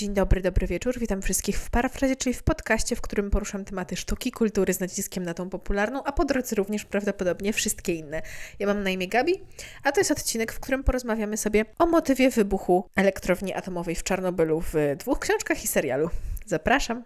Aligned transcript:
Dzień 0.00 0.14
dobry, 0.14 0.40
dobry 0.40 0.66
wieczór. 0.66 0.98
Witam 0.98 1.22
wszystkich 1.22 1.58
w 1.58 1.70
Parafrazie, 1.70 2.16
czyli 2.16 2.34
w 2.34 2.42
podcaście, 2.42 2.96
w 2.96 3.00
którym 3.00 3.30
poruszam 3.30 3.64
tematy 3.64 3.96
sztuki, 3.96 4.30
kultury 4.30 4.74
z 4.74 4.80
naciskiem 4.80 5.24
na 5.24 5.34
tą 5.34 5.50
popularną, 5.50 6.04
a 6.04 6.12
po 6.12 6.24
drodze 6.24 6.56
również 6.56 6.84
prawdopodobnie 6.84 7.52
wszystkie 7.52 7.94
inne. 7.94 8.22
Ja 8.58 8.66
mam 8.66 8.82
na 8.82 8.90
imię 8.90 9.08
Gabi, 9.08 9.34
a 9.82 9.92
to 9.92 10.00
jest 10.00 10.10
odcinek, 10.10 10.52
w 10.52 10.60
którym 10.60 10.84
porozmawiamy 10.84 11.36
sobie 11.36 11.64
o 11.78 11.86
motywie 11.86 12.30
wybuchu 12.30 12.88
elektrowni 12.96 13.54
atomowej 13.54 13.94
w 13.94 14.02
Czarnobylu 14.02 14.60
w 14.60 14.74
dwóch 14.98 15.18
książkach 15.18 15.64
i 15.64 15.68
serialu. 15.68 16.10
Zapraszam. 16.46 17.02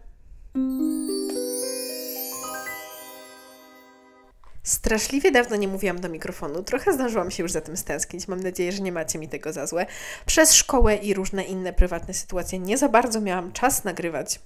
Straszliwie 4.64 5.30
dawno 5.30 5.56
nie 5.56 5.68
mówiłam 5.68 6.00
do 6.00 6.08
mikrofonu. 6.08 6.62
Trochę 6.62 6.92
zdążyłam 6.92 7.30
się 7.30 7.42
już 7.42 7.52
za 7.52 7.60
tym 7.60 7.76
stęsknić. 7.76 8.28
Mam 8.28 8.40
nadzieję, 8.40 8.72
że 8.72 8.82
nie 8.82 8.92
macie 8.92 9.18
mi 9.18 9.28
tego 9.28 9.52
za 9.52 9.66
złe. 9.66 9.86
Przez 10.26 10.54
szkołę 10.54 10.96
i 10.96 11.14
różne 11.14 11.44
inne 11.44 11.72
prywatne 11.72 12.14
sytuacje 12.14 12.58
nie 12.58 12.78
za 12.78 12.88
bardzo 12.88 13.20
miałam 13.20 13.52
czas 13.52 13.84
nagrywać, 13.84 14.40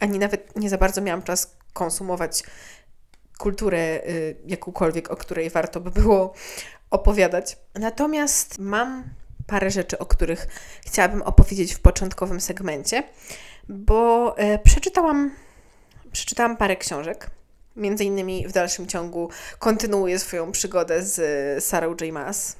ani 0.00 0.18
nawet 0.18 0.56
nie 0.56 0.70
za 0.70 0.78
bardzo 0.78 1.00
miałam 1.00 1.22
czas 1.22 1.56
konsumować 1.72 2.42
kulturę 3.38 3.78
y, 3.78 4.36
jakąkolwiek, 4.46 5.10
o 5.10 5.16
której 5.16 5.50
warto 5.50 5.80
by 5.80 5.90
było 5.90 6.34
opowiadać. 6.90 7.56
Natomiast 7.74 8.58
mam 8.58 9.04
parę 9.46 9.70
rzeczy, 9.70 9.98
o 9.98 10.06
których 10.06 10.46
chciałabym 10.86 11.22
opowiedzieć 11.22 11.74
w 11.74 11.80
początkowym 11.80 12.40
segmencie, 12.40 13.02
bo 13.68 14.34
y, 14.38 14.58
przeczytałam, 14.58 15.30
przeczytałam 16.12 16.56
parę 16.56 16.76
książek 16.76 17.37
między 17.78 18.04
innymi 18.04 18.48
w 18.48 18.52
dalszym 18.52 18.86
ciągu 18.86 19.30
kontynuuje 19.58 20.18
swoją 20.18 20.52
przygodę 20.52 21.02
z 21.02 21.64
Sarah 21.64 22.00
J. 22.00 22.12
Maas. 22.12 22.56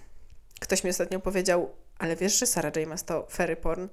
Ktoś 0.61 0.85
mi 0.85 0.91
ostatnio 0.91 1.21
powiedział, 1.21 1.71
ale 1.99 2.17
wiesz, 2.17 2.39
że 2.39 2.47
Sarah 2.47 2.77
J. 2.77 2.89
Maas 2.89 3.05
to 3.05 3.27
fairy 3.31 3.57
porn? 3.57 3.89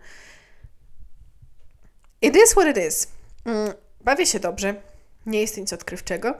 It 2.22 2.36
is 2.36 2.52
what 2.52 2.78
it 2.78 2.86
is. 2.88 3.08
Mm, 3.46 3.74
bawię 4.02 4.26
się 4.26 4.40
dobrze, 4.40 4.76
nie 5.26 5.42
jest 5.42 5.58
nic 5.58 5.74
odkrywczego, 5.74 6.40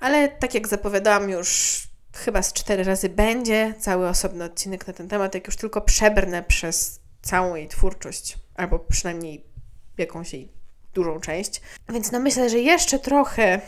ale 0.00 0.28
tak 0.28 0.54
jak 0.54 0.68
zapowiadałam 0.68 1.30
już 1.30 1.80
chyba 2.14 2.42
z 2.42 2.52
cztery 2.52 2.84
razy 2.84 3.08
będzie 3.08 3.74
cały 3.80 4.08
osobny 4.08 4.44
odcinek 4.44 4.86
na 4.86 4.92
ten 4.92 5.08
temat, 5.08 5.34
jak 5.34 5.46
już 5.46 5.56
tylko 5.56 5.80
przebrnę 5.80 6.42
przez 6.42 7.00
całą 7.22 7.54
jej 7.54 7.68
twórczość, 7.68 8.38
albo 8.54 8.78
przynajmniej 8.78 9.44
jakąś 9.98 10.32
jej 10.32 10.52
dużą 10.94 11.20
część. 11.20 11.60
Więc 11.88 12.12
no 12.12 12.20
myślę, 12.20 12.50
że 12.50 12.58
jeszcze 12.58 12.98
trochę 12.98 13.60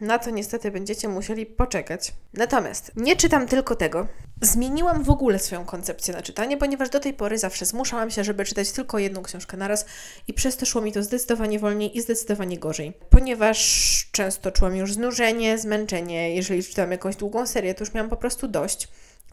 na 0.00 0.18
to 0.18 0.30
niestety 0.30 0.70
będziecie 0.70 1.08
musieli 1.08 1.46
poczekać. 1.46 2.12
Natomiast 2.34 2.92
nie 2.96 3.16
czytam 3.16 3.48
tylko 3.48 3.76
tego. 3.76 4.06
Zmieniłam 4.42 5.04
w 5.04 5.10
ogóle 5.10 5.38
swoją 5.38 5.64
koncepcję 5.64 6.14
na 6.14 6.22
czytanie, 6.22 6.56
ponieważ 6.56 6.90
do 6.90 7.00
tej 7.00 7.14
pory 7.14 7.38
zawsze 7.38 7.66
zmuszałam 7.66 8.10
się, 8.10 8.24
żeby 8.24 8.44
czytać 8.44 8.72
tylko 8.72 8.98
jedną 8.98 9.22
książkę 9.22 9.56
naraz 9.56 9.86
i 10.28 10.34
przez 10.34 10.56
to 10.56 10.66
szło 10.66 10.80
mi 10.80 10.92
to 10.92 11.02
zdecydowanie 11.02 11.58
wolniej 11.58 11.96
i 11.96 12.00
zdecydowanie 12.00 12.58
gorzej. 12.58 12.92
Ponieważ 13.10 14.08
często 14.12 14.52
czułam 14.52 14.76
już 14.76 14.92
znużenie, 14.92 15.58
zmęczenie, 15.58 16.34
jeżeli 16.34 16.64
czytam 16.64 16.90
jakąś 16.90 17.16
długą 17.16 17.46
serię, 17.46 17.74
to 17.74 17.84
już 17.84 17.94
miałam 17.94 18.10
po 18.10 18.16
prostu 18.16 18.48
dość. 18.48 18.88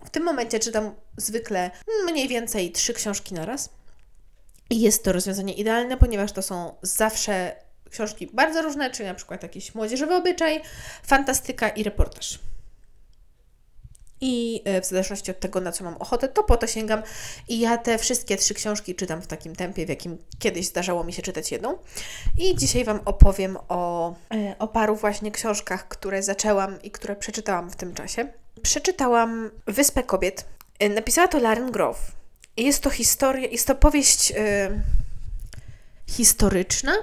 W 0.06 0.10
tym 0.10 0.24
momencie 0.24 0.60
czytam 0.60 0.96
zwykle 1.18 1.72
mniej 2.06 2.28
więcej 2.28 2.72
trzy 2.72 2.94
książki 2.94 3.34
naraz. 3.34 3.70
I 4.70 4.82
jest 4.82 5.04
to 5.04 5.12
rozwiązanie 5.12 5.54
idealne, 5.54 5.98
ponieważ 5.98 6.32
to 6.32 6.42
są 6.42 6.76
zawsze 6.82 7.56
książki 7.96 8.30
bardzo 8.34 8.62
różne, 8.62 8.92
czyli 8.92 9.10
na 9.10 9.16
przykład 9.16 9.44
jakiś 9.44 9.76
młodzieżowy 9.76 10.16
obyczaj, 10.16 10.62
fantastyka 11.04 11.70
i 11.70 11.84
reportaż. 11.84 12.40
I 14.22 14.62
e, 14.66 14.82
w 14.82 14.86
zależności 14.86 15.32
od 15.32 15.40
tego, 15.40 15.62
na 15.62 15.72
co 15.72 15.84
mam 15.84 15.98
ochotę, 15.98 16.28
to 16.28 16.44
po 16.44 16.58
to 16.58 16.68
sięgam. 16.68 17.02
I 17.48 17.60
ja 17.60 17.78
te 17.78 17.98
wszystkie 17.98 18.38
trzy 18.38 18.54
książki 18.54 18.96
czytam 18.96 19.22
w 19.22 19.28
takim 19.28 19.56
tempie, 19.56 19.86
w 19.86 19.90
jakim 19.90 20.18
kiedyś 20.40 20.68
zdarzało 20.68 21.04
mi 21.04 21.14
się 21.14 21.22
czytać 21.22 21.52
jedną. 21.52 21.78
I 22.38 22.56
dzisiaj 22.56 22.84
Wam 22.84 23.00
opowiem 23.06 23.58
o, 23.70 24.14
e, 24.34 24.56
o 24.60 24.68
paru 24.68 24.96
właśnie 24.96 25.32
książkach, 25.32 25.88
które 25.88 26.24
zaczęłam 26.24 26.82
i 26.82 26.92
które 26.92 27.16
przeczytałam 27.16 27.70
w 27.70 27.76
tym 27.76 27.94
czasie. 27.94 28.28
Przeczytałam 28.62 29.52
Wyspę 29.68 30.04
Kobiet. 30.04 30.46
E, 30.80 30.90
napisała 30.90 31.28
to 31.28 31.40
Lauren 31.40 31.72
Grove. 31.72 32.12
Jest 32.58 32.84
to 32.84 32.90
historia, 32.90 33.48
jest 33.48 33.68
to 33.68 33.76
powieść 33.76 34.30
yy, 34.30 34.38
historyczna, 36.08 36.94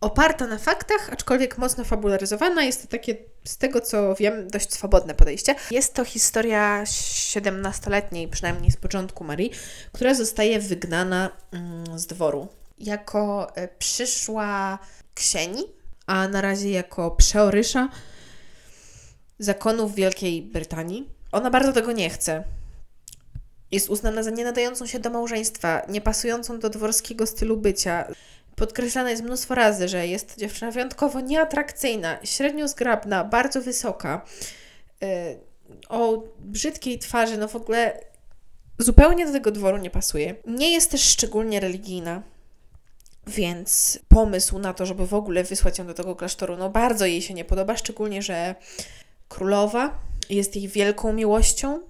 oparta 0.00 0.46
na 0.46 0.58
faktach, 0.58 1.10
aczkolwiek 1.12 1.58
mocno 1.58 1.84
fabularyzowana. 1.84 2.62
Jest 2.62 2.82
to 2.82 2.88
takie, 2.88 3.16
z 3.44 3.56
tego 3.56 3.80
co 3.80 4.14
wiem, 4.14 4.48
dość 4.48 4.72
swobodne 4.72 5.14
podejście. 5.14 5.54
Jest 5.70 5.94
to 5.94 6.04
historia 6.04 6.84
17-letniej, 6.84 8.28
przynajmniej 8.28 8.70
z 8.70 8.76
początku 8.76 9.24
Marii, 9.24 9.50
która 9.92 10.14
zostaje 10.14 10.60
wygnana 10.60 11.30
mm, 11.52 11.98
z 11.98 12.06
dworu 12.06 12.48
jako 12.78 13.56
e, 13.56 13.68
przyszła 13.68 14.78
ksieni, 15.14 15.62
a 16.06 16.28
na 16.28 16.40
razie 16.40 16.70
jako 16.70 17.10
przeorysza 17.10 17.88
zakonów 19.38 19.94
Wielkiej 19.94 20.42
Brytanii. 20.42 21.08
Ona 21.32 21.50
bardzo 21.50 21.72
tego 21.72 21.92
nie 21.92 22.10
chce. 22.10 22.44
Jest 23.70 23.90
uznana 23.90 24.22
za 24.22 24.30
nienadającą 24.30 24.86
się 24.86 24.98
do 24.98 25.10
małżeństwa, 25.10 25.82
niepasującą 25.88 26.58
do 26.58 26.70
dworskiego 26.70 27.26
stylu 27.26 27.56
bycia. 27.56 28.08
Podkreślane 28.56 29.10
jest 29.10 29.22
mnóstwo 29.22 29.54
razy, 29.54 29.88
że 29.88 30.06
jest 30.06 30.38
dziewczyna 30.38 30.70
wyjątkowo 30.70 31.20
nieatrakcyjna, 31.20 32.18
średnio 32.24 32.68
zgrabna, 32.68 33.24
bardzo 33.24 33.60
wysoka, 33.60 34.24
yy, 35.00 35.08
o 35.88 36.22
brzydkiej 36.38 36.98
twarzy, 36.98 37.38
no 37.38 37.48
w 37.48 37.56
ogóle 37.56 38.00
zupełnie 38.78 39.26
do 39.26 39.32
tego 39.32 39.50
dworu 39.50 39.76
nie 39.76 39.90
pasuje. 39.90 40.34
Nie 40.46 40.72
jest 40.72 40.90
też 40.90 41.02
szczególnie 41.02 41.60
religijna, 41.60 42.22
więc 43.26 43.98
pomysł 44.08 44.58
na 44.58 44.74
to, 44.74 44.86
żeby 44.86 45.06
w 45.06 45.14
ogóle 45.14 45.44
wysłać 45.44 45.78
ją 45.78 45.86
do 45.86 45.94
tego 45.94 46.16
klasztoru, 46.16 46.56
no 46.56 46.70
bardzo 46.70 47.06
jej 47.06 47.22
się 47.22 47.34
nie 47.34 47.44
podoba, 47.44 47.76
szczególnie, 47.76 48.22
że 48.22 48.54
królowa 49.28 49.98
jest 50.30 50.56
jej 50.56 50.68
wielką 50.68 51.12
miłością, 51.12 51.80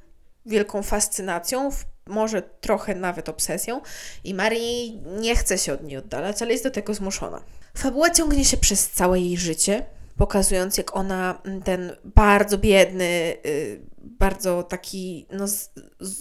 wielką 0.47 0.83
fascynacją, 0.83 1.71
może 2.07 2.43
trochę 2.43 2.95
nawet 2.95 3.29
obsesją 3.29 3.81
i 4.25 4.35
Marii 4.35 5.03
nie 5.21 5.37
chce 5.37 5.59
się 5.59 5.73
od 5.73 5.83
niej 5.83 5.97
oddalać, 5.97 6.43
ale 6.43 6.53
jest 6.53 6.65
do 6.65 6.71
tego 6.71 6.95
zmuszona. 6.95 7.41
Fabuła 7.77 8.11
ciągnie 8.11 8.45
się 8.45 8.57
przez 8.57 8.91
całe 8.91 9.21
jej 9.21 9.37
życie, 9.37 9.87
pokazując 10.17 10.79
jak 10.79 10.97
ona 10.97 11.41
mm, 11.45 11.63
ten 11.63 11.93
bardzo 12.05 12.59
biedny, 12.59 13.37
y, 13.47 13.81
bardzo 13.99 14.63
taki 14.63 15.27
no, 15.33 15.45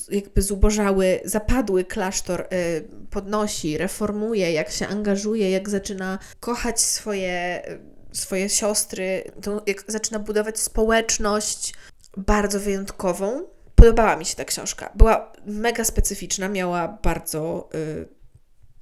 jakby 0.10 0.42
zubożały, 0.42 1.20
zapadły 1.26 1.86
klasztor 1.86 2.42
y, 2.42 2.88
podnosi, 3.10 3.78
reformuje, 3.78 4.52
jak 4.52 4.72
się 4.72 4.88
angażuje, 4.88 5.52
jak 5.52 5.70
zaczyna 5.70 6.20
kochać 6.40 6.82
swoje, 6.82 7.64
y, 8.12 8.16
swoje 8.18 8.50
siostry, 8.50 9.24
jak 9.68 9.84
zaczyna 9.88 10.20
budować 10.20 10.60
społeczność 10.60 11.74
bardzo 12.18 12.60
wyjątkową 12.60 13.53
Podobała 13.76 14.16
mi 14.16 14.26
się 14.26 14.36
ta 14.36 14.46
książka. 14.46 14.92
Była 14.96 15.32
mega 15.46 15.84
specyficzna, 15.84 16.50
miała 16.50 16.88
bardzo 16.88 17.70
y, 17.76 18.08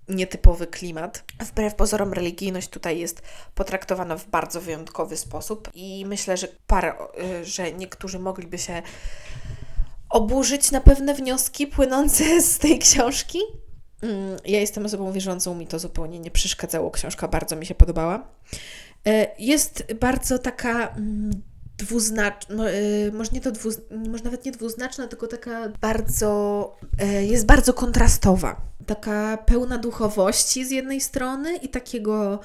nietypowy 0.07 0.67
klimat. 0.67 1.23
Wbrew 1.39 1.75
pozorom, 1.75 2.13
religijność 2.13 2.69
tutaj 2.69 2.99
jest 2.99 3.21
potraktowana 3.55 4.17
w 4.17 4.27
bardzo 4.27 4.61
wyjątkowy 4.61 5.17
sposób 5.17 5.69
i 5.73 6.05
myślę, 6.05 6.37
że 6.37 6.47
parę, 6.67 6.93
y, 7.41 7.45
że 7.45 7.73
niektórzy 7.73 8.19
mogliby 8.19 8.57
się 8.57 8.81
oburzyć 10.09 10.71
na 10.71 10.81
pewne 10.81 11.13
wnioski 11.13 11.67
płynące 11.67 12.41
z 12.51 12.59
tej 12.59 12.79
książki. 12.79 13.39
Mm, 14.01 14.37
ja 14.45 14.59
jestem 14.59 14.85
osobą 14.85 15.11
wierzącą, 15.11 15.55
mi 15.55 15.67
to 15.67 15.79
zupełnie 15.79 16.19
nie 16.19 16.31
przeszkadzało. 16.31 16.91
Książka 16.91 17.27
bardzo 17.27 17.55
mi 17.55 17.65
się 17.65 17.75
podobała. 17.75 18.27
Y, 19.07 19.27
jest 19.39 19.93
bardzo 19.93 20.39
taka 20.39 20.95
dwuznaczna, 21.81 22.69
yy, 22.69 23.11
może 23.11 23.31
nie 23.31 23.41
to 23.41 23.51
dwu, 23.51 23.69
może 24.09 24.23
nawet 24.23 24.45
nie 24.45 24.51
dwuznaczna, 24.51 25.07
tylko 25.07 25.27
taka 25.27 25.69
bardzo, 25.81 26.75
yy, 26.99 27.25
jest 27.25 27.45
bardzo 27.45 27.73
kontrastowa. 27.73 28.61
Taka 28.85 29.37
pełna 29.37 29.77
duchowości 29.77 30.65
z 30.65 30.71
jednej 30.71 31.01
strony 31.01 31.55
i 31.55 31.69
takiego, 31.69 32.39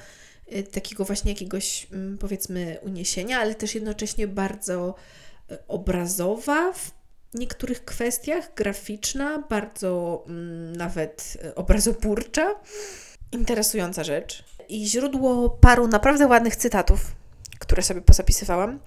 yy, 0.51 0.63
takiego 0.63 1.05
właśnie 1.05 1.31
jakiegoś 1.31 1.87
mm, 1.91 2.17
powiedzmy 2.17 2.77
uniesienia, 2.81 3.39
ale 3.39 3.55
też 3.55 3.75
jednocześnie 3.75 4.27
bardzo 4.27 4.95
y, 5.51 5.57
obrazowa 5.67 6.73
w 6.73 6.91
niektórych 7.33 7.85
kwestiach, 7.85 8.53
graficzna, 8.55 9.43
bardzo 9.49 10.23
mm, 10.27 10.75
nawet 10.75 11.37
y, 11.45 11.55
obrazoburcza. 11.55 12.55
Interesująca 13.31 14.03
rzecz. 14.03 14.43
I 14.69 14.87
źródło 14.87 15.49
paru 15.49 15.87
naprawdę 15.87 16.27
ładnych 16.27 16.55
cytatów, 16.55 17.15
które 17.59 17.83
sobie 17.83 18.01
pozapisywałam. 18.01 18.79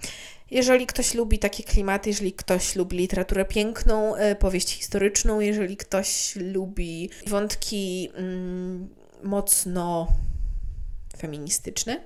Jeżeli 0.51 0.87
ktoś 0.87 1.13
lubi 1.13 1.39
takie 1.39 1.63
klimaty, 1.63 2.09
jeżeli 2.09 2.33
ktoś 2.33 2.75
lubi 2.75 2.97
literaturę 2.97 3.45
piękną, 3.45 4.15
e, 4.15 4.35
powieść 4.35 4.69
historyczną, 4.69 5.39
jeżeli 5.39 5.77
ktoś 5.77 6.35
lubi 6.35 7.09
wątki 7.27 8.09
mm, 8.13 8.89
mocno 9.23 10.07
feministyczne, 11.17 12.01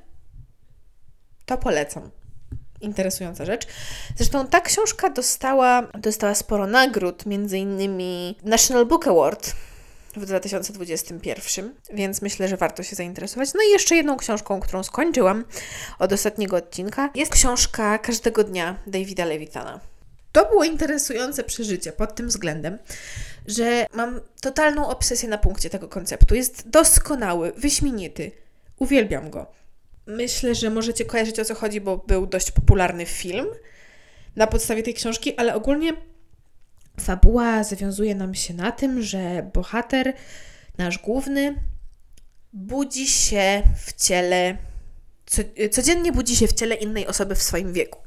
to 1.46 1.58
polecam. 1.58 2.12
Interesująca 2.82 3.46
rzecz. 3.46 3.68
Zresztą 4.16 4.48
ta 4.48 4.62
książka 4.62 5.10
dostała, 5.10 5.82
dostała 5.82 6.36
sporo 6.36 6.68
nagród, 6.68 7.26
między 7.26 7.58
innymi 7.58 8.36
National 8.44 8.86
Book 8.86 9.08
Award 9.08 9.56
w 10.18 10.26
2021, 10.26 11.74
więc 11.94 12.22
myślę, 12.22 12.48
że 12.48 12.58
warto 12.58 12.84
się 12.84 12.96
zainteresować. 12.96 13.50
No 13.54 13.60
i 13.70 13.72
jeszcze 13.72 13.96
jedną 13.96 14.18
książką, 14.18 14.60
którą 14.60 14.84
skończyłam 14.84 15.46
od 16.00 16.14
ostatniego 16.14 16.56
odcinka, 16.56 17.10
jest 17.16 17.32
książka 17.32 17.98
Każdego 17.98 18.44
dnia 18.44 18.80
Davida 18.88 19.26
Levitana. 19.26 19.80
To 20.32 20.46
było 20.46 20.64
interesujące 20.64 21.44
przeżycie 21.44 21.92
pod 21.92 22.16
tym 22.16 22.28
względem, 22.28 22.78
że 23.48 23.86
mam 23.94 24.22
totalną 24.42 24.88
obsesję 24.88 25.30
na 25.30 25.38
punkcie 25.38 25.70
tego 25.70 25.88
konceptu. 25.88 26.36
Jest 26.36 26.70
doskonały, 26.70 27.54
wyśmienity. 27.58 28.32
Uwielbiam 28.80 29.30
go. 29.30 29.48
Myślę, 30.08 30.56
że 30.56 30.70
możecie 30.70 31.06
kojarzyć 31.06 31.40
o 31.40 31.46
co 31.46 31.56
chodzi, 31.56 31.82
bo 31.82 31.98
był 31.98 32.28
dość 32.28 32.52
popularny 32.52 33.06
film 33.06 33.46
na 34.36 34.48
podstawie 34.48 34.84
tej 34.84 34.94
książki, 34.94 35.38
ale 35.38 35.56
ogólnie 35.56 35.94
fabuła 37.02 37.64
zawiązuje 37.64 38.16
nam 38.16 38.36
się 38.36 38.54
na 38.54 38.72
tym, 38.72 39.02
że 39.02 39.50
bohater, 39.54 40.14
nasz 40.78 41.00
główny, 41.00 41.56
budzi 42.54 43.08
się 43.08 43.64
w 43.86 43.94
ciele, 43.94 44.58
codziennie 45.72 46.12
budzi 46.12 46.36
się 46.36 46.48
w 46.48 46.54
ciele 46.54 46.76
innej 46.76 47.08
osoby 47.08 47.36
w 47.36 47.44
swoim 47.44 47.74
wieku. 47.74 48.00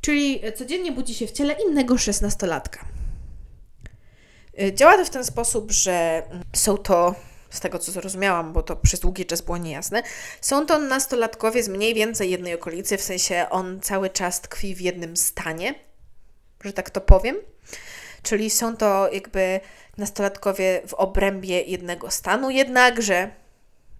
Czyli 0.00 0.40
codziennie 0.54 0.92
budzi 0.92 1.14
się 1.14 1.26
w 1.26 1.32
ciele 1.32 1.56
innego 1.68 1.98
szesnastolatka. 1.98 2.84
Działa 4.74 4.96
to 4.96 5.04
w 5.04 5.10
ten 5.10 5.24
sposób, 5.24 5.72
że 5.72 6.22
są 6.56 6.76
to, 6.76 7.14
z 7.50 7.60
tego 7.60 7.78
co 7.78 7.92
zrozumiałam, 7.92 8.52
bo 8.52 8.62
to 8.62 8.76
przez 8.76 9.00
długi 9.00 9.26
czas 9.26 9.40
było 9.40 9.56
niejasne, 9.56 10.02
są 10.40 10.66
to 10.66 10.78
nastolatkowie 10.78 11.62
z 11.62 11.68
mniej 11.68 11.94
więcej 11.94 12.30
jednej 12.30 12.54
okolicy, 12.54 12.96
w 12.96 13.02
sensie 13.02 13.46
on 13.50 13.80
cały 13.80 14.10
czas 14.10 14.40
tkwi 14.40 14.74
w 14.74 14.80
jednym 14.80 15.16
stanie, 15.16 15.74
że 16.64 16.72
tak 16.72 16.90
to 16.90 17.00
powiem. 17.00 17.36
Czyli 18.22 18.50
są 18.50 18.76
to 18.76 19.12
jakby 19.12 19.60
nastolatkowie 19.98 20.82
w 20.86 20.94
obrębie 20.94 21.62
jednego 21.62 22.10
stanu, 22.10 22.50
jednakże 22.50 23.30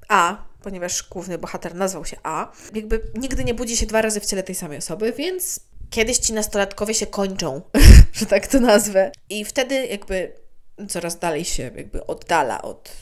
A, 0.09 0.45
ponieważ 0.63 1.09
główny 1.09 1.39
bohater 1.39 1.75
nazwał 1.75 2.05
się 2.05 2.17
A, 2.23 2.53
jakby 2.75 3.03
nigdy 3.15 3.45
nie 3.45 3.55
budzi 3.55 3.77
się 3.77 3.87
dwa 3.87 4.03
razy 4.03 4.21
w 4.21 4.27
ciele 4.27 4.43
tej 4.43 4.55
samej 4.55 4.79
osoby, 4.79 5.13
więc 5.13 5.61
kiedyś 5.91 6.19
ci 6.19 6.33
nastolatkowie 6.33 6.95
się 6.95 7.07
kończą, 7.07 7.63
że 8.13 8.27
tak 8.27 8.47
to 8.47 8.61
nazwę. 8.61 9.13
I 9.31 9.45
wtedy 9.45 9.87
jakby 9.87 10.33
coraz 10.89 11.19
dalej 11.19 11.45
się 11.45 11.63
jakby 11.63 12.07
oddala 12.07 12.63
od, 12.63 12.93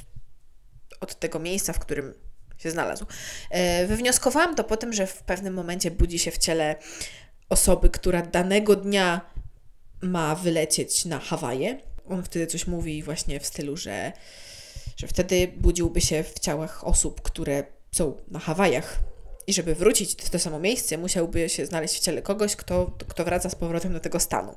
od 1.01 1.15
tego 1.19 1.39
miejsca, 1.39 1.73
w 1.73 1.79
którym 1.79 2.15
się 2.59 2.71
znalazł. 2.71 3.07
E, 3.51 3.87
wywnioskowałam 3.87 4.55
to 4.55 4.65
po 4.65 4.77
tym, 4.77 4.93
że 4.93 5.07
w 5.07 5.23
pewnym 5.23 5.55
momencie 5.55 5.91
budzi 5.91 6.19
się 6.19 6.31
w 6.31 6.39
ciele 6.39 6.77
osoby, 7.49 7.91
która 7.91 8.23
danego 8.23 8.77
dnia 8.77 9.21
ma 10.01 10.35
wylecieć 10.35 11.05
na 11.05 11.19
Hawaje. 11.19 11.79
On 12.09 12.23
wtedy 12.23 12.47
coś 12.47 12.67
mówi 12.67 13.03
właśnie 13.03 13.41
w 13.41 13.47
stylu, 13.47 13.77
że, 13.77 14.13
że 14.97 15.07
wtedy 15.07 15.53
budziłby 15.57 16.01
się 16.01 16.23
w 16.23 16.39
ciałach 16.39 16.87
osób, 16.87 17.23
które 17.23 17.65
są 17.93 18.17
na 18.29 18.39
Hawajach. 18.39 18.99
I 19.47 19.53
żeby 19.53 19.75
wrócić 19.75 20.23
w 20.23 20.31
to 20.31 20.39
samo 20.39 20.59
miejsce, 20.59 20.99
musiałby 20.99 21.49
się 21.49 21.67
znaleźć 21.67 21.95
w 21.95 22.01
ciele 22.01 22.23
kogoś, 22.23 22.57
kto, 22.57 22.91
kto 23.09 23.25
wraca 23.25 23.51
z 23.51 23.55
powrotem 23.55 23.93
do 23.93 24.01
tego 24.01 24.21
stanu. 24.21 24.55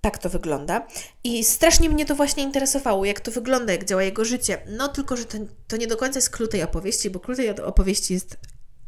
Tak 0.00 0.18
to 0.18 0.30
wygląda. 0.30 0.86
I 1.24 1.44
strasznie 1.44 1.90
mnie 1.90 2.06
to 2.06 2.14
właśnie 2.14 2.42
interesowało, 2.42 3.04
jak 3.04 3.20
to 3.20 3.30
wygląda, 3.30 3.72
jak 3.72 3.84
działa 3.84 4.02
jego 4.02 4.24
życie. 4.24 4.58
No 4.66 4.88
tylko, 4.88 5.16
że 5.16 5.24
to, 5.24 5.38
to 5.68 5.76
nie 5.76 5.86
do 5.86 5.96
końca 5.96 6.18
jest 6.18 6.30
klucz 6.30 6.50
tej 6.50 6.62
opowieści, 6.62 7.10
bo 7.10 7.20
klucz 7.20 7.36
tej 7.36 7.50
opowieści 7.50 8.14
jest 8.14 8.36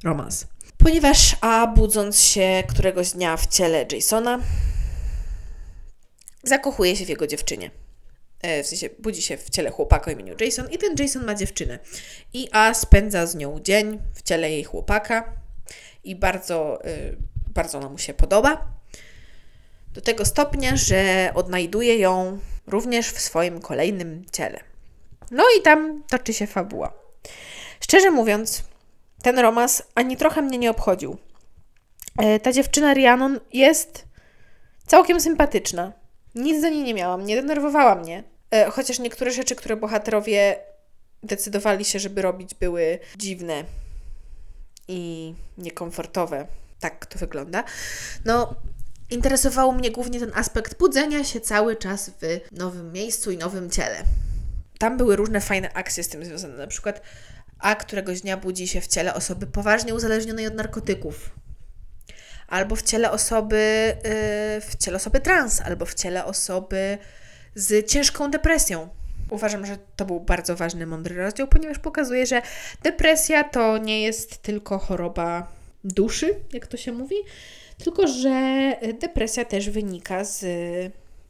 romans. 0.04 0.46
Ponieważ 0.78 1.36
A, 1.40 1.66
budząc 1.66 2.20
się 2.20 2.62
któregoś 2.68 3.10
dnia 3.10 3.36
w 3.36 3.46
ciele 3.46 3.86
Jasona, 3.92 4.40
zakochuje 6.42 6.96
się 6.96 7.04
w 7.04 7.08
jego 7.08 7.26
dziewczynie. 7.26 7.70
E, 8.42 8.62
w 8.62 8.66
sensie 8.66 8.88
budzi 8.98 9.22
się 9.22 9.36
w 9.36 9.50
ciele 9.50 9.70
chłopaka 9.70 10.12
imieniu 10.12 10.34
Jason 10.40 10.70
i 10.70 10.78
ten 10.78 10.94
Jason 10.98 11.24
ma 11.24 11.34
dziewczynę. 11.34 11.78
I 12.32 12.48
A 12.52 12.74
spędza 12.74 13.26
z 13.26 13.34
nią 13.34 13.60
dzień 13.60 13.98
w 14.14 14.22
ciele 14.22 14.50
jej 14.50 14.64
chłopaka 14.64 15.32
i 16.04 16.16
bardzo, 16.16 16.84
e, 16.84 16.88
bardzo 17.54 17.78
ona 17.78 17.88
mu 17.88 17.98
się 17.98 18.14
podoba. 18.14 18.66
Do 19.92 20.00
tego 20.00 20.24
stopnia, 20.24 20.76
że 20.76 21.30
odnajduje 21.34 21.98
ją 21.98 22.38
również 22.66 23.08
w 23.08 23.20
swoim 23.20 23.60
kolejnym 23.60 24.24
ciele. 24.32 24.60
No 25.30 25.44
i 25.58 25.62
tam 25.62 26.02
toczy 26.08 26.34
się 26.34 26.46
fabuła. 26.46 26.92
Szczerze 27.80 28.10
mówiąc, 28.10 28.62
ten 29.22 29.38
romans 29.38 29.82
ani 29.94 30.16
trochę 30.16 30.42
mnie 30.42 30.58
nie 30.58 30.70
obchodził. 30.70 31.16
E, 32.18 32.40
ta 32.40 32.52
dziewczyna 32.52 32.94
Rhiannon 32.94 33.40
jest 33.52 34.04
całkiem 34.86 35.20
sympatyczna. 35.20 35.92
Nic 36.34 36.62
do 36.62 36.68
niej 36.68 36.82
nie 36.82 36.94
miałam, 36.94 37.26
nie 37.26 37.36
denerwowała 37.36 37.94
mnie. 37.94 38.24
E, 38.50 38.70
chociaż 38.70 38.98
niektóre 38.98 39.30
rzeczy, 39.30 39.54
które 39.54 39.76
bohaterowie 39.76 40.56
decydowali 41.22 41.84
się, 41.84 41.98
żeby 41.98 42.22
robić, 42.22 42.54
były 42.54 42.98
dziwne 43.16 43.64
i 44.88 45.34
niekomfortowe. 45.58 46.46
Tak 46.80 47.06
to 47.06 47.18
wygląda. 47.18 47.64
No, 48.24 48.54
interesował 49.10 49.72
mnie 49.72 49.90
głównie 49.90 50.20
ten 50.20 50.32
aspekt 50.34 50.78
budzenia 50.78 51.24
się 51.24 51.40
cały 51.40 51.76
czas 51.76 52.10
w 52.10 52.40
nowym 52.52 52.92
miejscu 52.92 53.30
i 53.30 53.38
nowym 53.38 53.70
ciele. 53.70 54.02
Tam 54.78 54.96
były 54.96 55.16
różne 55.16 55.40
fajne 55.40 55.72
akcje 55.72 56.04
z 56.04 56.08
tym 56.08 56.24
związane. 56.24 56.56
Na 56.56 56.66
przykład 56.66 57.02
a 57.58 57.74
któregoś 57.74 58.20
dnia 58.20 58.36
budzi 58.36 58.68
się 58.68 58.80
w 58.80 58.86
ciele 58.86 59.14
osoby 59.14 59.46
poważnie 59.46 59.94
uzależnionej 59.94 60.46
od 60.46 60.54
narkotyków 60.54 61.30
albo 62.52 62.76
w 62.76 62.82
ciele 62.82 63.10
osoby, 63.10 63.56
y, 63.56 64.60
w 64.60 64.76
ciele 64.78 64.96
osoby 64.96 65.20
trans, 65.20 65.60
albo 65.60 65.86
w 65.86 65.94
ciele 65.94 66.24
osoby 66.24 66.98
z 67.54 67.90
ciężką 67.90 68.30
depresją. 68.30 68.88
Uważam, 69.30 69.66
że 69.66 69.78
to 69.96 70.04
był 70.04 70.20
bardzo 70.20 70.56
ważny, 70.56 70.86
mądry 70.86 71.16
rozdział, 71.16 71.48
ponieważ 71.48 71.78
pokazuje, 71.78 72.26
że 72.26 72.42
depresja 72.82 73.44
to 73.44 73.78
nie 73.78 74.02
jest 74.02 74.42
tylko 74.42 74.78
choroba 74.78 75.52
duszy, 75.84 76.34
jak 76.52 76.66
to 76.66 76.76
się 76.76 76.92
mówi, 76.92 77.16
tylko 77.84 78.06
że 78.06 78.76
depresja 79.00 79.44
też 79.44 79.70
wynika 79.70 80.24
z 80.24 80.44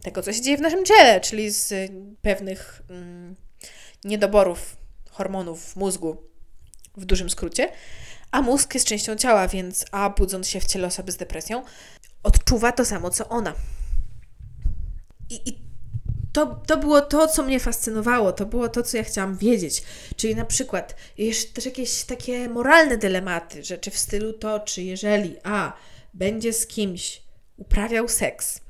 tego, 0.02 0.22
co 0.22 0.32
się 0.32 0.40
dzieje 0.40 0.56
w 0.56 0.60
naszym 0.60 0.84
ciele, 0.84 1.20
czyli 1.20 1.50
z 1.50 1.92
pewnych 2.22 2.82
mm, 2.90 3.36
niedoborów 4.04 4.76
hormonów 5.10 5.64
w 5.64 5.76
mózgu, 5.76 6.16
w 6.96 7.04
dużym 7.04 7.30
skrócie 7.30 7.68
a 8.32 8.42
mózg 8.42 8.74
jest 8.74 8.86
częścią 8.86 9.16
ciała, 9.16 9.48
więc 9.48 9.84
A 9.90 10.10
budząc 10.10 10.48
się 10.48 10.60
w 10.60 10.64
ciele 10.64 10.86
osoby 10.86 11.12
z 11.12 11.16
depresją, 11.16 11.62
odczuwa 12.22 12.72
to 12.72 12.84
samo 12.84 13.10
co 13.10 13.28
ona. 13.28 13.54
I, 15.30 15.48
i 15.48 15.62
to, 16.32 16.46
to 16.46 16.76
było 16.76 17.00
to, 17.00 17.28
co 17.28 17.42
mnie 17.42 17.60
fascynowało, 17.60 18.32
to 18.32 18.46
było 18.46 18.68
to, 18.68 18.82
co 18.82 18.96
ja 18.96 19.04
chciałam 19.04 19.36
wiedzieć. 19.36 19.82
Czyli 20.16 20.36
na 20.36 20.44
przykład 20.44 20.96
jeszcze 21.18 21.52
też 21.52 21.66
jakieś 21.66 22.04
takie 22.04 22.48
moralne 22.48 22.98
dylematy, 22.98 23.64
rzeczy 23.64 23.90
w 23.90 23.98
stylu 23.98 24.32
to, 24.32 24.60
czy 24.60 24.82
jeżeli 24.82 25.36
A 25.44 25.72
będzie 26.14 26.52
z 26.52 26.66
kimś 26.66 27.22
uprawiał 27.56 28.08
seks, 28.08 28.60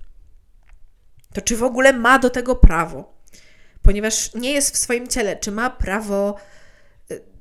to 1.34 1.40
czy 1.40 1.56
w 1.56 1.62
ogóle 1.62 1.92
ma 1.92 2.18
do 2.18 2.30
tego 2.30 2.56
prawo? 2.56 3.12
Ponieważ 3.82 4.34
nie 4.34 4.52
jest 4.52 4.74
w 4.74 4.78
swoim 4.78 5.08
ciele, 5.08 5.36
czy 5.36 5.50
ma 5.50 5.70
prawo 5.70 6.36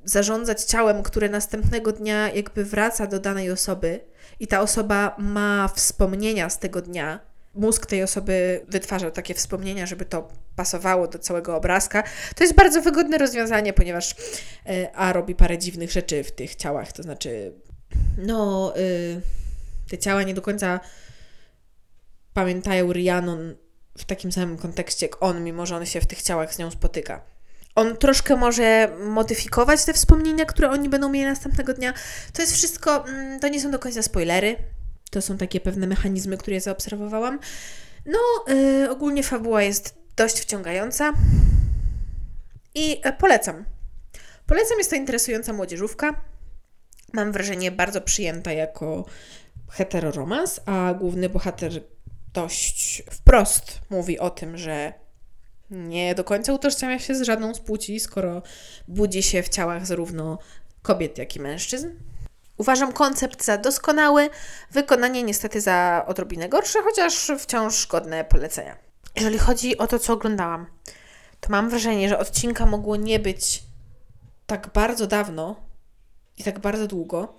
zarządzać 0.04 0.64
ciałem, 0.64 1.02
które 1.02 1.28
następnego 1.28 1.92
dnia 1.92 2.32
jakby 2.32 2.64
wraca 2.64 3.06
do 3.06 3.20
danej 3.20 3.50
osoby 3.50 4.00
i 4.40 4.46
ta 4.46 4.60
osoba 4.60 5.16
ma 5.18 5.68
wspomnienia 5.68 6.50
z 6.50 6.58
tego 6.58 6.82
dnia, 6.82 7.20
mózg 7.54 7.86
tej 7.86 8.02
osoby 8.02 8.64
wytwarza 8.68 9.10
takie 9.10 9.34
wspomnienia, 9.34 9.86
żeby 9.86 10.04
to 10.04 10.28
pasowało 10.56 11.08
do 11.08 11.18
całego 11.18 11.56
obrazka. 11.56 12.02
To 12.36 12.44
jest 12.44 12.54
bardzo 12.54 12.82
wygodne 12.82 13.18
rozwiązanie, 13.18 13.72
ponieważ 13.72 14.14
e, 14.66 14.92
A 14.94 15.12
robi 15.12 15.34
parę 15.34 15.58
dziwnych 15.58 15.90
rzeczy 15.90 16.24
w 16.24 16.32
tych 16.32 16.54
ciałach, 16.54 16.92
to 16.92 17.02
znaczy, 17.02 17.52
no, 18.18 18.72
y, 18.76 19.20
te 19.90 19.98
ciała 19.98 20.22
nie 20.22 20.34
do 20.34 20.42
końca 20.42 20.80
pamiętają 22.34 22.92
Rhiannon 22.92 23.54
w 23.98 24.04
takim 24.04 24.32
samym 24.32 24.58
kontekście 24.58 25.06
jak 25.06 25.22
on, 25.22 25.44
mimo 25.44 25.66
że 25.66 25.76
on 25.76 25.86
się 25.86 26.00
w 26.00 26.06
tych 26.06 26.22
ciałach 26.22 26.54
z 26.54 26.58
nią 26.58 26.70
spotyka. 26.70 27.31
On 27.74 27.96
troszkę 27.96 28.36
może 28.36 28.96
modyfikować 29.06 29.84
te 29.84 29.92
wspomnienia, 29.92 30.44
które 30.44 30.70
oni 30.70 30.88
będą 30.88 31.08
mieli 31.08 31.26
następnego 31.26 31.74
dnia. 31.74 31.92
To 32.32 32.42
jest 32.42 32.54
wszystko, 32.54 33.08
mm, 33.08 33.40
to 33.40 33.48
nie 33.48 33.60
są 33.60 33.70
do 33.70 33.78
końca 33.78 34.02
spoilery. 34.02 34.56
To 35.10 35.22
są 35.22 35.38
takie 35.38 35.60
pewne 35.60 35.86
mechanizmy, 35.86 36.36
które 36.38 36.60
zaobserwowałam. 36.60 37.38
No, 38.06 38.18
yy, 38.54 38.90
ogólnie 38.90 39.22
fabuła 39.22 39.62
jest 39.62 39.98
dość 40.16 40.40
wciągająca 40.40 41.12
i 42.74 42.90
yy, 42.90 43.12
polecam. 43.18 43.64
Polecam, 44.46 44.78
jest 44.78 44.90
to 44.90 44.96
interesująca 44.96 45.52
młodzieżówka. 45.52 46.20
Mam 47.12 47.32
wrażenie 47.32 47.72
bardzo 47.72 48.00
przyjęta 48.00 48.52
jako 48.52 49.04
heteroromans, 49.70 50.60
a 50.66 50.94
główny 50.94 51.28
bohater 51.28 51.72
dość 52.32 53.02
wprost 53.10 53.80
mówi 53.90 54.18
o 54.18 54.30
tym, 54.30 54.58
że 54.58 54.92
nie 55.72 56.14
do 56.14 56.24
końca 56.24 56.52
utożsamia 56.52 56.98
się 56.98 57.14
z 57.14 57.22
żadną 57.22 57.54
z 57.54 57.60
płci, 57.60 58.00
skoro 58.00 58.42
budzi 58.88 59.22
się 59.22 59.42
w 59.42 59.48
ciałach 59.48 59.86
zarówno 59.86 60.38
kobiet, 60.82 61.18
jak 61.18 61.36
i 61.36 61.40
mężczyzn. 61.40 61.90
Uważam 62.56 62.92
koncept 62.92 63.44
za 63.44 63.58
doskonały, 63.58 64.30
wykonanie 64.70 65.22
niestety 65.22 65.60
za 65.60 66.04
odrobinę 66.06 66.48
gorsze, 66.48 66.78
chociaż 66.82 67.32
wciąż 67.38 67.86
godne 67.86 68.24
polecenia. 68.24 68.76
Jeżeli 69.16 69.38
chodzi 69.38 69.78
o 69.78 69.86
to, 69.86 69.98
co 69.98 70.12
oglądałam, 70.12 70.66
to 71.40 71.48
mam 71.50 71.70
wrażenie, 71.70 72.08
że 72.08 72.18
odcinka 72.18 72.66
mogło 72.66 72.96
nie 72.96 73.18
być 73.18 73.62
tak 74.46 74.70
bardzo 74.74 75.06
dawno 75.06 75.56
i 76.38 76.44
tak 76.44 76.58
bardzo 76.58 76.86
długo, 76.86 77.34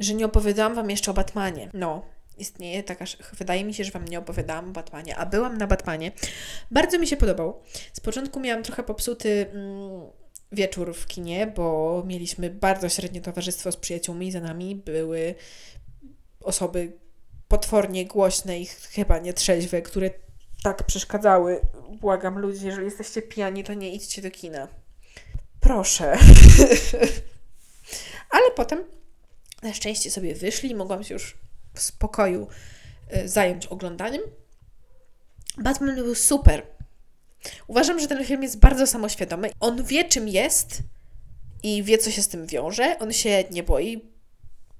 że 0.00 0.14
nie 0.14 0.26
opowiadałam 0.26 0.74
Wam 0.74 0.90
jeszcze 0.90 1.10
o 1.10 1.14
Batmanie. 1.14 1.70
No, 1.74 2.02
istnieje 2.38 2.82
taka, 2.82 3.04
wydaje 3.32 3.64
mi 3.64 3.74
się, 3.74 3.84
że 3.84 3.90
Wam 3.90 4.04
nie 4.04 4.18
opowiadałam 4.18 4.68
o 4.68 4.72
Batmanie, 4.72 5.16
a 5.16 5.26
byłam 5.26 5.58
na 5.58 5.66
Batmanie. 5.66 6.12
Bardzo 6.70 6.98
mi 6.98 7.06
się 7.06 7.16
podobał. 7.16 7.62
Z 7.92 8.00
początku 8.00 8.40
miałam 8.40 8.62
trochę 8.62 8.82
popsuty 8.82 9.46
mm, 9.50 10.10
wieczór 10.52 10.94
w 10.94 11.06
kinie, 11.06 11.46
bo 11.46 12.02
mieliśmy 12.06 12.50
bardzo 12.50 12.88
średnie 12.88 13.20
towarzystwo 13.20 13.72
z 13.72 13.76
przyjaciółmi 13.76 14.32
za 14.32 14.40
nami. 14.40 14.76
Były 14.76 15.34
osoby 16.40 16.92
potwornie 17.48 18.06
głośne 18.06 18.60
i 18.60 18.66
chyba 18.66 19.18
nietrzeźwe, 19.18 19.82
które 19.82 20.10
tak 20.62 20.82
przeszkadzały. 20.86 21.60
Błagam 22.00 22.38
ludzi, 22.38 22.66
jeżeli 22.66 22.84
jesteście 22.84 23.22
pijani, 23.22 23.64
to 23.64 23.74
nie 23.74 23.94
idźcie 23.94 24.22
do 24.22 24.30
kina. 24.30 24.68
Proszę. 25.60 26.18
Ale 28.30 28.50
potem 28.56 28.84
na 29.62 29.74
szczęście 29.74 30.10
sobie 30.10 30.34
wyszli 30.34 30.70
i 30.70 30.74
mogłam 30.74 31.04
się 31.04 31.14
już 31.14 31.38
w 31.74 31.80
spokoju 31.80 32.48
y, 33.16 33.28
zająć 33.28 33.66
oglądaniem. 33.66 34.22
Batman 35.58 35.94
był 35.96 36.14
super. 36.14 36.62
Uważam, 37.66 38.00
że 38.00 38.08
ten 38.08 38.24
film 38.24 38.42
jest 38.42 38.58
bardzo 38.58 38.86
samoświadomy. 38.86 39.50
On 39.60 39.84
wie, 39.84 40.04
czym 40.04 40.28
jest 40.28 40.82
i 41.62 41.82
wie, 41.82 41.98
co 41.98 42.10
się 42.10 42.22
z 42.22 42.28
tym 42.28 42.46
wiąże. 42.46 42.98
On 42.98 43.12
się 43.12 43.44
nie 43.50 43.62
boi 43.62 44.08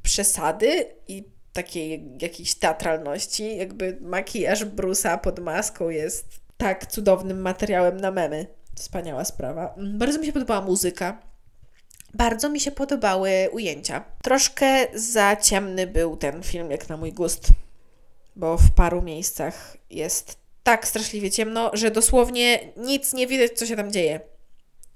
przesady 0.02 0.86
i 1.08 1.24
takiej 1.52 2.12
jakiejś 2.20 2.54
teatralności. 2.54 3.56
Jakby 3.56 3.98
makijaż 4.00 4.64
Brusa 4.64 5.18
pod 5.18 5.38
maską 5.38 5.88
jest 5.88 6.40
tak 6.56 6.86
cudownym 6.86 7.40
materiałem 7.40 8.00
na 8.00 8.10
memy. 8.10 8.46
Wspaniała 8.76 9.24
sprawa. 9.24 9.74
Bardzo 9.94 10.18
mi 10.18 10.26
się 10.26 10.32
podobała 10.32 10.60
muzyka. 10.60 11.22
Bardzo 12.14 12.48
mi 12.48 12.60
się 12.60 12.70
podobały 12.70 13.30
ujęcia. 13.52 14.04
Troszkę 14.22 14.86
za 14.94 15.36
ciemny 15.36 15.86
był 15.86 16.16
ten 16.16 16.42
film, 16.42 16.70
jak 16.70 16.88
na 16.88 16.96
mój 16.96 17.12
gust, 17.12 17.48
bo 18.36 18.58
w 18.58 18.70
paru 18.70 19.02
miejscach 19.02 19.76
jest 19.90 20.36
tak 20.62 20.88
straszliwie 20.88 21.30
ciemno, 21.30 21.70
że 21.72 21.90
dosłownie 21.90 22.60
nic 22.76 23.12
nie 23.12 23.26
widać, 23.26 23.52
co 23.52 23.66
się 23.66 23.76
tam 23.76 23.92
dzieje. 23.92 24.20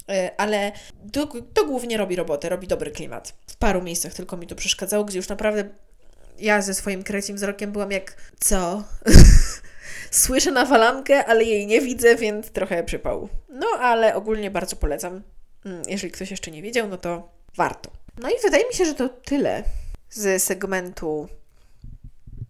E, 0.08 0.30
ale 0.40 0.72
to, 1.12 1.26
to 1.54 1.66
głównie 1.66 1.96
robi 1.96 2.16
robotę, 2.16 2.48
robi 2.48 2.66
dobry 2.66 2.90
klimat. 2.90 3.34
W 3.46 3.56
paru 3.56 3.82
miejscach 3.82 4.14
tylko 4.14 4.36
mi 4.36 4.46
to 4.46 4.54
przeszkadzało, 4.54 5.04
gdzie 5.04 5.16
już 5.16 5.28
naprawdę 5.28 5.64
ja 6.38 6.62
ze 6.62 6.74
swoim 6.74 7.02
krecim 7.02 7.36
wzrokiem 7.36 7.72
byłam 7.72 7.90
jak 7.90 8.16
co? 8.40 8.84
Słyszę 10.10 10.50
nawalankę, 10.50 11.24
ale 11.24 11.44
jej 11.44 11.66
nie 11.66 11.80
widzę, 11.80 12.16
więc 12.16 12.50
trochę 12.50 12.84
przypał. 12.84 13.28
No 13.48 13.66
ale 13.80 14.14
ogólnie 14.14 14.50
bardzo 14.50 14.76
polecam. 14.76 15.22
Mm, 15.64 15.82
jeżeli 15.88 16.12
ktoś 16.12 16.30
jeszcze 16.30 16.50
nie 16.50 16.62
wiedział, 16.62 16.88
no 16.88 16.96
to 16.96 17.28
warto. 17.56 17.90
No 18.18 18.30
i 18.30 18.32
wydaje 18.42 18.68
mi 18.68 18.74
się, 18.74 18.84
że 18.84 18.94
to 18.94 19.08
tyle 19.08 19.64
z 20.10 20.42
segmentu 20.42 21.28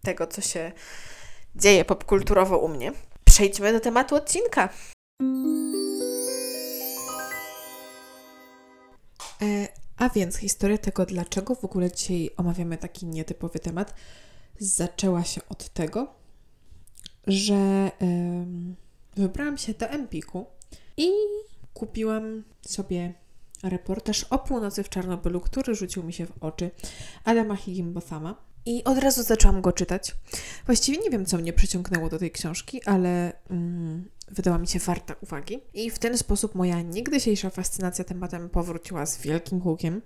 tego, 0.01 0.27
co 0.27 0.41
się 0.41 0.71
dzieje 1.55 1.85
popkulturowo 1.85 2.57
u 2.57 2.67
mnie. 2.67 2.91
Przejdźmy 3.25 3.73
do 3.73 3.79
tematu 3.79 4.15
odcinka. 4.15 4.69
E, 9.41 9.67
a 9.97 10.09
więc 10.09 10.37
historia 10.37 10.77
tego, 10.77 11.05
dlaczego 11.05 11.55
w 11.55 11.65
ogóle 11.65 11.91
dzisiaj 11.91 12.29
omawiamy 12.37 12.77
taki 12.77 13.05
nietypowy 13.05 13.59
temat, 13.59 13.93
zaczęła 14.59 15.23
się 15.23 15.41
od 15.49 15.69
tego, 15.69 16.07
że 17.27 17.91
wybrałam 19.15 19.57
się 19.57 19.73
do 19.73 19.87
Empiku 19.87 20.45
i 20.97 21.09
kupiłam 21.79 22.43
sobie 22.61 23.13
reportaż 23.63 24.23
o 24.23 24.39
północy 24.39 24.83
w 24.83 24.89
Czarnobylu, 24.89 25.41
który 25.41 25.75
rzucił 25.75 26.03
mi 26.03 26.13
się 26.13 26.25
w 26.25 26.43
oczy 26.43 26.71
Adama 27.23 27.55
Higginbothama. 27.55 28.35
I 28.65 28.83
od 28.83 28.97
razu 28.97 29.23
zaczęłam 29.23 29.61
go 29.61 29.71
czytać. 29.71 30.15
Właściwie 30.65 30.97
nie 30.97 31.09
wiem, 31.09 31.25
co 31.25 31.37
mnie 31.37 31.53
przyciągnęło 31.53 32.09
do 32.09 32.19
tej 32.19 32.31
książki, 32.31 32.83
ale 32.85 33.33
mm, 33.49 34.09
wydała 34.27 34.57
mi 34.57 34.67
się 34.67 34.79
warta 34.79 35.15
uwagi. 35.21 35.59
I 35.73 35.89
w 35.89 35.99
ten 35.99 36.17
sposób 36.17 36.55
moja 36.55 36.81
niegdysiejsza 36.81 37.49
fascynacja 37.49 38.05
tematem 38.05 38.49
powróciła 38.49 39.05
z 39.05 39.21
wielkim 39.21 39.61
hukiem. 39.61 40.01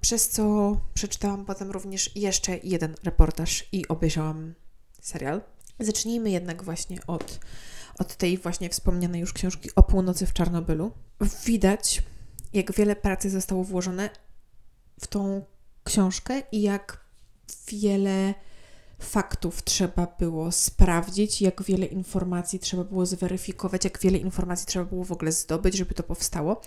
Przez 0.00 0.28
co 0.28 0.76
przeczytałam 0.94 1.44
potem 1.44 1.70
również 1.70 2.16
jeszcze 2.16 2.58
jeden 2.62 2.94
reportaż 3.04 3.68
i 3.72 3.88
obejrzałam 3.88 4.54
serial. 5.00 5.40
Zacznijmy 5.80 6.30
jednak 6.30 6.62
właśnie 6.62 6.98
od, 7.06 7.40
od 7.98 8.16
tej 8.16 8.38
właśnie 8.38 8.70
wspomnianej 8.70 9.20
już 9.20 9.32
książki 9.32 9.70
o 9.76 9.82
północy 9.82 10.26
w 10.26 10.32
Czarnobylu. 10.32 10.92
Widać, 11.44 12.02
jak 12.52 12.72
wiele 12.72 12.96
pracy 12.96 13.30
zostało 13.30 13.64
włożone 13.64 14.10
w 15.00 15.06
tą 15.06 15.44
książkę 15.84 16.42
i 16.52 16.62
jak 16.62 17.06
wiele 17.68 18.34
faktów 18.98 19.64
trzeba 19.64 20.16
było 20.18 20.52
sprawdzić, 20.52 21.42
jak 21.42 21.62
wiele 21.62 21.86
informacji 21.86 22.58
trzeba 22.58 22.84
było 22.84 23.06
zweryfikować, 23.06 23.84
jak 23.84 24.00
wiele 24.00 24.18
informacji 24.18 24.66
trzeba 24.66 24.84
było 24.84 25.04
w 25.04 25.12
ogóle 25.12 25.32
zdobyć, 25.32 25.76
żeby 25.76 25.94
to 25.94 26.02
powstało. 26.02 26.60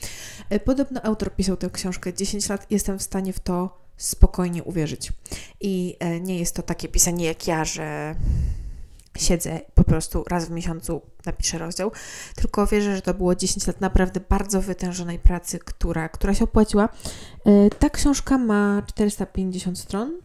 E, 0.50 0.60
podobno 0.60 1.02
autor 1.02 1.36
pisał 1.36 1.58
tę 1.58 1.70
książkę 1.70 2.14
10 2.14 2.50
lat, 2.50 2.68
jestem 2.70 3.00
w 3.00 3.04
stanie 3.04 3.34
w 3.34 3.40
to 3.40 3.80
spokojnie 3.98 4.64
uwierzyć. 4.64 5.14
I 5.62 5.96
e, 6.00 6.20
nie 6.20 6.40
jest 6.40 6.56
to 6.56 6.64
takie 6.64 6.88
pisanie 6.88 7.26
jak 7.26 7.48
ja, 7.48 7.66
że 7.66 8.16
siedzę 9.18 9.60
po 9.76 9.84
prostu 9.84 10.24
raz 10.30 10.48
w 10.48 10.52
miesiącu 10.52 11.02
napiszę 11.26 11.58
rozdział, 11.58 11.92
tylko 12.36 12.68
wierzę, 12.68 12.96
że 12.96 13.02
to 13.02 13.14
było 13.14 13.36
10 13.36 13.68
lat 13.68 13.82
naprawdę 13.82 14.20
bardzo 14.30 14.62
wytężonej 14.62 15.20
pracy, 15.20 15.60
która, 15.60 16.10
która 16.10 16.34
się 16.34 16.44
opłaciła. 16.44 16.90
E, 17.46 17.70
ta 17.70 17.90
książka 17.90 18.38
ma 18.38 18.84
450 18.88 19.80
stron, 19.80 20.20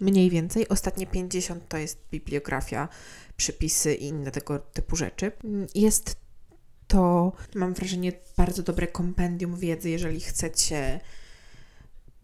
mniej 0.00 0.30
więcej. 0.30 0.68
Ostatnie 0.68 1.06
50 1.06 1.68
to 1.68 1.76
jest 1.76 1.98
bibliografia, 2.10 2.88
przypisy 3.36 3.94
i 3.94 4.06
inne 4.06 4.30
tego 4.30 4.58
typu 4.58 4.96
rzeczy. 4.96 5.32
Jest 5.74 6.16
to, 6.86 7.32
mam 7.54 7.74
wrażenie, 7.74 8.12
bardzo 8.36 8.62
dobre 8.62 8.86
kompendium 8.86 9.56
wiedzy, 9.56 9.90
jeżeli 9.90 10.20
chcecie 10.20 11.00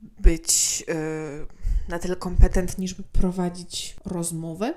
być 0.03 0.81
yy, 0.89 0.95
na 1.89 1.99
tyle 1.99 2.17
kompetentni, 2.17 2.89
żeby 2.89 3.03
prowadzić 3.03 3.97
rozmowę 4.05 4.75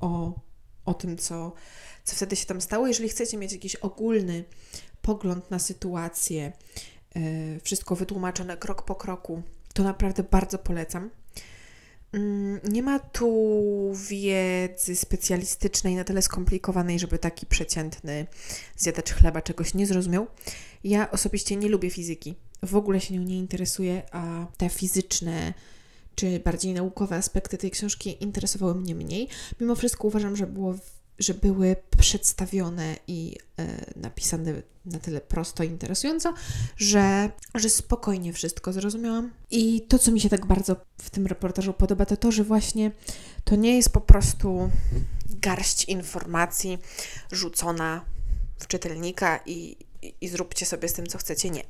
o, 0.00 0.40
o 0.84 0.94
tym, 0.94 1.16
co, 1.16 1.52
co 2.04 2.16
wtedy 2.16 2.36
się 2.36 2.46
tam 2.46 2.60
stało. 2.60 2.86
Jeżeli 2.86 3.08
chcecie 3.08 3.36
mieć 3.36 3.52
jakiś 3.52 3.76
ogólny 3.76 4.44
pogląd 5.02 5.50
na 5.50 5.58
sytuację, 5.58 6.52
yy, 7.14 7.60
wszystko 7.62 7.96
wytłumaczone 7.96 8.56
krok 8.56 8.82
po 8.82 8.94
kroku, 8.94 9.42
to 9.74 9.82
naprawdę 9.82 10.22
bardzo 10.22 10.58
polecam. 10.58 11.10
Mm, 12.12 12.60
nie 12.68 12.82
ma 12.82 12.98
tu 12.98 13.92
wiedzy 14.08 14.96
specjalistycznej 14.96 15.94
na 15.94 16.04
tyle 16.04 16.22
skomplikowanej, 16.22 16.98
żeby 16.98 17.18
taki 17.18 17.46
przeciętny 17.46 18.26
zjadacz 18.76 19.12
chleba 19.12 19.42
czegoś 19.42 19.74
nie 19.74 19.86
zrozumiał. 19.86 20.26
Ja 20.84 21.10
osobiście 21.10 21.56
nie 21.56 21.68
lubię 21.68 21.90
fizyki. 21.90 22.34
W 22.62 22.76
ogóle 22.76 23.00
się 23.00 23.14
nią 23.14 23.22
nie 23.22 23.38
interesuję, 23.38 24.02
a 24.12 24.46
te 24.56 24.68
fizyczne 24.68 25.54
czy 26.16 26.40
bardziej 26.40 26.74
naukowe 26.74 27.16
aspekty 27.16 27.58
tej 27.58 27.70
książki 27.70 28.16
interesowały 28.20 28.74
mnie 28.74 28.94
mniej. 28.94 29.28
Mimo 29.60 29.74
wszystko 29.74 30.08
uważam, 30.08 30.36
że 30.36 30.46
było 30.46 30.74
że 31.18 31.34
były 31.34 31.76
przedstawione 31.98 32.96
i 33.06 33.36
e, 33.58 33.84
napisane 33.96 34.62
na 34.84 34.98
tyle 34.98 35.20
prosto 35.20 35.64
i 35.64 35.66
interesująco, 35.66 36.34
że, 36.76 37.30
że 37.54 37.68
spokojnie 37.68 38.32
wszystko 38.32 38.72
zrozumiałam. 38.72 39.32
I 39.50 39.80
to, 39.80 39.98
co 39.98 40.12
mi 40.12 40.20
się 40.20 40.28
tak 40.28 40.46
bardzo 40.46 40.76
w 41.02 41.10
tym 41.10 41.26
reportażu 41.26 41.72
podoba, 41.72 42.06
to 42.06 42.16
to, 42.16 42.32
że 42.32 42.44
właśnie 42.44 42.90
to 43.44 43.56
nie 43.56 43.76
jest 43.76 43.90
po 43.90 44.00
prostu 44.00 44.70
garść 45.30 45.84
informacji 45.84 46.78
rzucona 47.32 48.04
w 48.58 48.66
czytelnika 48.66 49.40
i, 49.46 49.76
i, 50.02 50.14
i 50.20 50.28
zróbcie 50.28 50.66
sobie 50.66 50.88
z 50.88 50.92
tym, 50.92 51.06
co 51.06 51.18
chcecie. 51.18 51.50
Nie. 51.50 51.62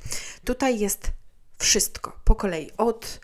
Tutaj 0.44 0.78
jest 0.78 1.12
wszystko 1.58 2.20
po 2.24 2.34
kolei 2.34 2.70
od 2.76 3.20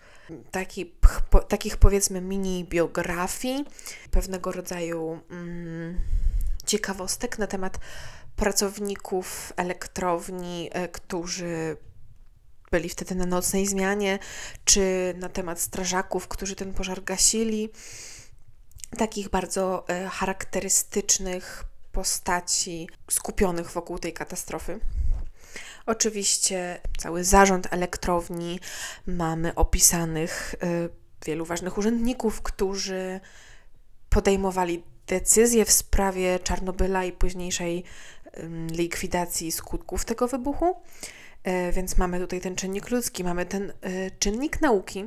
taki, 0.51 0.85
po, 1.29 1.39
takich 1.39 1.77
powiedzmy 1.77 2.21
mini 2.21 2.65
biografii, 2.65 3.65
pewnego 4.11 4.51
rodzaju 4.51 5.19
mm, 5.29 6.01
ciekawostek 6.65 7.39
na 7.39 7.47
temat 7.47 7.79
pracowników 8.35 9.53
elektrowni, 9.55 10.69
e, 10.71 10.87
którzy 10.87 11.77
byli 12.71 12.89
wtedy 12.89 13.15
na 13.15 13.25
nocnej 13.25 13.67
zmianie, 13.67 14.19
czy 14.65 15.13
na 15.17 15.29
temat 15.29 15.59
strażaków, 15.59 16.27
którzy 16.27 16.55
ten 16.55 16.73
pożar 16.73 17.03
gasili. 17.03 17.69
Takich 18.97 19.29
bardzo 19.29 19.85
e, 19.87 20.09
charakterystycznych 20.09 21.63
postaci 21.91 22.89
skupionych 23.11 23.71
wokół 23.71 23.99
tej 23.99 24.13
katastrofy. 24.13 24.79
Oczywiście 25.85 26.81
cały 26.97 27.23
zarząd 27.23 27.67
elektrowni, 27.71 28.59
mamy 29.07 29.55
opisanych 29.55 30.55
y, 30.63 30.89
wielu 31.25 31.45
ważnych 31.45 31.77
urzędników, 31.77 32.41
którzy 32.41 33.19
podejmowali 34.09 34.83
decyzje 35.07 35.65
w 35.65 35.71
sprawie 35.71 36.39
Czarnobyla 36.39 37.03
i 37.03 37.11
późniejszej 37.11 37.83
likwidacji 38.71 39.51
skutków 39.51 40.05
tego 40.05 40.27
wybuchu. 40.27 40.81
E, 41.43 41.71
więc 41.71 41.97
mamy 41.97 42.19
tutaj 42.19 42.41
ten 42.41 42.55
czynnik 42.55 42.89
ludzki, 42.89 43.23
mamy 43.23 43.45
ten 43.45 43.73
e, 43.81 44.11
czynnik 44.11 44.61
nauki, 44.61 45.05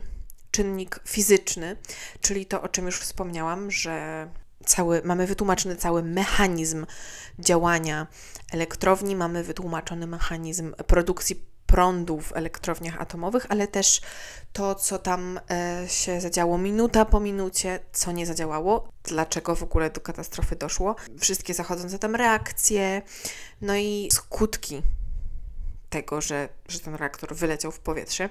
czynnik 0.51 1.01
fizyczny, 1.07 1.77
czyli 2.21 2.47
to, 2.47 2.63
o 2.63 2.69
czym 2.69 2.87
już 2.87 3.01
wspomniałam, 3.01 3.71
że 3.71 4.29
cały, 4.67 5.03
mamy 5.05 5.27
wytłumaczony 5.27 5.77
cały 5.77 6.03
mechanizm 6.03 6.87
działania 7.39 8.07
elektrowni, 8.53 9.17
mamy 9.17 9.43
wytłumaczony 9.43 10.07
mechanizm 10.07 10.75
produkcji 10.87 11.47
prądu 11.67 12.21
w 12.21 12.37
elektrowniach 12.37 13.01
atomowych, 13.01 13.47
ale 13.49 13.69
też 13.69 14.01
to, 14.53 14.75
co 14.75 14.99
tam 14.99 15.41
e, 15.51 15.89
się 15.89 16.21
zadziało 16.21 16.59
minuta 16.59 17.05
po 17.05 17.21
minucie, 17.21 17.81
co 17.93 18.13
nie 18.13 18.27
zadziałało, 18.27 18.89
dlaczego 19.05 19.57
w 19.57 19.63
ogóle 19.63 19.91
do 19.91 20.01
katastrofy 20.01 20.57
doszło, 20.57 20.97
wszystkie 21.19 21.55
zachodzące 21.55 21.99
tam 21.99 22.17
reakcje, 22.17 23.03
no 23.61 23.77
i 23.77 24.09
skutki 24.13 24.83
tego, 25.91 26.21
że, 26.21 26.49
że 26.69 26.81
ten 26.81 26.95
reaktor 26.95 27.35
wyleciał 27.35 27.73
w 27.73 27.79
powietrze. 27.79 28.29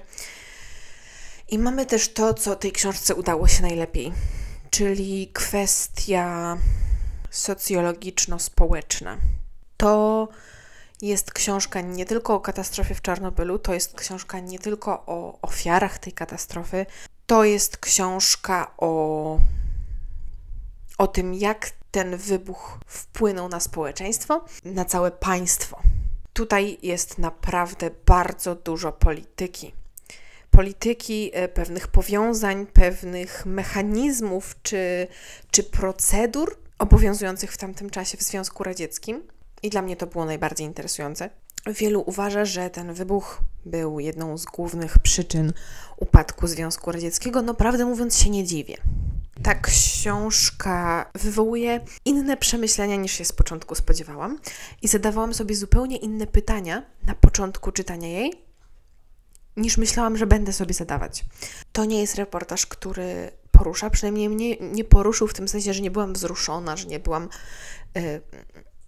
I 1.48 1.58
mamy 1.58 1.86
też 1.86 2.12
to, 2.12 2.34
co 2.34 2.56
tej 2.56 2.72
książce 2.72 3.14
udało 3.14 3.48
się 3.48 3.62
najlepiej, 3.62 4.12
czyli 4.70 5.30
kwestia 5.32 6.56
socjologiczno-społeczna. 7.30 9.16
To 9.76 10.28
jest 11.02 11.32
książka 11.32 11.80
nie 11.80 12.06
tylko 12.06 12.34
o 12.34 12.40
katastrofie 12.40 12.94
w 12.94 13.02
Czarnobylu, 13.02 13.58
to 13.58 13.74
jest 13.74 13.94
książka 13.94 14.40
nie 14.40 14.58
tylko 14.58 15.06
o 15.06 15.38
ofiarach 15.42 15.98
tej 15.98 16.12
katastrofy, 16.12 16.86
to 17.26 17.44
jest 17.44 17.76
książka 17.76 18.72
o, 18.78 19.40
o 20.98 21.06
tym, 21.06 21.34
jak 21.34 21.70
ten 21.90 22.16
wybuch 22.16 22.78
wpłynął 22.86 23.48
na 23.48 23.60
społeczeństwo, 23.60 24.44
na 24.64 24.84
całe 24.84 25.10
państwo. 25.10 25.80
Tutaj 26.32 26.78
jest 26.82 27.18
naprawdę 27.18 27.90
bardzo 28.06 28.54
dużo 28.54 28.92
polityki. 28.92 29.72
Polityki, 30.56 31.30
e, 31.32 31.48
pewnych 31.48 31.88
powiązań, 31.88 32.66
pewnych 32.66 33.46
mechanizmów 33.46 34.56
czy, 34.62 35.06
czy 35.50 35.62
procedur 35.62 36.58
obowiązujących 36.78 37.52
w 37.52 37.56
tamtym 37.56 37.90
czasie 37.90 38.18
w 38.18 38.22
Związku 38.22 38.64
Radzieckim 38.64 39.22
i 39.62 39.70
dla 39.70 39.82
mnie 39.82 39.96
to 39.96 40.06
było 40.06 40.24
najbardziej 40.24 40.66
interesujące. 40.66 41.30
Wielu 41.66 42.02
uważa, 42.06 42.44
że 42.44 42.70
ten 42.70 42.94
wybuch 42.94 43.40
był 43.64 44.00
jedną 44.00 44.38
z 44.38 44.44
głównych 44.44 44.98
przyczyn 44.98 45.52
upadku 45.96 46.46
Związku 46.46 46.92
Radzieckiego. 46.92 47.42
No, 47.42 47.54
prawdę 47.54 47.84
mówiąc, 47.84 48.18
się 48.18 48.30
nie 48.30 48.44
dziwię. 48.44 48.76
Ta 49.42 49.54
książka 49.54 51.10
wywołuje 51.14 51.80
inne 52.04 52.36
przemyślenia 52.36 52.96
niż 52.96 53.12
się 53.12 53.24
z 53.24 53.32
początku 53.32 53.74
spodziewałam 53.74 54.38
i 54.82 54.88
zadawałam 54.88 55.34
sobie 55.34 55.54
zupełnie 55.54 55.96
inne 55.96 56.26
pytania 56.26 56.82
na 57.06 57.14
początku 57.14 57.72
czytania 57.72 58.08
jej, 58.08 58.45
niż 59.56 59.76
myślałam, 59.78 60.16
że 60.16 60.26
będę 60.26 60.52
sobie 60.52 60.74
zadawać. 60.74 61.24
To 61.72 61.84
nie 61.84 62.00
jest 62.00 62.14
reportaż, 62.14 62.66
który 62.66 63.30
porusza, 63.50 63.90
przynajmniej 63.90 64.28
mnie 64.28 64.56
nie 64.56 64.84
poruszył 64.84 65.28
w 65.28 65.34
tym 65.34 65.48
sensie, 65.48 65.74
że 65.74 65.82
nie 65.82 65.90
byłam 65.90 66.12
wzruszona, 66.12 66.76
że 66.76 66.86
nie 66.86 67.00
byłam. 67.00 67.28
Yy, 67.94 68.20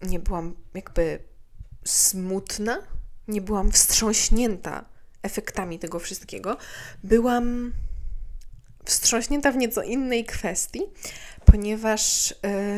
nie 0.02 0.20
byłam 0.20 0.54
jakby 0.75 1.18
smutna, 1.84 2.82
nie 3.28 3.40
byłam 3.40 3.72
wstrząśnięta 3.72 4.84
efektami 5.22 5.78
tego 5.78 5.98
wszystkiego. 5.98 6.56
Byłam 7.04 7.72
wstrząśnięta 8.84 9.52
w 9.52 9.56
nieco 9.56 9.82
innej 9.82 10.25
kwestii, 10.25 10.80
ponieważ 11.44 12.34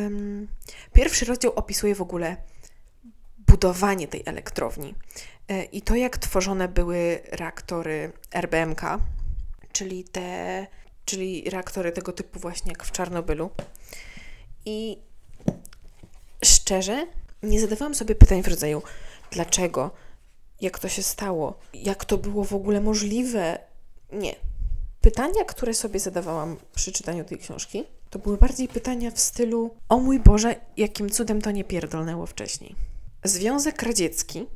ym, 0.06 0.48
pierwszy 0.92 1.24
rozdział 1.24 1.52
opisuje 1.52 1.94
w 1.94 2.02
ogóle 2.02 2.36
budowanie 3.38 4.08
tej 4.08 4.22
elektrowni 4.26 4.88
yy, 4.88 4.94
i 5.72 5.82
to, 5.82 5.94
jak 5.94 6.18
tworzone 6.18 6.68
były 6.68 7.20
reaktory 7.32 8.12
RBMK, 8.32 8.80
czyli 9.72 10.04
te, 10.04 10.66
czyli 11.04 11.50
reaktory 11.50 11.92
tego 11.92 12.12
typu 12.12 12.40
właśnie 12.40 12.72
jak 12.72 12.84
w 12.84 12.92
Czarnobylu. 12.92 13.50
I 14.64 14.98
szczerze, 16.44 17.06
nie 17.42 17.60
zadawałam 17.60 17.94
sobie 17.94 18.14
pytań 18.14 18.42
w 18.42 18.48
rodzaju 18.48 18.82
dlaczego, 19.30 19.90
jak 20.60 20.78
to 20.78 20.88
się 20.88 21.02
stało, 21.02 21.58
jak 21.74 22.04
to 22.04 22.18
było 22.18 22.44
w 22.44 22.52
ogóle 22.52 22.80
możliwe. 22.80 23.58
Nie. 24.12 24.36
Pytania, 25.00 25.44
które 25.44 25.74
sobie 25.74 26.00
zadawałam 26.00 26.56
przy 26.74 26.92
czytaniu 26.92 27.24
tej 27.24 27.38
książki, 27.38 27.84
to 28.10 28.18
były 28.18 28.36
bardziej 28.36 28.68
pytania 28.68 29.10
w 29.10 29.20
stylu: 29.20 29.74
O 29.88 29.98
mój 29.98 30.20
Boże, 30.20 30.56
jakim 30.76 31.10
cudem 31.10 31.42
to 31.42 31.50
nie 31.50 31.64
pierdolnęło 31.64 32.26
wcześniej. 32.26 32.74
Związek 33.24 33.82
Radziecki 33.82 34.46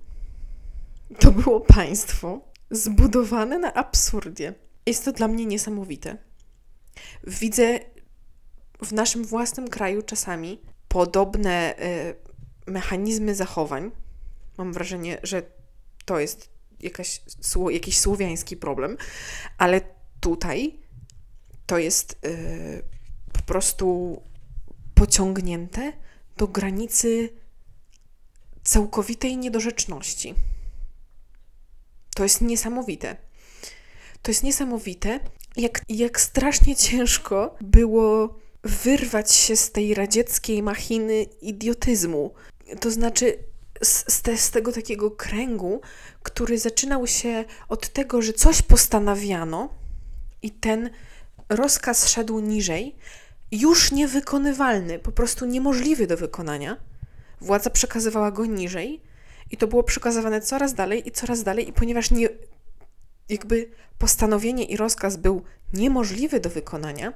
to 1.19 1.31
było 1.31 1.61
państwo 1.61 2.41
zbudowane 2.71 3.59
na 3.59 3.75
absurdzie. 3.75 4.55
Jest 4.87 5.05
to 5.05 5.13
dla 5.13 5.29
mnie 5.29 5.47
niesamowite. 5.47 6.17
Widzę 7.27 7.81
w 8.83 8.93
naszym 8.93 9.25
własnym 9.25 9.69
kraju 9.69 10.03
czasami 10.03 10.61
podobne 10.89 11.75
y, 11.79 12.71
mechanizmy 12.71 13.35
zachowań. 13.35 13.91
Mam 14.59 14.73
wrażenie, 14.73 15.19
że 15.23 15.43
to 16.05 16.19
jest 16.19 16.51
jakaś, 16.81 17.23
jakiś 17.71 17.99
słowiański 17.99 18.57
problem, 18.57 18.97
ale 19.59 19.81
tutaj 20.21 20.79
to 21.67 21.79
jest 21.79 22.19
y, 22.27 22.83
po 23.33 23.43
prostu 23.43 24.23
pociągnięte 24.95 25.93
do 26.37 26.49
granicy 26.49 27.29
całkowitej 28.63 29.37
niedorzeczności. 29.37 30.35
To 32.15 32.23
jest 32.23 32.41
niesamowite. 32.41 33.17
To 34.23 34.31
jest 34.31 34.43
niesamowite, 34.43 35.21
jak, 35.57 35.83
jak 35.89 36.21
strasznie 36.21 36.77
ciężko 36.77 37.57
było 37.61 38.35
wyrwać 38.63 39.35
się 39.35 39.57
z 39.57 39.73
tej 39.73 39.95
radzieckiej 39.95 40.63
machiny 40.63 41.23
idiotyzmu. 41.23 42.35
To 42.81 42.91
znaczy 42.91 43.39
z, 43.83 44.13
z, 44.13 44.41
z, 44.41 44.51
tego 44.51 44.73
takiego 44.73 45.11
kręgu, 45.11 45.81
który 46.23 46.59
zaczynał 46.59 47.07
się 47.07 47.45
od 47.69 47.89
tego, 47.89 48.23
że 48.23 48.33
coś 48.33 48.63
postanawiano 48.63 49.69
i 50.43 50.51
ten 50.51 50.91
rozkaz 51.49 52.09
szedł 52.09 52.41
niżej, 52.41 52.97
już 53.53 53.93
niewykonywalny, 53.93 54.99
po 54.99 55.13
prostu 55.13 55.47
niemożliwy 55.47 56.07
do 56.07 56.17
wykonania. 56.17 56.77
Władza 57.41 57.71
przekazywała 57.71 58.31
go 58.31 58.47
niżej 58.47 59.01
i 59.51 59.57
to 59.57 59.67
było 59.67 59.83
przekazywane 59.83 60.41
coraz 60.41 60.75
dalej 60.75 61.09
i 61.09 61.13
coraz 61.13 61.43
dalej, 61.43 61.69
i 61.69 61.73
ponieważ 61.73 62.11
nie, 62.11 62.29
jakby 63.29 63.71
postanowienie 63.99 64.65
i 64.65 64.77
rozkaz 64.77 65.17
był 65.17 65.43
niemożliwy 65.73 66.41
do 66.41 66.51
wykonania, 66.51 67.13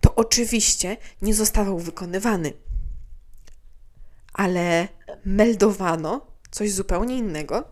to 0.00 0.14
oczywiście 0.14 0.96
nie 1.22 1.34
zostawał 1.34 1.78
wykonywany. 1.78 2.52
Ale 4.32 4.88
meldowano 5.24 6.26
coś 6.50 6.72
zupełnie 6.72 7.18
innego 7.18 7.64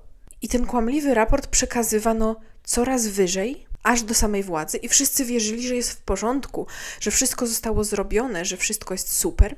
i 0.42 0.49
ten 0.49 0.66
kłamliwy 0.66 1.14
raport 1.14 1.47
przekazywano 1.47 2.37
coraz 2.64 3.07
wyżej, 3.07 3.66
aż 3.83 4.03
do 4.03 4.14
samej 4.14 4.42
władzy, 4.42 4.79
i 4.79 4.88
wszyscy 4.88 5.25
wierzyli, 5.25 5.69
że 5.69 5.77
jest 5.77 5.90
w 5.90 6.03
porządku, 6.03 6.66
że 7.01 7.11
wszystko 7.11 7.47
zostało 7.47 7.85
zrobione, 7.85 8.45
że 8.45 8.57
wszystko 8.57 8.95
jest 8.95 9.12
super, 9.12 9.57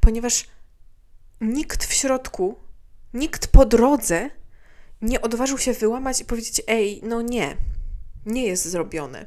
ponieważ 0.00 0.46
nikt 1.40 1.84
w 1.84 1.92
środku, 1.92 2.56
nikt 3.14 3.46
po 3.46 3.66
drodze 3.66 4.30
nie 5.02 5.20
odważył 5.20 5.58
się 5.58 5.72
wyłamać 5.72 6.20
i 6.20 6.24
powiedzieć: 6.24 6.62
Ej, 6.66 7.00
no 7.04 7.22
nie, 7.22 7.56
nie 8.26 8.46
jest 8.46 8.64
zrobione. 8.64 9.26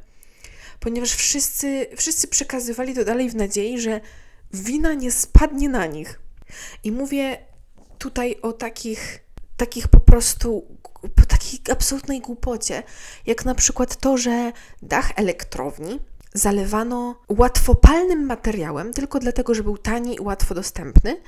Ponieważ 0.79 1.11
wszyscy, 1.11 1.87
wszyscy 1.95 2.27
przekazywali 2.27 2.95
to 2.95 3.05
dalej 3.05 3.29
w 3.29 3.35
nadziei, 3.35 3.79
że 3.79 4.01
wina 4.53 4.93
nie 4.93 5.11
spadnie 5.11 5.69
na 5.69 5.85
nich. 5.85 6.19
I 6.83 6.91
mówię 6.91 7.37
tutaj 7.97 8.35
o 8.41 8.53
takich, 8.53 9.19
takich 9.57 9.87
po 9.87 9.99
prostu, 9.99 10.77
po 11.15 11.25
takiej 11.25 11.59
absolutnej 11.71 12.21
głupocie, 12.21 12.83
jak 13.25 13.45
na 13.45 13.55
przykład 13.55 13.95
to, 13.95 14.17
że 14.17 14.51
dach 14.81 15.11
elektrowni 15.15 15.99
zalewano 16.33 17.15
łatwopalnym 17.29 18.25
materiałem 18.25 18.93
tylko 18.93 19.19
dlatego, 19.19 19.53
że 19.53 19.63
był 19.63 19.77
tani 19.77 20.15
i 20.15 20.21
łatwo 20.21 20.55
dostępny, 20.55 21.21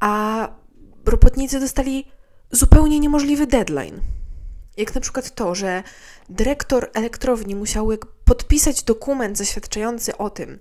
a 0.00 0.48
robotnicy 1.06 1.60
dostali 1.60 2.04
zupełnie 2.50 3.00
niemożliwy 3.00 3.46
deadline. 3.46 4.00
Jak 4.76 4.94
na 4.94 5.00
przykład 5.00 5.34
to, 5.34 5.54
że 5.54 5.82
dyrektor 6.28 6.90
elektrowni 6.94 7.54
musiał 7.54 7.88
podpisać 8.24 8.82
dokument 8.82 9.38
zaświadczający 9.38 10.16
o 10.16 10.30
tym, 10.30 10.58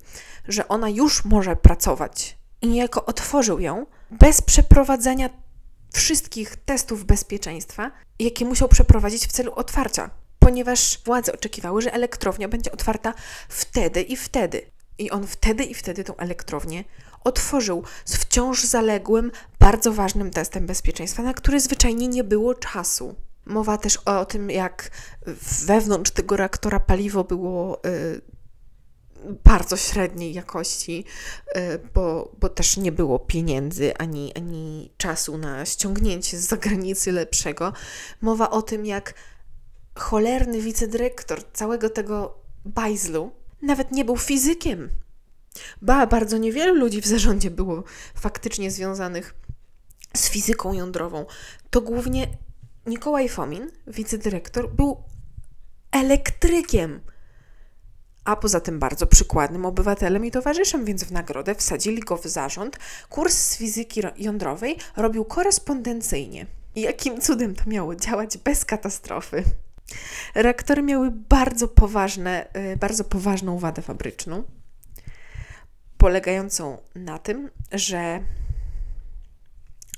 że 0.48 0.68
ona 0.68 0.90
już 0.90 1.26
może 1.26 1.56
pracować 1.56 2.38
i 2.62 2.68
niejako 2.68 3.06
otworzył 3.06 3.60
ją 3.60 3.86
bez 4.12 4.42
przeprowadzenia 4.42 5.30
wszystkich 5.94 6.56
testów 6.56 7.06
bezpieczeństwa, 7.06 7.92
jakie 8.20 8.46
musiał 8.46 8.68
przeprowadzić 8.68 9.28
w 9.28 9.32
celu 9.32 9.54
otwarcia, 9.56 10.10
ponieważ 10.40 11.00
władze 11.06 11.34
oczekiwały, 11.34 11.82
że 11.82 11.94
elektrownia 11.94 12.48
będzie 12.48 12.72
otwarta 12.72 13.14
wtedy 13.50 14.02
i 14.02 14.16
wtedy. 14.16 14.62
I 14.98 15.12
on 15.12 15.28
wtedy 15.28 15.64
i 15.64 15.74
wtedy 15.74 16.04
tą 16.04 16.18
elektrownię 16.18 16.84
otworzył 17.24 17.84
z 18.06 18.16
wciąż 18.16 18.64
zaległym, 18.64 19.32
bardzo 19.60 19.94
ważnym 19.94 20.32
testem 20.32 20.66
bezpieczeństwa, 20.66 21.24
na 21.24 21.34
który 21.34 21.60
zwyczajnie 21.60 22.08
nie 22.08 22.24
było 22.24 22.56
czasu. 22.56 23.16
Mowa 23.46 23.78
też 23.78 23.98
o 23.98 24.26
tym, 24.26 24.50
jak 24.50 24.92
wewnątrz 25.66 26.12
tego 26.12 26.38
reaktora 26.38 26.80
paliwo 26.80 27.24
było 27.24 27.86
y, 27.86 28.22
bardzo 29.44 29.78
średniej 29.78 30.34
jakości, 30.34 31.06
y, 31.58 31.60
bo, 31.94 32.32
bo 32.40 32.50
też 32.50 32.78
nie 32.78 32.92
było 32.92 33.20
pieniędzy 33.20 33.98
ani, 33.98 34.34
ani 34.36 34.92
czasu 34.98 35.38
na 35.38 35.66
ściągnięcie 35.66 36.40
z 36.40 36.48
zagranicy 36.48 37.12
lepszego. 37.12 37.74
Mowa 38.22 38.50
o 38.50 38.62
tym, 38.62 38.86
jak 38.86 39.14
cholerny 39.96 40.62
wicedyrektor 40.62 41.52
całego 41.54 41.90
tego 41.90 42.38
bajzlu 42.66 43.32
nawet 43.62 43.92
nie 43.92 44.06
był 44.06 44.18
fizykiem. 44.18 44.90
Ba, 45.82 46.08
bardzo 46.08 46.38
niewielu 46.38 46.76
ludzi 46.76 47.02
w 47.02 47.08
zarządzie 47.08 47.52
było 47.52 47.84
faktycznie 48.16 48.72
związanych 48.72 49.36
z 50.18 50.30
fizyką 50.30 50.74
jądrową. 50.74 51.26
To 51.70 51.82
głównie 51.82 52.28
Nikołaj 52.86 53.30
Fomin, 53.30 53.72
wicedyrektor, 53.88 54.70
był 54.70 54.98
elektrykiem, 55.92 57.02
a 58.26 58.36
poza 58.36 58.60
tym 58.60 58.80
bardzo 58.80 59.08
przykładnym 59.08 59.66
obywatelem 59.66 60.26
i 60.26 60.32
towarzyszem, 60.32 60.86
więc 60.86 61.04
w 61.04 61.12
nagrodę 61.12 61.56
wsadzili 61.56 62.00
go 62.00 62.18
w 62.18 62.26
zarząd. 62.26 62.80
Kurs 63.10 63.38
z 63.38 63.58
fizyki 63.58 64.02
jądrowej 64.18 64.78
robił 64.96 65.26
korespondencyjnie. 65.26 66.46
Jakim 66.76 67.22
cudem 67.22 67.56
to 67.56 67.64
miało 67.68 67.96
działać 67.96 68.38
bez 68.38 68.66
katastrofy? 68.66 69.44
Reaktory 70.36 70.82
miały 70.82 71.12
bardzo 71.12 71.68
poważne, 71.68 72.48
y, 72.74 72.78
bardzo 72.78 73.04
poważną 73.04 73.60
wadę 73.60 73.82
fabryczną, 73.82 74.44
polegającą 76.02 76.78
na 76.96 77.20
tym, 77.20 77.50
że 77.72 78.24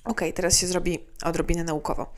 ok, 0.03 0.21
teraz 0.35 0.57
się 0.57 0.67
zrobi 0.67 0.99
odrobinę 1.23 1.63
naukowo. 1.63 2.13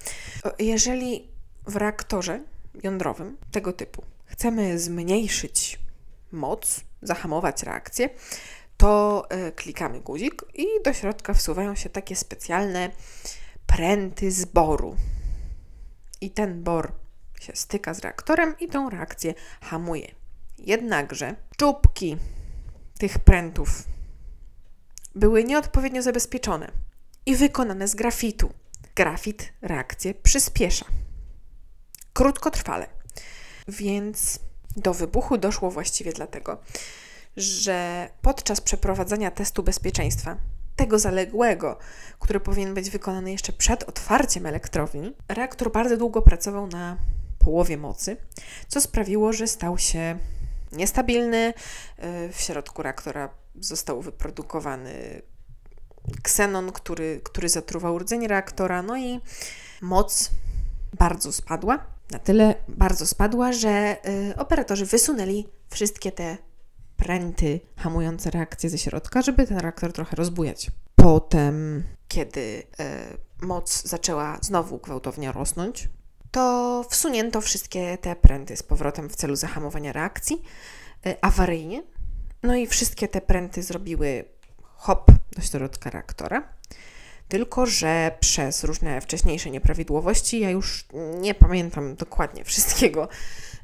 Jeżeli 0.60 1.28
w 1.68 1.76
reaktorze 1.76 2.40
jądrowym 2.84 3.38
tego 3.52 3.74
typu 3.74 4.04
chcemy 4.26 4.80
zmniejszyć 4.80 5.80
moc, 6.32 6.82
zahamować 7.02 7.64
reakcję, 7.64 8.10
to 8.78 9.24
y, 9.48 9.52
klikamy 9.52 10.02
guzik 10.02 10.46
i 10.54 10.66
do 10.86 10.94
środka 10.94 11.34
wsuwają 11.34 11.76
się 11.76 11.90
takie 11.90 12.16
specjalne 12.16 12.90
pręty 13.66 14.32
zboru. 14.32 14.96
I 16.22 16.32
ten 16.32 16.64
bor 16.64 16.92
się 17.42 17.56
styka 17.56 17.94
z 17.94 18.00
reaktorem 18.00 18.56
i 18.60 18.68
tą 18.68 18.90
reakcję 18.90 19.34
hamuje. 19.62 20.08
Jednakże 20.58 21.36
czubki 21.58 22.18
tych 23.00 23.20
prętów 23.20 23.84
były 25.16 25.44
nieodpowiednio 25.44 26.02
zabezpieczone 26.02 26.72
i 27.26 27.36
wykonane 27.36 27.88
z 27.88 27.96
grafitu. 27.96 28.54
Grafit 28.96 29.54
reakcję 29.62 30.14
przyspiesza. 30.14 30.86
Krótkotrwale. 32.14 32.88
Więc 33.68 34.40
do 34.76 34.94
wybuchu 34.94 35.38
doszło 35.38 35.72
właściwie 35.72 36.14
dlatego, 36.14 36.58
że 37.38 38.10
podczas 38.22 38.62
przeprowadzania 38.62 39.32
testu 39.32 39.64
bezpieczeństwa, 39.64 40.38
tego 40.76 41.00
zaległego, 41.00 41.78
który 42.20 42.40
powinien 42.40 42.74
być 42.74 42.90
wykonany 42.90 43.32
jeszcze 43.32 43.54
przed 43.54 43.84
otwarciem 43.84 44.46
elektrowni, 44.46 45.14
reaktor 45.28 45.72
bardzo 45.72 45.98
długo 45.98 46.22
pracował 46.22 46.68
na 46.68 46.98
połowie 47.40 47.78
mocy, 47.78 48.18
co 48.68 48.82
sprawiło, 48.82 49.34
że 49.34 49.48
stał 49.48 49.78
się 49.78 50.20
niestabilny. 50.76 51.54
Y, 52.28 52.34
w 52.34 52.42
środku 52.42 52.84
reaktora 52.84 53.30
został 53.60 54.02
wyprodukowany 54.02 55.22
ksenon, 56.24 56.72
który, 56.72 57.22
który 57.24 57.50
zatruwał 57.50 58.00
rdzeń 58.00 58.28
reaktora, 58.28 58.82
no 58.82 58.98
i 58.98 59.20
moc 59.82 60.32
bardzo 60.94 61.32
spadła. 61.34 61.80
Na 62.12 62.20
tyle 62.20 62.56
bardzo 62.68 63.08
spadła, 63.08 63.52
że 63.52 63.98
y, 64.32 64.36
operatorzy 64.38 64.86
wysunęli 64.86 65.48
wszystkie 65.70 66.12
te 66.12 66.38
pręty 66.98 67.60
hamujące 67.78 68.32
reakcję 68.32 68.70
ze 68.70 68.78
środka, 68.78 69.22
żeby 69.22 69.48
ten 69.48 69.58
reaktor 69.58 69.94
trochę 69.94 70.16
rozbujać. 70.16 70.72
Potem, 70.96 71.84
kiedy 72.08 72.40
y, 72.42 73.46
moc 73.46 73.84
zaczęła 73.84 74.38
znowu 74.42 74.78
gwałtownie 74.78 75.32
rosnąć, 75.32 75.90
to 76.32 76.86
wsunięto 76.90 77.42
wszystkie 77.42 77.98
te 77.98 78.16
pręty 78.16 78.58
z 78.58 78.64
powrotem 78.64 79.10
w 79.10 79.16
celu 79.16 79.36
zahamowania 79.36 79.94
reakcji 79.94 80.42
y, 81.08 81.22
awaryjnie. 81.22 81.84
No 82.44 82.56
i 82.56 82.68
wszystkie 82.68 83.08
te 83.08 83.22
pręty 83.22 83.64
zrobiły 83.64 84.26
hop 84.64 85.12
do 85.36 85.42
środka 85.42 85.90
reaktora. 85.90 86.54
Tylko, 87.28 87.66
że 87.66 88.18
przez 88.20 88.64
różne 88.64 89.02
wcześniejsze 89.02 89.52
nieprawidłowości, 89.52 90.40
ja 90.40 90.50
już 90.50 90.86
nie 91.22 91.34
pamiętam 91.34 91.96
dokładnie 91.96 92.44
wszystkiego, 92.44 93.10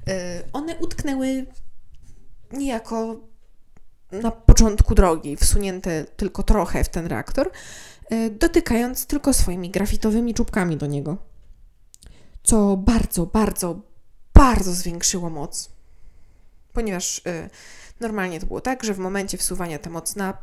y, 0.07 0.13
one 0.53 0.75
utknęły 0.75 1.45
niejako 2.51 3.15
na 4.11 4.31
początku 4.31 4.95
drogi, 4.95 5.35
wsunięte 5.35 6.05
tylko 6.05 6.43
trochę 6.43 6.83
w 6.83 6.89
ten 6.89 7.07
reaktor, 7.07 7.51
y, 8.11 8.29
dotykając 8.29 9.05
tylko 9.05 9.33
swoimi 9.33 9.69
grafitowymi 9.69 10.33
czubkami 10.33 10.77
do 10.77 10.85
niego 10.85 11.30
co 12.43 12.77
bardzo, 12.77 13.25
bardzo, 13.25 13.79
bardzo 14.33 14.73
zwiększyło 14.73 15.29
moc. 15.29 15.69
Ponieważ 16.73 17.17
y, 17.17 17.49
normalnie 17.99 18.39
to 18.39 18.45
było 18.45 18.61
tak, 18.61 18.83
że 18.83 18.93
w 18.93 18.99
momencie 18.99 19.37
wsuwania 19.37 19.79
ta 19.79 19.89
moc 19.89 20.15
na 20.15 20.37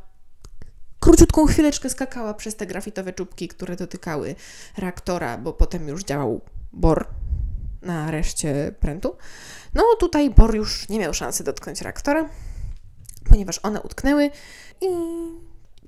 króciutką 1.00 1.46
chwileczkę 1.46 1.90
skakała 1.90 2.34
przez 2.34 2.56
te 2.56 2.66
grafitowe 2.66 3.12
czubki, 3.12 3.48
które 3.48 3.76
dotykały 3.76 4.34
reaktora, 4.76 5.38
bo 5.38 5.52
potem 5.52 5.88
już 5.88 6.04
działał 6.04 6.40
bor 6.72 7.06
na 7.82 8.11
reszcie 8.11 8.74
prętu. 8.80 9.16
No 9.74 9.82
tutaj 10.00 10.30
bor 10.30 10.54
już 10.54 10.88
nie 10.88 10.98
miał 10.98 11.14
szansy 11.14 11.44
dotknąć 11.44 11.82
reaktora, 11.82 12.28
ponieważ 13.28 13.61
one 13.62 13.80
utknęły 13.80 14.30
i 14.80 14.87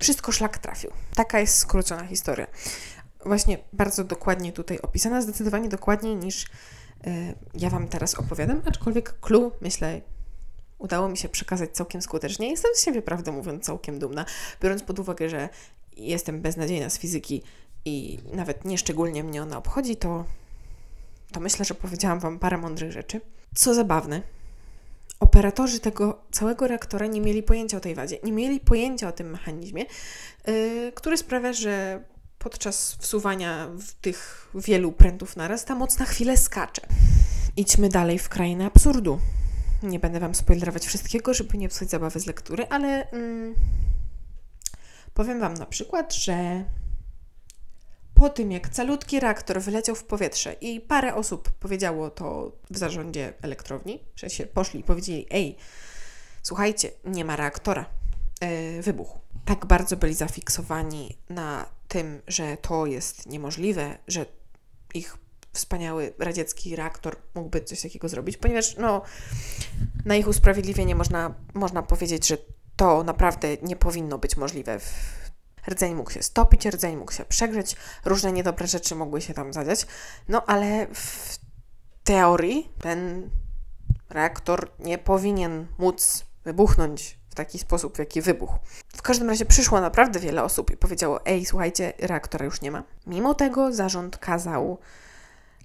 wszystko 0.01 0.33
szlak 0.33 0.59
trafił. 0.59 0.91
Taka 1.15 1.41
jest 1.41 1.57
skrócona 1.59 2.07
historia 2.07 2.47
właśnie 3.25 3.59
bardzo 3.73 4.05
dokładnie 4.05 4.53
tutaj 4.53 4.79
opisana, 4.79 5.23
zdecydowanie 5.23 5.69
dokładniej 5.69 6.17
niż 6.17 6.45
y, 6.45 6.49
ja 7.55 7.71
Wam 7.71 7.89
teraz 7.89 8.15
opowiadam, 8.15 8.63
aczkolwiek 8.67 9.21
clue, 9.21 9.53
myślę, 9.61 10.01
udało 10.79 11.09
mi 11.09 11.17
się 11.17 11.29
przekazać 11.29 11.71
całkiem 11.71 12.03
skutecznie. 12.03 12.51
Jestem 12.51 12.71
z 12.75 12.85
siebie, 12.85 13.03
prawdę 13.03 13.33
mówiąc, 13.33 13.65
całkiem 13.65 13.99
dumna, 13.99 14.25
biorąc 14.63 14.83
pod 14.83 14.99
uwagę, 14.99 15.29
że 15.29 15.49
jestem 15.97 16.41
beznadziejna 16.41 16.91
z 16.91 16.99
fizyki 16.99 17.43
i 17.85 18.19
nawet 18.33 18.65
nieszczególnie 18.65 19.25
mnie 19.25 19.43
ona 19.43 19.59
obchodzi, 19.59 19.97
to, 19.97 20.25
to 21.33 21.41
myślę, 21.41 21.65
że 21.65 21.75
powiedziałam 21.75 22.21
Wam 22.21 22.39
parę 22.39 22.59
mądrych 22.59 22.93
rzeczy. 22.93 23.21
Co 23.55 23.75
zabawne, 23.75 24.23
operatorzy 25.21 25.81
tego 25.81 26.23
całego 26.31 26.67
reaktora 26.67 27.07
nie 27.07 27.21
mieli 27.21 27.43
pojęcia 27.43 27.77
o 27.77 27.81
tej 27.81 27.95
wadzie, 27.95 28.19
nie 28.23 28.33
mieli 28.33 28.61
pojęcia 28.61 29.09
o 29.09 29.13
tym 29.13 29.31
mechanizmie, 29.31 29.85
yy, 30.47 30.93
który 30.95 31.17
sprawia, 31.17 31.53
że 31.53 32.05
podczas 32.41 32.97
wsuwania 33.01 33.71
tych 34.01 34.49
wielu 34.55 34.93
prętów 34.93 35.37
naraz 35.37 35.65
ta 35.65 35.75
moc 35.75 35.99
na 35.99 36.05
chwilę 36.05 36.37
skacze. 36.37 36.83
Idźmy 37.57 37.89
dalej 37.89 38.19
w 38.19 38.29
krainę 38.29 38.67
absurdu. 38.67 39.19
Nie 39.83 39.99
będę 39.99 40.21
Wam 40.21 40.35
spoilerować 40.35 40.87
wszystkiego, 40.87 41.35
żeby 41.35 41.59
nie 41.59 41.69
psuć 41.69 41.91
zabawy 41.91 42.21
z 42.21 42.27
lektury, 42.27 42.67
ale 42.71 43.11
mm, 43.11 43.55
powiem 45.15 45.41
Wam 45.41 45.55
na 45.55 45.67
przykład, 45.67 46.15
że 46.15 46.65
po 48.15 48.29
tym, 48.29 48.53
jak 48.53 48.69
calutki 48.69 49.21
reaktor 49.21 49.61
wyleciał 49.61 49.95
w 49.95 50.05
powietrze 50.05 50.53
i 50.53 50.81
parę 50.81 51.15
osób 51.15 51.51
powiedziało 51.51 52.11
to 52.11 52.53
w 52.71 52.79
zarządzie 52.79 53.33
elektrowni, 53.43 54.05
że 54.17 54.31
się 54.31 54.47
poszli 54.47 54.81
i 54.81 54.85
powiedzieli: 54.85 55.27
Ej, 55.31 55.57
słuchajcie, 56.43 56.91
nie 57.05 57.25
ma 57.25 57.37
reaktora, 57.37 57.87
yy, 58.41 58.83
wybuch. 58.83 59.20
Tak 59.51 59.67
bardzo 59.67 59.97
byli 59.97 60.15
zafiksowani 60.15 61.19
na 61.29 61.67
tym, 61.89 62.23
że 62.27 62.57
to 62.57 62.87
jest 62.87 63.27
niemożliwe, 63.27 63.99
że 64.09 64.27
ich 64.95 65.19
wspaniały 65.53 66.15
radziecki 66.19 66.77
reaktor 66.77 67.17
mógłby 67.35 67.61
coś 67.61 67.81
takiego 67.83 68.09
zrobić, 68.09 68.37
ponieważ 68.37 68.77
no, 68.77 69.03
na 70.05 70.17
ich 70.17 70.29
usprawiedliwienie 70.29 70.95
można, 70.95 71.35
można 71.55 71.83
powiedzieć, 71.83 72.27
że 72.27 72.37
to 72.77 73.05
naprawdę 73.05 73.57
nie 73.63 73.77
powinno 73.77 74.19
być 74.19 74.37
możliwe. 74.37 74.81
Rdzeń 75.69 75.95
mógł 75.95 76.11
się 76.11 76.23
stopić, 76.23 76.67
rdzeń 76.67 76.97
mógł 76.97 77.13
się 77.13 77.25
przegrzeć, 77.25 77.77
różne 78.05 78.33
niedobre 78.33 78.67
rzeczy 78.67 78.95
mogły 78.95 79.21
się 79.21 79.35
tam 79.35 79.53
zadziać, 79.53 79.87
no 80.29 80.47
ale 80.47 80.87
w 80.95 81.39
teorii 82.05 82.73
ten 82.81 83.31
reaktor 84.11 84.71
nie 84.79 84.99
powinien 84.99 85.67
móc 85.79 86.25
wybuchnąć 86.45 87.20
w 87.31 87.35
taki 87.35 87.59
sposób, 87.59 87.97
w 87.97 87.99
jaki 87.99 88.23
wybuchł. 88.23 88.59
W 88.97 89.03
każdym 89.03 89.29
razie 89.29 89.45
przyszło 89.45 89.81
naprawdę 89.81 90.21
wiele 90.21 90.45
osób 90.45 90.71
i 90.71 90.77
powiedziało: 90.77 91.27
Ej, 91.27 91.47
słuchajcie, 91.47 91.93
reaktora 91.99 92.45
już 92.45 92.61
nie 92.61 92.71
ma. 92.71 92.83
Mimo 93.07 93.35
tego 93.35 93.73
zarząd 93.73 94.19
kazał 94.19 94.79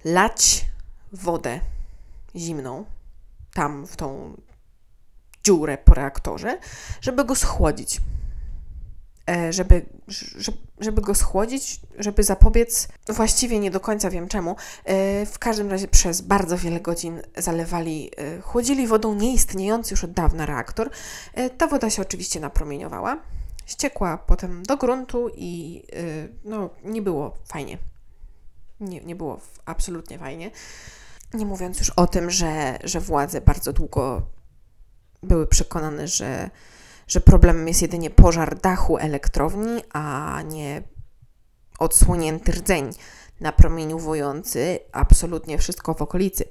lać 0.04 0.64
wodę 1.12 1.60
zimną 2.36 2.84
tam 3.54 3.86
w 3.86 3.96
tą 3.96 4.36
dziurę 5.44 5.78
po 5.78 5.94
reaktorze, 5.94 6.58
żeby 7.00 7.24
go 7.24 7.34
schłodzić. 7.34 8.00
E, 9.30 9.52
żeby, 9.52 9.86
żeby 10.80 11.02
go 11.02 11.14
schłodzić, 11.14 11.80
żeby 11.98 12.22
zapobiec. 12.22 12.88
Właściwie 13.08 13.58
nie 13.58 13.70
do 13.70 13.80
końca 13.80 14.10
wiem 14.10 14.28
czemu. 14.28 14.56
E, 14.84 15.26
w 15.26 15.38
każdym 15.38 15.70
razie 15.70 15.88
przez 15.88 16.20
bardzo 16.20 16.58
wiele 16.58 16.80
godzin 16.80 17.22
zalewali, 17.36 18.10
e, 18.16 18.40
chłodzili 18.40 18.86
wodą 18.86 19.14
nieistniejący 19.14 19.94
już 19.94 20.04
od 20.04 20.12
dawna 20.12 20.46
reaktor. 20.46 20.90
Ta 21.58 21.66
woda 21.66 21.90
się 21.90 22.02
oczywiście 22.02 22.40
napromieniowała, 22.40 23.18
ściekła 23.66 24.18
potem 24.18 24.62
do 24.62 24.76
gruntu 24.76 25.28
i 25.36 25.82
no, 26.44 26.70
nie 26.84 27.02
było 27.02 27.34
fajnie. 27.48 27.78
Nie, 28.80 29.00
nie 29.00 29.16
było 29.16 29.40
absolutnie 29.64 30.18
fajnie. 30.18 30.50
Nie 31.34 31.46
mówiąc 31.46 31.78
już 31.78 31.90
o 31.90 32.06
tym, 32.06 32.30
że, 32.30 32.78
że 32.84 33.00
władze 33.00 33.40
bardzo 33.40 33.72
długo 33.72 34.22
były 35.22 35.46
przekonane, 35.46 36.08
że, 36.08 36.50
że 37.06 37.20
problemem 37.20 37.68
jest 37.68 37.82
jedynie 37.82 38.10
pożar 38.10 38.58
dachu 38.58 38.98
elektrowni, 38.98 39.82
a 39.92 40.42
nie 40.42 40.82
odsłonięty 41.78 42.52
rdzeń 42.52 42.90
napromieniowujący 43.40 44.78
absolutnie 44.92 45.58
wszystko 45.58 45.94
w 45.94 46.02
okolicy. 46.02 46.44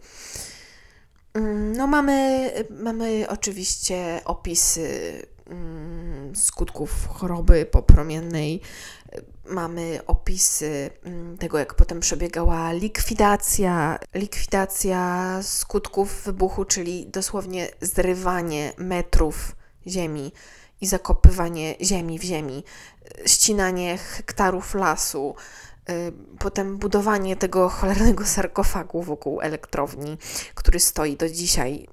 Mm, 1.33 1.77
no 1.77 1.87
mamy, 1.87 2.51
mamy 2.69 3.25
oczywiście 3.29 4.21
opisy 4.25 5.21
mm, 5.47 6.35
skutków 6.35 7.07
choroby 7.07 7.65
popromiennej, 7.65 8.61
mamy 9.49 9.99
opisy 10.07 10.89
mm, 11.03 11.37
tego, 11.37 11.57
jak 11.57 11.73
potem 11.73 11.99
przebiegała 11.99 12.71
likwidacja, 12.71 13.99
likwidacja 14.13 15.39
skutków 15.41 16.23
wybuchu, 16.25 16.65
czyli 16.65 17.07
dosłownie 17.07 17.69
zrywanie 17.81 18.73
metrów 18.77 19.55
ziemi 19.88 20.32
i 20.82 20.88
zakopywanie 20.88 21.76
ziemi 21.82 22.19
w 22.19 22.24
ziemi, 22.24 22.63
ścinanie 23.26 23.98
hektarów 23.98 24.76
lasu, 24.76 25.36
y, 25.89 26.13
potem 26.39 26.78
budowanie 26.78 27.36
tego 27.36 27.69
cholernego 27.69 28.26
sarkofagu 28.26 29.04
wokół 29.04 29.41
elektrowni, 29.41 30.17
który 30.56 30.80
stoi 30.80 31.17
do 31.17 31.30
dzisiaj, 31.30 31.88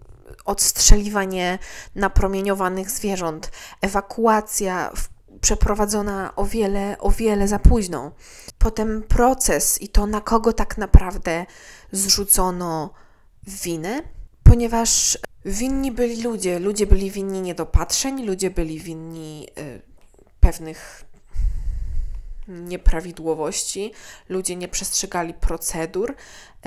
odstrzeliwanie 0.45 1.59
napromieniowanych 1.95 2.91
zwierząt, 2.91 3.51
ewakuacja 3.81 4.93
przeprowadzona 5.41 6.33
o 6.37 6.45
wiele, 6.45 6.97
o 6.99 7.11
wiele 7.11 7.49
za 7.49 7.59
późno. 7.59 8.13
Potem 8.59 9.03
proces 9.03 9.83
i 9.83 9.89
to, 9.89 10.07
na 10.07 10.21
kogo 10.21 10.53
tak 10.53 10.79
naprawdę 10.79 11.47
zrzucono 11.93 12.91
winę, 13.47 14.03
ponieważ 14.43 15.19
winni 15.45 15.93
byli 15.93 16.23
ludzie. 16.23 16.59
Ludzie 16.59 16.87
byli 16.87 17.11
winni 17.11 17.41
niedopatrzeń, 17.41 18.27
ludzie 18.27 18.51
byli 18.51 18.81
winni 18.81 19.49
y, 19.59 19.83
pewnych 20.41 21.05
nieprawidłowości, 22.49 23.93
ludzie 24.29 24.57
nie 24.57 24.69
przestrzegali 24.69 25.35
procedur, 25.35 26.11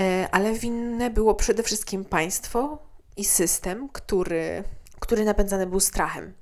y, 0.00 0.28
ale 0.30 0.52
winne 0.52 1.10
było 1.10 1.34
przede 1.34 1.62
wszystkim 1.62 2.04
państwo 2.04 2.78
i 3.16 3.24
system, 3.24 3.88
który 3.88 4.64
który 5.00 5.24
napędzany 5.24 5.66
był 5.66 5.80
strachem. 5.80 6.32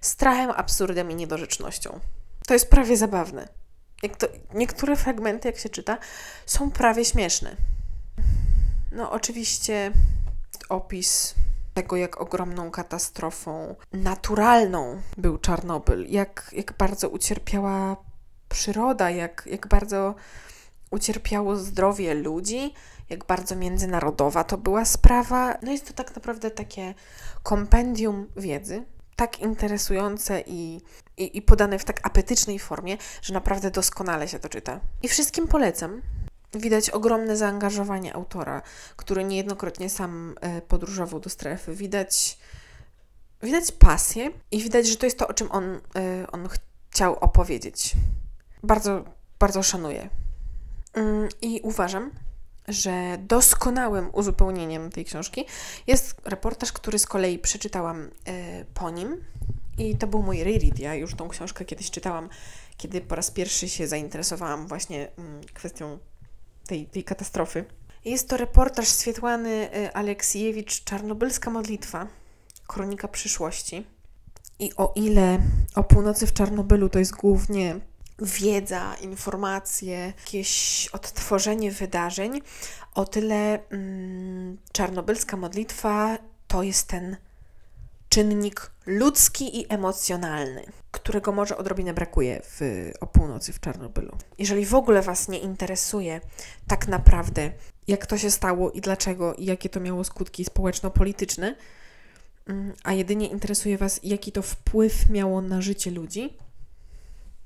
Strachem, 0.00 0.50
absurdem 0.50 1.10
i 1.10 1.14
niedorzecznością. 1.14 2.00
To 2.46 2.54
jest 2.54 2.70
prawie 2.70 2.96
zabawne. 2.96 3.48
To, 4.18 4.26
niektóre 4.54 4.96
fragmenty, 4.96 5.48
jak 5.48 5.58
się 5.58 5.68
czyta, 5.68 5.98
są 6.46 6.70
prawie 6.70 7.04
śmieszne. 7.04 7.56
No, 8.92 9.10
oczywiście 9.12 9.92
opis 10.68 11.34
tego, 11.74 11.96
jak 11.96 12.20
ogromną 12.20 12.70
katastrofą 12.70 13.74
naturalną 13.92 15.00
był 15.16 15.38
Czarnobyl, 15.38 16.06
jak, 16.08 16.50
jak 16.52 16.72
bardzo 16.78 17.08
ucierpiała 17.08 17.96
przyroda, 18.48 19.10
jak, 19.10 19.48
jak 19.50 19.68
bardzo 19.68 20.14
ucierpiało 20.90 21.56
zdrowie 21.56 22.14
ludzi, 22.14 22.74
jak 23.10 23.24
bardzo 23.24 23.56
międzynarodowa 23.56 24.44
to 24.44 24.58
była 24.58 24.84
sprawa. 24.84 25.54
No 25.62 25.72
jest 25.72 25.86
to 25.86 25.92
tak 25.92 26.16
naprawdę 26.16 26.50
takie 26.50 26.94
kompendium 27.42 28.26
wiedzy, 28.36 28.84
tak 29.16 29.40
interesujące 29.40 30.42
i, 30.46 30.80
i, 31.16 31.36
i 31.38 31.42
podane 31.42 31.78
w 31.78 31.84
tak 31.84 32.06
apetycznej 32.06 32.58
formie, 32.58 32.96
że 33.22 33.34
naprawdę 33.34 33.70
doskonale 33.70 34.28
się 34.28 34.38
to 34.38 34.48
czyta. 34.48 34.80
I 35.02 35.08
wszystkim 35.08 35.48
polecam. 35.48 36.02
Widać 36.54 36.90
ogromne 36.90 37.36
zaangażowanie 37.36 38.14
autora, 38.14 38.62
który 38.96 39.24
niejednokrotnie 39.24 39.90
sam 39.90 40.34
e, 40.40 40.62
podróżował 40.62 41.20
do 41.20 41.30
strefy. 41.30 41.74
Widać, 41.74 42.38
widać 43.42 43.72
pasję 43.72 44.30
i 44.50 44.62
widać, 44.62 44.88
że 44.88 44.96
to 44.96 45.06
jest 45.06 45.18
to, 45.18 45.28
o 45.28 45.34
czym 45.34 45.52
on, 45.52 45.64
e, 45.96 46.26
on 46.32 46.48
chciał 46.90 47.14
opowiedzieć. 47.14 47.92
Bardzo, 48.62 49.04
bardzo 49.38 49.62
szanuję. 49.62 50.10
Mm, 50.94 51.28
I 51.42 51.60
uważam, 51.62 52.10
że 52.68 53.18
doskonałym 53.18 54.10
uzupełnieniem 54.12 54.90
tej 54.90 55.04
książki 55.04 55.44
jest 55.86 56.20
reportaż, 56.24 56.72
który 56.72 56.98
z 56.98 57.06
kolei 57.06 57.38
przeczytałam 57.38 58.00
y, 58.00 58.10
po 58.74 58.90
nim. 58.90 59.24
I 59.78 59.96
to 59.96 60.06
był 60.06 60.22
mój 60.22 60.44
reread. 60.44 60.78
Ja 60.78 60.94
już 60.94 61.14
tą 61.14 61.28
książkę 61.28 61.64
kiedyś 61.64 61.90
czytałam, 61.90 62.28
kiedy 62.76 63.00
po 63.00 63.14
raz 63.14 63.30
pierwszy 63.30 63.68
się 63.68 63.86
zainteresowałam 63.86 64.66
właśnie 64.66 65.08
y, 65.08 65.52
kwestią 65.54 65.98
tej, 66.70 66.86
tej 66.86 67.04
katastrofy. 67.04 67.64
Jest 68.04 68.28
to 68.28 68.36
reportaż 68.36 68.88
Swietłany 68.88 69.76
y, 69.76 69.92
Aleksiejewicz 69.92 70.84
Czarnobylska 70.84 71.50
modlitwa, 71.50 72.06
kronika 72.66 73.08
przyszłości. 73.08 73.86
I 74.58 74.70
o 74.76 74.92
ile 74.96 75.38
o 75.74 75.84
północy 75.84 76.26
w 76.26 76.32
Czarnobylu 76.32 76.88
to 76.88 76.98
jest 76.98 77.12
głównie 77.12 77.80
wiedza, 78.18 78.94
informacje, 79.00 80.12
jakieś 80.18 80.88
odtworzenie 80.92 81.72
wydarzeń, 81.72 82.40
o 82.94 83.04
tyle 83.04 83.68
mm, 83.70 84.58
czarnobylska 84.72 85.36
modlitwa 85.36 86.18
to 86.48 86.62
jest 86.62 86.88
ten 86.88 87.16
czynnik 88.10 88.70
ludzki 88.86 89.60
i 89.60 89.66
emocjonalny, 89.68 90.64
którego 90.90 91.32
może 91.32 91.56
odrobinę 91.56 91.94
brakuje 91.94 92.40
w, 92.44 92.60
o 93.00 93.06
północy 93.06 93.52
w 93.52 93.60
Czarnobylu. 93.60 94.16
Jeżeli 94.38 94.66
w 94.66 94.74
ogóle 94.74 95.02
Was 95.02 95.28
nie 95.28 95.38
interesuje 95.38 96.20
tak 96.66 96.88
naprawdę, 96.88 97.52
jak 97.88 98.06
to 98.06 98.18
się 98.18 98.30
stało 98.30 98.70
i 98.70 98.80
dlaczego, 98.80 99.34
i 99.34 99.44
jakie 99.44 99.68
to 99.68 99.80
miało 99.80 100.04
skutki 100.04 100.44
społeczno-polityczne, 100.44 101.54
mm, 102.46 102.72
a 102.84 102.92
jedynie 102.92 103.28
interesuje 103.28 103.78
Was, 103.78 104.00
jaki 104.02 104.32
to 104.32 104.42
wpływ 104.42 105.10
miało 105.10 105.40
na 105.40 105.60
życie 105.60 105.90
ludzi, 105.90 106.36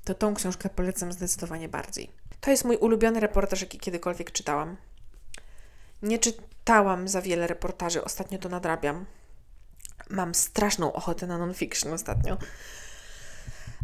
to 0.03 0.13
tą 0.13 0.33
książkę 0.33 0.69
polecam 0.69 1.11
zdecydowanie 1.11 1.69
bardziej. 1.69 2.11
To 2.41 2.51
jest 2.51 2.65
mój 2.65 2.77
ulubiony 2.77 3.19
reportaż, 3.19 3.61
jaki 3.61 3.79
kiedykolwiek 3.79 4.31
czytałam. 4.31 4.77
Nie 6.01 6.19
czytałam 6.19 7.07
za 7.07 7.21
wiele 7.21 7.47
reportaży, 7.47 8.03
ostatnio 8.03 8.39
to 8.39 8.49
nadrabiam. 8.49 9.05
Mam 10.09 10.35
straszną 10.35 10.93
ochotę 10.93 11.27
na 11.27 11.37
non-fiction 11.37 11.93
ostatnio. 11.93 12.37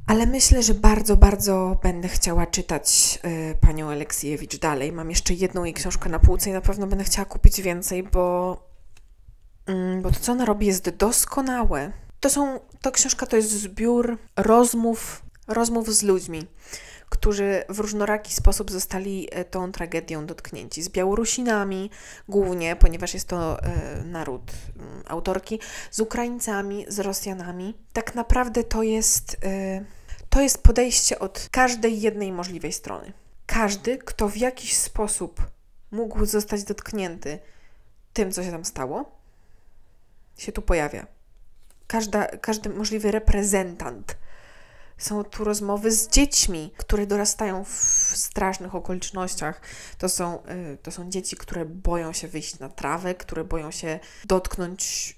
Ale 0.07 0.25
myślę, 0.25 0.63
że 0.63 0.73
bardzo, 0.73 1.17
bardzo 1.17 1.79
będę 1.83 2.07
chciała 2.07 2.47
czytać 2.47 3.19
y, 3.25 3.57
panią 3.61 3.89
Aleksiejewicz 3.89 4.59
dalej. 4.59 4.91
Mam 4.91 5.09
jeszcze 5.09 5.33
jedną 5.33 5.63
jej 5.63 5.73
książkę 5.73 6.09
na 6.09 6.19
półce 6.19 6.49
i 6.49 6.53
na 6.53 6.61
pewno 6.61 6.87
będę 6.87 7.03
chciała 7.03 7.25
kupić 7.25 7.61
więcej, 7.61 8.03
bo, 8.03 8.57
mm, 9.65 10.01
bo 10.01 10.11
to, 10.11 10.19
co 10.19 10.31
ona 10.31 10.45
robi, 10.45 10.65
jest 10.65 10.89
doskonałe. 10.89 11.91
To 12.19 12.29
są, 12.29 12.59
to 12.81 12.91
książka 12.91 13.25
to 13.25 13.35
jest 13.35 13.51
zbiór 13.51 14.17
rozmów 14.35 15.21
rozmów 15.47 15.95
z 15.95 16.03
ludźmi, 16.03 16.47
którzy 17.11 17.63
w 17.69 17.79
różnoraki 17.79 18.33
sposób 18.33 18.71
zostali 18.71 19.27
e, 19.31 19.45
tą 19.45 19.71
tragedią 19.71 20.25
dotknięci. 20.25 20.83
Z 20.83 20.89
Białorusinami 20.89 21.89
głównie, 22.29 22.75
ponieważ 22.75 23.13
jest 23.13 23.27
to 23.27 23.63
e, 23.63 24.03
naród 24.03 24.51
mm, 24.79 25.03
autorki, 25.07 25.59
z 25.91 25.99
Ukraińcami, 25.99 26.85
z 26.87 26.99
Rosjanami. 26.99 27.77
Tak 27.93 28.15
naprawdę 28.15 28.63
to 28.63 28.83
jest, 28.83 29.37
e, 29.43 29.85
to 30.29 30.41
jest 30.41 30.63
podejście 30.63 31.19
od 31.19 31.47
każdej 31.51 32.01
jednej 32.01 32.31
możliwej 32.31 32.73
strony. 32.73 33.13
Każdy, 33.45 33.97
kto 33.97 34.29
w 34.29 34.37
jakiś 34.37 34.77
sposób 34.77 35.41
mógł 35.91 36.25
zostać 36.25 36.63
dotknięty 36.63 37.39
tym, 38.13 38.31
co 38.31 38.43
się 38.43 38.51
tam 38.51 38.65
stało, 38.65 39.11
się 40.37 40.51
tu 40.51 40.61
pojawia. 40.61 41.07
Każda, 41.87 42.27
każdy 42.27 42.69
możliwy 42.69 43.11
reprezentant 43.11 44.17
są 45.01 45.23
tu 45.23 45.43
rozmowy 45.43 45.91
z 45.91 46.07
dziećmi, 46.07 46.73
które 46.77 47.07
dorastają 47.07 47.63
w 47.63 47.69
strasznych 48.15 48.75
okolicznościach. 48.75 49.61
To 49.97 50.09
są, 50.09 50.43
y, 50.73 50.77
to 50.77 50.91
są 50.91 51.09
dzieci, 51.09 51.35
które 51.35 51.65
boją 51.65 52.13
się 52.13 52.27
wyjść 52.27 52.59
na 52.59 52.69
trawę, 52.69 53.15
które 53.15 53.43
boją 53.43 53.71
się 53.71 53.99
dotknąć, 54.25 55.15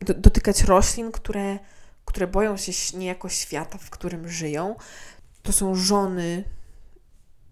do, 0.00 0.14
dotykać 0.14 0.62
roślin, 0.62 1.12
które, 1.12 1.58
które 2.04 2.26
boją 2.26 2.56
się 2.56 2.98
niejako 2.98 3.28
świata, 3.28 3.78
w 3.78 3.90
którym 3.90 4.28
żyją. 4.28 4.76
To 5.42 5.52
są 5.52 5.74
żony 5.74 6.44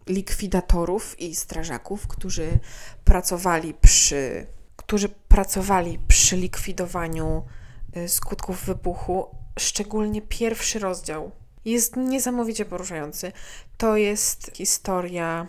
likwidatorów 0.06 1.20
i 1.20 1.34
strażaków, 1.34 2.06
którzy 2.06 2.58
pracowali 3.04 3.74
przy, 3.74 4.46
którzy 4.76 5.08
pracowali 5.08 5.98
przy 6.08 6.36
likwidowaniu 6.36 7.44
y, 7.96 8.08
skutków 8.08 8.64
wybuchu, 8.64 9.36
szczególnie 9.58 10.22
pierwszy 10.22 10.78
rozdział 10.78 11.32
jest 11.70 11.96
niesamowicie 11.96 12.64
poruszający. 12.64 13.32
To 13.76 13.96
jest 13.96 14.50
historia 14.54 15.46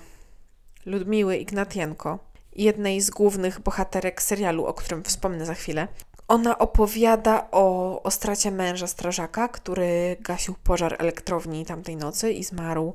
Ludmiły 0.85 1.37
Ignatienko, 1.37 2.19
jednej 2.55 3.01
z 3.01 3.09
głównych 3.09 3.59
bohaterek 3.59 4.21
serialu, 4.21 4.65
o 4.65 4.73
którym 4.73 5.03
wspomnę 5.03 5.45
za 5.45 5.53
chwilę. 5.53 5.87
Ona 6.27 6.57
opowiada 6.57 7.47
o, 7.51 8.03
o 8.03 8.11
stracie 8.11 8.51
męża 8.51 8.87
strażaka, 8.87 9.47
który 9.47 10.17
gasił 10.19 10.55
pożar 10.63 10.95
elektrowni 10.99 11.65
tamtej 11.65 11.95
nocy 11.95 12.31
i 12.31 12.43
zmarł 12.43 12.93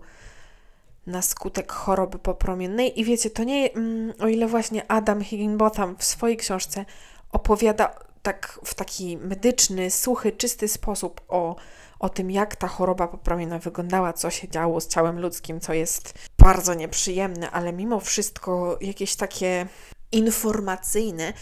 na 1.06 1.22
skutek 1.22 1.72
choroby 1.72 2.18
popromiennej. 2.18 3.00
I 3.00 3.04
wiecie, 3.04 3.30
to 3.30 3.44
nie, 3.44 3.72
mm, 3.72 4.12
o 4.20 4.28
ile 4.28 4.46
właśnie 4.46 4.90
Adam 4.90 5.22
Higginbotham 5.22 5.96
w 5.98 6.04
swojej 6.04 6.36
książce 6.36 6.84
opowiada 7.32 7.94
tak 8.22 8.60
w 8.64 8.74
taki 8.74 9.16
medyczny, 9.16 9.90
suchy, 9.90 10.32
czysty 10.32 10.68
sposób 10.68 11.20
o, 11.28 11.56
o 12.04 12.08
tym, 12.08 12.30
jak 12.30 12.56
ta 12.56 12.68
choroba 12.68 13.08
popromienna 13.08 13.58
wyglądała, 13.58 14.12
co 14.12 14.30
się 14.30 14.48
działo 14.48 14.80
z 14.80 14.88
ciałem 14.88 15.20
ludzkim, 15.20 15.60
co 15.60 15.72
jest 15.72 16.14
bardzo 16.38 16.74
nieprzyjemne, 16.74 17.50
ale 17.50 17.72
mimo 17.72 18.00
wszystko 18.00 18.78
jakieś 18.80 19.16
takie 19.16 19.66
informacyjne 20.14 21.32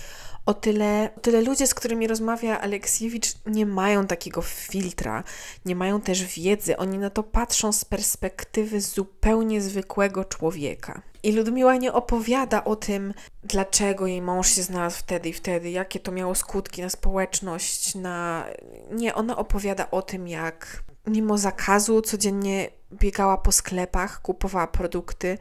o 0.46 0.54
tyle, 0.54 1.10
tyle 1.22 1.40
ludzie, 1.40 1.66
z 1.66 1.74
którymi 1.74 2.06
rozmawia 2.06 2.60
Aleksiewicz, 2.60 3.34
nie 3.46 3.66
mają 3.66 4.06
takiego 4.06 4.42
filtra, 4.42 5.24
nie 5.64 5.76
mają 5.76 6.00
też 6.00 6.24
wiedzy. 6.24 6.76
Oni 6.76 6.98
na 6.98 7.10
to 7.10 7.22
patrzą 7.22 7.72
z 7.72 7.84
perspektywy 7.84 8.80
zupełnie 8.80 9.60
zwykłego 9.60 10.24
człowieka. 10.24 11.02
I 11.22 11.32
Ludmiła 11.32 11.76
nie 11.76 11.92
opowiada 11.92 12.64
o 12.64 12.76
tym, 12.76 13.14
dlaczego 13.44 14.06
jej 14.06 14.22
mąż 14.22 14.48
się 14.48 14.62
znalazł 14.62 14.98
wtedy 14.98 15.28
i 15.28 15.32
wtedy, 15.32 15.70
jakie 15.70 16.00
to 16.00 16.12
miało 16.12 16.34
skutki 16.34 16.82
na 16.82 16.90
społeczność, 16.90 17.94
na. 17.94 18.46
Nie, 18.90 19.14
ona 19.14 19.36
opowiada 19.36 19.90
o 19.90 20.02
tym, 20.02 20.28
jak 20.28 20.82
mimo 21.06 21.38
zakazu 21.38 22.02
codziennie 22.02 22.70
biegała 22.92 23.36
po 23.36 23.52
sklepach, 23.52 24.22
kupowała 24.22 24.66
produkty 24.66 25.38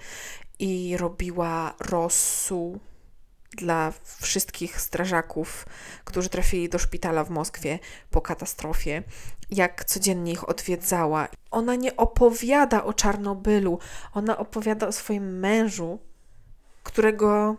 i 0.59 0.97
robiła 0.97 1.73
rosół 1.79 2.79
dla 3.57 3.93
wszystkich 4.21 4.81
strażaków, 4.81 5.65
którzy 6.05 6.29
trafili 6.29 6.69
do 6.69 6.79
szpitala 6.79 7.23
w 7.23 7.29
Moskwie 7.29 7.79
po 8.09 8.21
katastrofie, 8.21 9.03
jak 9.49 9.85
codziennie 9.85 10.31
ich 10.31 10.49
odwiedzała. 10.49 11.27
Ona 11.51 11.75
nie 11.75 11.95
opowiada 11.95 12.83
o 12.83 12.93
Czarnobylu, 12.93 13.79
ona 14.13 14.37
opowiada 14.37 14.87
o 14.87 14.91
swoim 14.91 15.39
mężu, 15.39 15.99
którego 16.83 17.55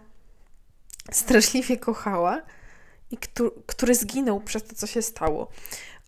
straszliwie 1.11 1.77
kochała 1.77 2.43
i 3.11 3.17
który, 3.17 3.51
który 3.67 3.95
zginął 3.95 4.41
przez 4.41 4.65
to, 4.65 4.75
co 4.75 4.87
się 4.87 5.03
stało. 5.03 5.49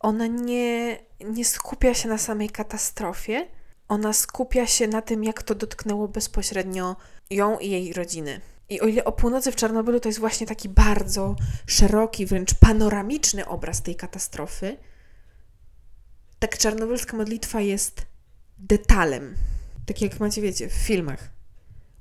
Ona 0.00 0.26
nie, 0.26 0.98
nie 1.20 1.44
skupia 1.44 1.94
się 1.94 2.08
na 2.08 2.18
samej 2.18 2.50
katastrofie, 2.50 3.48
ona 3.88 4.12
skupia 4.12 4.66
się 4.66 4.88
na 4.88 5.02
tym, 5.02 5.24
jak 5.24 5.42
to 5.42 5.54
dotknęło 5.54 6.08
bezpośrednio 6.08 6.96
ją 7.30 7.58
i 7.58 7.70
jej 7.70 7.92
rodziny. 7.92 8.40
I 8.68 8.80
o 8.80 8.86
ile 8.86 9.04
o 9.04 9.12
północy 9.12 9.52
w 9.52 9.56
Czarnobylu 9.56 10.00
to 10.00 10.08
jest 10.08 10.18
właśnie 10.18 10.46
taki 10.46 10.68
bardzo 10.68 11.36
szeroki, 11.66 12.26
wręcz 12.26 12.54
panoramiczny 12.54 13.46
obraz 13.46 13.82
tej 13.82 13.96
katastrofy, 13.96 14.76
tak 16.38 16.58
czarnobylska 16.58 17.16
modlitwa 17.16 17.60
jest 17.60 18.06
detalem. 18.58 19.34
Tak 19.86 20.02
jak 20.02 20.20
macie, 20.20 20.42
wiecie, 20.42 20.68
w 20.68 20.72
filmach. 20.72 21.30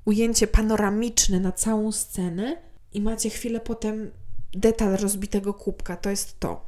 Ujęcie 0.06 0.48
panoramiczne 0.48 1.40
na 1.40 1.52
całą 1.52 1.92
scenę 1.92 2.58
i 2.94 3.02
macie 3.02 3.30
chwilę 3.30 3.60
potem 3.60 4.12
detal 4.54 4.98
rozbitego 4.98 5.54
kubka. 5.54 5.98
To 5.98 6.10
jest 6.10 6.40
to. 6.40 6.66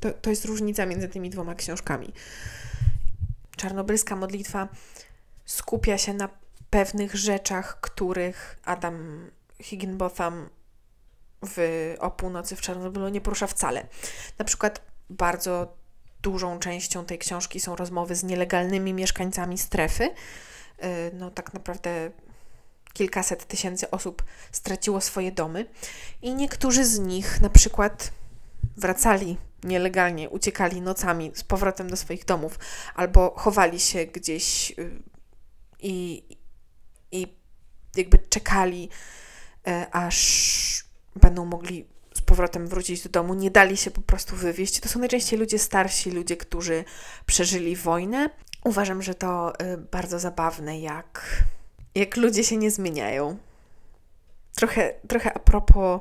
To, 0.00 0.10
to 0.12 0.30
jest 0.30 0.44
różnica 0.44 0.86
między 0.86 1.08
tymi 1.08 1.30
dwoma 1.30 1.54
książkami. 1.54 2.12
Czarnobylska 3.56 4.16
modlitwa 4.16 4.68
skupia 5.44 5.98
się 5.98 6.14
na 6.14 6.28
pewnych 6.70 7.14
rzeczach, 7.14 7.80
których 7.80 8.58
Adam 8.64 9.30
Higginbotham 9.62 10.48
w, 11.46 11.94
o 11.98 12.10
północy 12.10 12.56
w 12.56 12.60
Czarnobylu 12.60 13.08
nie 13.08 13.20
porusza 13.20 13.46
wcale. 13.46 13.86
Na 14.38 14.44
przykład 14.44 14.80
bardzo 15.10 15.76
dużą 16.22 16.58
częścią 16.58 17.04
tej 17.04 17.18
książki 17.18 17.60
są 17.60 17.76
rozmowy 17.76 18.14
z 18.14 18.24
nielegalnymi 18.24 18.94
mieszkańcami 18.94 19.58
strefy. 19.58 20.04
Y, 20.04 21.10
no 21.12 21.30
tak 21.30 21.54
naprawdę 21.54 22.10
kilkaset 22.92 23.44
tysięcy 23.44 23.90
osób 23.90 24.22
straciło 24.52 25.00
swoje 25.00 25.32
domy 25.32 25.66
i 26.22 26.34
niektórzy 26.34 26.84
z 26.84 26.98
nich 26.98 27.40
na 27.40 27.50
przykład 27.50 28.12
wracali 28.76 29.36
nielegalnie, 29.64 30.30
uciekali 30.30 30.80
nocami 30.80 31.32
z 31.34 31.44
powrotem 31.44 31.90
do 31.90 31.96
swoich 31.96 32.24
domów 32.24 32.58
albo 32.94 33.34
chowali 33.36 33.80
się 33.80 34.06
gdzieś 34.06 34.70
y, 34.78 35.02
i, 35.80 36.22
i 37.12 37.36
jakby 37.96 38.18
czekali, 38.18 38.88
e, 39.66 39.86
aż 39.92 40.84
będą 41.16 41.44
mogli 41.44 41.86
z 42.14 42.20
powrotem 42.20 42.68
wrócić 42.68 43.02
do 43.02 43.08
domu, 43.08 43.34
nie 43.34 43.50
dali 43.50 43.76
się 43.76 43.90
po 43.90 44.00
prostu 44.00 44.36
wywieźć. 44.36 44.80
To 44.80 44.88
są 44.88 44.98
najczęściej 44.98 45.38
ludzie 45.38 45.58
starsi, 45.58 46.10
ludzie, 46.10 46.36
którzy 46.36 46.84
przeżyli 47.26 47.76
wojnę. 47.76 48.30
Uważam, 48.64 49.02
że 49.02 49.14
to 49.14 49.58
e, 49.58 49.76
bardzo 49.76 50.18
zabawne, 50.18 50.80
jak, 50.80 51.44
jak 51.94 52.16
ludzie 52.16 52.44
się 52.44 52.56
nie 52.56 52.70
zmieniają. 52.70 53.38
Trochę, 54.54 54.94
trochę 55.08 55.32
a 55.34 55.38
propos, 55.38 56.00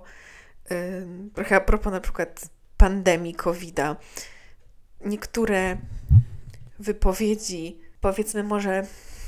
e, 0.71 1.01
trochę 1.33 1.55
a 1.55 1.59
propos 1.59 1.93
na 1.93 1.99
przykład 2.01 2.49
pandemii 2.77 3.35
COVID-a. 3.35 3.95
Niektóre 5.05 5.77
wypowiedzi, 6.79 7.79
powiedzmy 8.01 8.43
może 8.43 8.85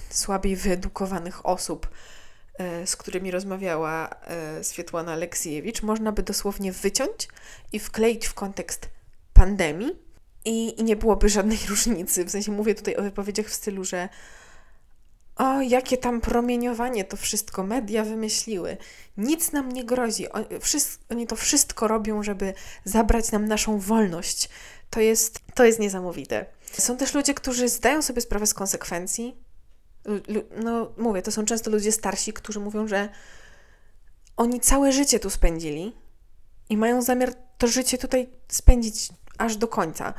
słabiej 0.10 0.56
wyedukowanych 0.56 1.46
osób, 1.46 1.90
e, 2.58 2.88
z 2.88 2.96
którymi 2.96 3.32
rozmawiała 3.32 4.10
e, 4.10 4.64
Swietłana 4.64 5.12
Aleksiejewicz, 5.12 5.84
można 5.84 6.12
by 6.12 6.24
dosłownie 6.24 6.72
wyciąć 6.72 7.28
i 7.74 7.80
wkleić 7.80 8.26
w 8.26 8.34
kontekst 8.34 8.90
pandemii 9.34 9.96
i, 10.46 10.80
i 10.80 10.84
nie 10.84 10.96
byłoby 10.96 11.30
żadnej 11.30 11.58
różnicy. 11.70 12.26
W 12.26 12.32
sensie 12.32 12.52
mówię 12.52 12.76
tutaj 12.76 12.96
o 12.96 13.02
wypowiedziach 13.02 13.46
w 13.46 13.54
stylu, 13.54 13.84
że 13.84 14.10
o, 15.36 15.62
jakie 15.62 15.98
tam 15.98 16.22
promieniowanie 16.22 17.06
to 17.06 17.18
wszystko 17.18 17.64
media 17.64 18.04
wymyśliły. 18.04 18.78
Nic 19.18 19.52
nam 19.52 19.72
nie 19.72 19.86
grozi. 19.86 20.30
Oni, 20.30 20.46
oni 21.10 21.28
to 21.28 21.36
wszystko 21.36 21.88
robią, 21.88 22.24
żeby 22.24 22.54
zabrać 22.84 23.32
nam 23.32 23.48
naszą 23.48 23.80
wolność. 23.80 24.50
To 24.90 25.00
jest, 25.00 25.40
to 25.54 25.66
jest 25.66 25.80
niesamowite. 25.80 26.46
Są 26.74 26.98
też 26.98 27.14
ludzie, 27.14 27.34
którzy 27.34 27.70
zdają 27.70 28.02
sobie 28.02 28.22
sprawę 28.22 28.48
z 28.48 28.54
konsekwencji, 28.54 29.36
no 30.64 30.92
mówię, 30.98 31.22
to 31.22 31.32
są 31.32 31.46
często 31.46 31.72
ludzie 31.72 31.92
starsi, 31.92 32.34
którzy 32.34 32.60
mówią, 32.60 32.88
że 32.88 33.10
oni 34.38 34.60
całe 34.60 34.92
życie 34.92 35.20
tu 35.20 35.30
spędzili 35.30 35.96
i 36.70 36.78
mają 36.78 37.02
zamiar 37.02 37.34
to 37.58 37.68
życie 37.68 37.98
tutaj 37.98 38.30
spędzić 38.48 39.10
aż 39.38 39.58
do 39.58 39.68
końca. 39.68 40.14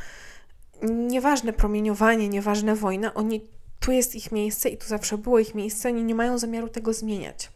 Nieważne 0.82 1.52
promieniowanie, 1.52 2.28
nieważne 2.28 2.76
wojna, 2.76 3.14
oni 3.14 3.46
tu 3.80 3.92
jest 3.92 4.14
ich 4.14 4.32
miejsce 4.32 4.68
i 4.68 4.76
tu 4.76 4.86
zawsze 4.86 5.18
było 5.18 5.38
ich 5.38 5.54
miejsce, 5.54 5.88
oni 5.88 6.04
nie 6.04 6.14
mają 6.14 6.38
zamiaru 6.38 6.68
tego 6.68 6.92
zmieniać. 6.92 7.50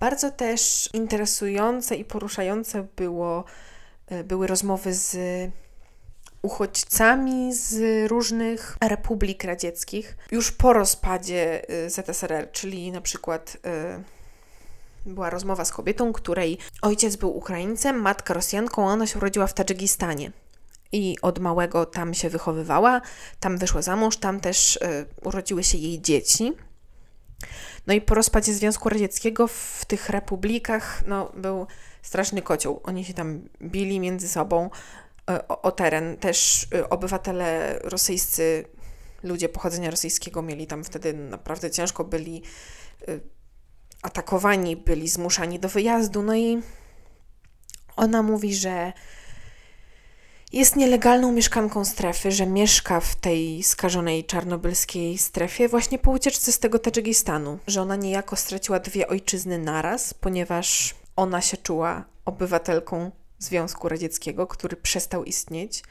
Bardzo 0.00 0.30
też 0.30 0.90
interesujące 0.92 1.96
i 1.96 2.04
poruszające 2.04 2.86
było, 2.96 3.44
e, 4.06 4.24
były 4.24 4.46
rozmowy 4.46 4.94
z 4.94 5.16
uchodźcami 6.42 7.54
z 7.54 7.80
różnych 8.10 8.76
republik 8.80 9.44
radzieckich 9.44 10.16
już 10.30 10.52
po 10.52 10.72
rozpadzie 10.72 11.70
y, 11.86 11.90
ZSRR, 11.90 12.52
czyli 12.52 12.92
na 12.92 13.00
przykład 13.00 13.56
y, 15.06 15.10
była 15.10 15.30
rozmowa 15.30 15.64
z 15.64 15.72
kobietą, 15.72 16.12
której 16.12 16.58
ojciec 16.82 17.16
był 17.16 17.36
Ukraińcem, 17.36 18.00
matka 18.00 18.34
Rosjanką, 18.34 18.90
a 18.90 18.92
ona 18.92 19.06
się 19.06 19.18
urodziła 19.18 19.46
w 19.46 19.54
Tadżykistanie. 19.54 20.32
I 20.92 21.16
od 21.22 21.38
małego 21.38 21.86
tam 21.86 22.14
się 22.14 22.30
wychowywała, 22.30 23.00
tam 23.40 23.58
wyszła 23.58 23.82
za 23.82 23.96
mąż, 23.96 24.16
tam 24.16 24.40
też 24.40 24.76
y, 24.76 25.06
urodziły 25.24 25.64
się 25.64 25.78
jej 25.78 26.00
dzieci. 26.00 26.52
No 27.86 27.94
i 27.94 28.00
po 28.00 28.14
rozpadzie 28.14 28.54
Związku 28.54 28.88
Radzieckiego 28.88 29.46
w 29.48 29.84
tych 29.86 30.08
republikach 30.08 31.02
no, 31.06 31.32
był 31.36 31.66
straszny 32.02 32.42
kocioł. 32.42 32.80
Oni 32.84 33.04
się 33.04 33.14
tam 33.14 33.40
bili 33.62 34.00
między 34.00 34.28
sobą. 34.28 34.70
E, 35.30 35.48
o, 35.48 35.72
teren. 35.72 36.16
Też 36.16 36.66
e, 36.74 36.90
obywatele 36.90 37.78
rosyjscy, 37.84 38.64
ludzie 39.22 39.48
pochodzenia 39.48 39.90
rosyjskiego 39.90 40.42
mieli 40.42 40.66
tam 40.66 40.84
wtedy 40.84 41.14
naprawdę 41.14 41.70
ciężko, 41.70 42.04
byli 42.04 42.42
e, 43.08 43.20
atakowani, 44.02 44.76
byli 44.76 45.08
zmuszani 45.08 45.58
do 45.58 45.68
wyjazdu. 45.68 46.22
No 46.22 46.36
i 46.36 46.62
ona 47.96 48.22
mówi, 48.22 48.54
że 48.54 48.92
jest 50.52 50.76
nielegalną 50.76 51.32
mieszkanką 51.32 51.84
strefy, 51.84 52.32
że 52.32 52.46
mieszka 52.46 53.00
w 53.00 53.14
tej 53.14 53.62
skażonej 53.62 54.24
czarnobylskiej 54.24 55.18
strefie 55.18 55.68
właśnie 55.68 55.98
po 55.98 56.10
ucieczce 56.10 56.52
z 56.52 56.58
tego 56.58 56.78
Tadżykistanu, 56.78 57.58
że 57.66 57.82
ona 57.82 57.96
niejako 57.96 58.36
straciła 58.36 58.78
dwie 58.78 59.08
ojczyzny 59.08 59.58
naraz, 59.58 60.14
ponieważ 60.14 60.94
ona 61.16 61.40
się 61.40 61.56
czuła 61.56 62.04
obywatelką 62.24 63.10
Związku 63.40 63.88
Radzieckiego, 63.88 64.46
który 64.46 64.76
przestał 64.76 65.24
istnieć. 65.24 65.82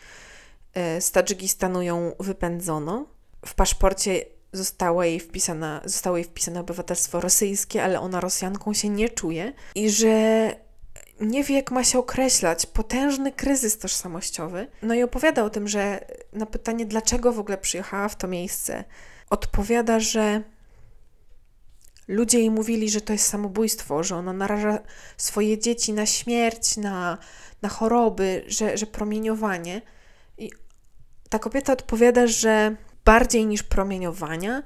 E, 0.74 1.02
z 1.02 1.12
Tadżykistanu 1.12 1.82
ją 1.82 2.12
wypędzono 2.20 3.06
w 3.46 3.54
paszporcie 3.54 4.26
zostało 4.54 5.04
jej, 5.04 5.20
wpisane, 5.20 5.82
zostało 5.86 6.18
jej 6.18 6.24
wpisane 6.24 6.60
obywatelstwo 6.60 7.22
rosyjskie, 7.22 7.84
ale 7.84 8.00
ona 8.00 8.20
Rosjanką 8.20 8.74
się 8.74 8.90
nie 8.90 9.10
czuje 9.10 9.54
i 9.76 9.90
że 9.90 10.56
nie 11.22 11.44
wie, 11.44 11.56
jak 11.56 11.72
ma 11.72 11.84
się 11.84 12.00
określać. 12.00 12.66
Potężny 12.66 13.32
kryzys 13.32 13.78
tożsamościowy. 13.78 14.68
No 14.82 14.94
i 14.94 15.04
opowiada 15.04 15.44
o 15.44 15.50
tym, 15.50 15.68
że 15.68 16.06
na 16.34 16.46
pytanie, 16.46 16.86
dlaczego 16.86 17.34
w 17.34 17.40
ogóle 17.40 17.58
przyjechała 17.58 18.10
w 18.10 18.16
to 18.16 18.28
miejsce, 18.28 18.84
odpowiada, 19.30 20.00
że 20.00 20.44
ludzie 22.10 22.40
jej 22.40 22.52
mówili, 22.52 22.90
że 22.90 23.02
to 23.02 23.14
jest 23.14 23.28
samobójstwo, 23.28 24.04
że 24.04 24.16
ona 24.16 24.34
naraża 24.34 24.80
swoje 25.18 25.60
dzieci 25.60 25.94
na 25.94 26.06
śmierć, 26.06 26.78
na, 26.78 27.18
na 27.62 27.70
choroby, 27.70 28.44
że, 28.48 28.78
że 28.78 28.86
promieniowanie. 28.86 29.82
I 30.38 30.52
ta 31.30 31.40
kobieta 31.40 31.74
odpowiada, 31.74 32.28
że 32.28 32.76
bardziej 33.06 33.46
niż 33.46 33.64
promieniowania 33.64 34.64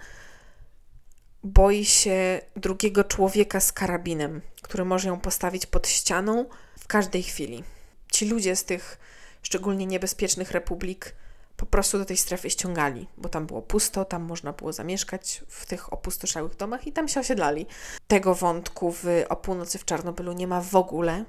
boi 1.43 1.85
się 1.85 2.41
drugiego 2.55 3.03
człowieka 3.03 3.59
z 3.59 3.71
karabinem, 3.71 4.41
który 4.61 4.85
może 4.85 5.07
ją 5.07 5.19
postawić 5.19 5.65
pod 5.65 5.87
ścianą 5.87 6.45
w 6.79 6.87
każdej 6.87 7.23
chwili. 7.23 7.63
Ci 8.11 8.29
ludzie 8.29 8.55
z 8.55 8.65
tych 8.65 8.97
szczególnie 9.41 9.85
niebezpiecznych 9.85 10.51
republik 10.51 11.15
po 11.57 11.65
prostu 11.65 11.97
do 11.97 12.05
tej 12.05 12.17
strefy 12.17 12.49
ściągali, 12.49 13.07
bo 13.17 13.29
tam 13.29 13.45
było 13.45 13.61
pusto, 13.61 14.05
tam 14.05 14.23
można 14.23 14.53
było 14.53 14.73
zamieszkać 14.73 15.43
w 15.47 15.65
tych 15.65 15.93
opustoszałych 15.93 16.55
domach 16.55 16.87
i 16.87 16.91
tam 16.91 17.07
się 17.07 17.19
osiedlali. 17.19 17.65
Tego 18.07 18.35
wątku 18.35 18.91
w, 18.91 19.05
o 19.29 19.35
północy 19.35 19.77
w 19.77 19.85
Czarnobylu 19.85 20.33
nie 20.33 20.47
ma 20.47 20.61
w 20.61 20.75
ogóle. 20.75 21.25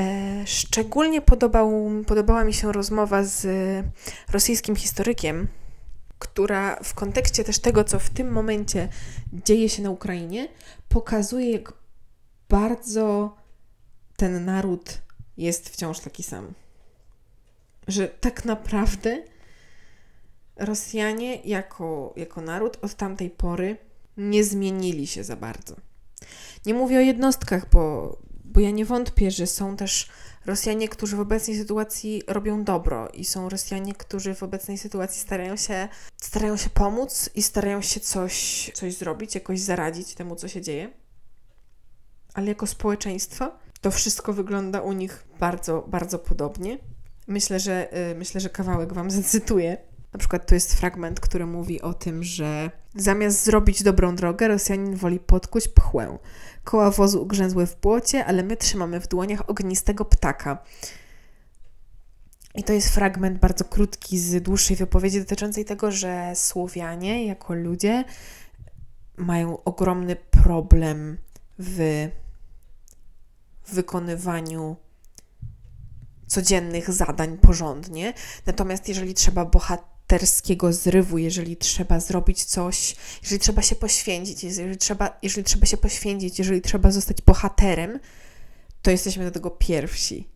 E, 0.00 0.46
szczególnie 0.46 1.20
podobał, 1.20 1.90
podobała 2.06 2.44
mi 2.44 2.54
się 2.54 2.72
rozmowa 2.72 3.24
z 3.24 3.46
rosyjskim 4.30 4.76
historykiem, 4.76 5.48
która 6.18 6.76
w 6.82 6.94
kontekście 6.94 7.44
też 7.44 7.58
tego, 7.58 7.84
co 7.84 7.98
w 7.98 8.10
tym 8.10 8.32
momencie 8.32 8.88
dzieje 9.32 9.68
się 9.68 9.82
na 9.82 9.90
Ukrainie, 9.90 10.48
pokazuje, 10.88 11.50
jak 11.50 11.72
bardzo 12.48 13.36
ten 14.16 14.44
naród 14.44 15.02
jest 15.36 15.68
wciąż 15.68 16.00
taki 16.00 16.22
sam. 16.22 16.54
Że 17.88 18.08
tak 18.08 18.44
naprawdę 18.44 19.22
Rosjanie 20.56 21.36
jako, 21.36 22.12
jako 22.16 22.40
naród 22.40 22.78
od 22.82 22.94
tamtej 22.94 23.30
pory 23.30 23.76
nie 24.16 24.44
zmienili 24.44 25.06
się 25.06 25.24
za 25.24 25.36
bardzo. 25.36 25.76
Nie 26.66 26.74
mówię 26.74 26.98
o 26.98 27.00
jednostkach, 27.00 27.70
bo, 27.70 28.16
bo 28.44 28.60
ja 28.60 28.70
nie 28.70 28.84
wątpię, 28.84 29.30
że 29.30 29.46
są 29.46 29.76
też 29.76 30.08
Rosjanie, 30.46 30.88
którzy 30.88 31.16
w 31.16 31.20
obecnej 31.20 31.56
sytuacji 31.56 32.22
robią 32.26 32.64
dobro 32.64 33.08
i 33.08 33.24
są 33.24 33.48
Rosjanie, 33.48 33.94
którzy 33.94 34.34
w 34.34 34.42
obecnej 34.42 34.78
sytuacji 34.78 35.20
starają 35.20 35.56
się, 35.56 35.88
starają 36.22 36.56
się 36.56 36.70
pomóc 36.70 37.30
i 37.34 37.42
starają 37.42 37.82
się 37.82 38.00
coś, 38.00 38.70
coś 38.74 38.94
zrobić, 38.94 39.34
jakoś 39.34 39.60
zaradzić 39.60 40.14
temu, 40.14 40.36
co 40.36 40.48
się 40.48 40.60
dzieje. 40.60 40.90
Ale 42.34 42.46
jako 42.46 42.66
społeczeństwo 42.66 43.52
to 43.80 43.90
wszystko 43.90 44.32
wygląda 44.32 44.80
u 44.80 44.92
nich 44.92 45.24
bardzo, 45.40 45.84
bardzo 45.88 46.18
podobnie. 46.18 46.78
Myślę, 47.26 47.60
że, 47.60 47.88
yy, 48.08 48.14
myślę, 48.14 48.40
że 48.40 48.50
kawałek 48.50 48.92
Wam 48.92 49.10
zacytuję. 49.20 49.76
Na 50.12 50.18
przykład 50.18 50.48
tu 50.48 50.54
jest 50.54 50.74
fragment, 50.74 51.20
który 51.20 51.46
mówi 51.46 51.82
o 51.82 51.94
tym, 51.94 52.24
że 52.24 52.70
zamiast 52.94 53.44
zrobić 53.44 53.82
dobrą 53.82 54.16
drogę, 54.16 54.48
Rosjanin 54.48 54.96
woli 54.96 55.20
podkuć 55.20 55.68
pchłę. 55.68 56.18
Koła 56.64 56.90
wozu 56.90 57.22
ugrzęzły 57.22 57.66
w 57.66 57.80
błocie, 57.80 58.24
ale 58.24 58.42
my 58.42 58.56
trzymamy 58.56 59.00
w 59.00 59.08
dłoniach 59.08 59.50
ognistego 59.50 60.04
ptaka. 60.04 60.58
I 62.54 62.64
to 62.64 62.72
jest 62.72 62.88
fragment 62.88 63.38
bardzo 63.38 63.64
krótki 63.64 64.18
z 64.18 64.42
dłuższej 64.42 64.76
wypowiedzi 64.76 65.20
dotyczącej 65.20 65.64
tego, 65.64 65.92
że 65.92 66.32
Słowianie 66.34 67.26
jako 67.26 67.54
ludzie 67.54 68.04
mają 69.16 69.64
ogromny 69.64 70.16
problem 70.16 71.18
w 71.58 72.08
wykonywaniu 73.72 74.76
codziennych 76.26 76.92
zadań 76.92 77.38
porządnie. 77.38 78.14
Natomiast 78.46 78.88
jeżeli 78.88 79.14
trzeba 79.14 79.44
bohaterskiego 79.44 80.72
zrywu, 80.72 81.18
jeżeli 81.18 81.56
trzeba 81.56 82.00
zrobić 82.00 82.44
coś, 82.44 82.96
jeżeli 83.22 83.40
trzeba 83.40 83.62
się 83.62 83.76
poświęcić, 83.76 84.44
jeżeli 84.44 84.76
trzeba, 84.76 85.18
jeżeli 85.22 85.44
trzeba 85.44 85.66
się 85.66 85.76
poświęcić, 85.76 86.38
jeżeli 86.38 86.62
trzeba 86.62 86.90
zostać 86.90 87.22
bohaterem, 87.22 88.00
to 88.82 88.90
jesteśmy 88.90 89.24
do 89.24 89.30
tego 89.30 89.50
pierwsi. 89.50 90.34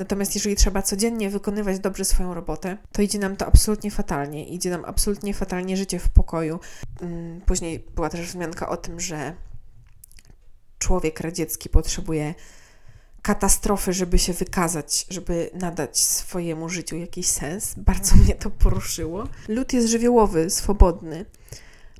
Natomiast 0.00 0.34
jeżeli 0.34 0.56
trzeba 0.56 0.82
codziennie 0.82 1.30
wykonywać 1.30 1.78
dobrze 1.78 2.04
swoją 2.04 2.34
robotę, 2.34 2.78
to 2.92 3.02
idzie 3.02 3.18
nam 3.18 3.36
to 3.36 3.46
absolutnie 3.46 3.90
fatalnie. 3.90 4.48
Idzie 4.48 4.70
nam 4.70 4.84
absolutnie 4.84 5.34
fatalnie 5.34 5.76
życie 5.76 5.98
w 5.98 6.08
pokoju. 6.08 6.60
Mm, 7.00 7.40
później 7.40 7.86
była 7.94 8.08
też 8.08 8.26
wzmianka 8.26 8.68
o 8.68 8.76
tym, 8.76 9.00
że 9.00 9.34
człowiek 10.78 11.20
radziecki 11.20 11.68
potrzebuje 11.68 12.34
katastrofy, 13.22 13.92
żeby 13.92 14.18
się 14.18 14.32
wykazać, 14.32 15.06
żeby 15.10 15.50
nadać 15.54 16.00
swojemu 16.00 16.68
życiu 16.68 16.96
jakiś 16.96 17.26
sens. 17.26 17.74
Bardzo 17.76 18.16
mnie 18.16 18.34
to 18.34 18.50
poruszyło. 18.50 19.24
Lud 19.48 19.72
jest 19.72 19.88
żywiołowy, 19.88 20.50
swobodny. 20.50 21.26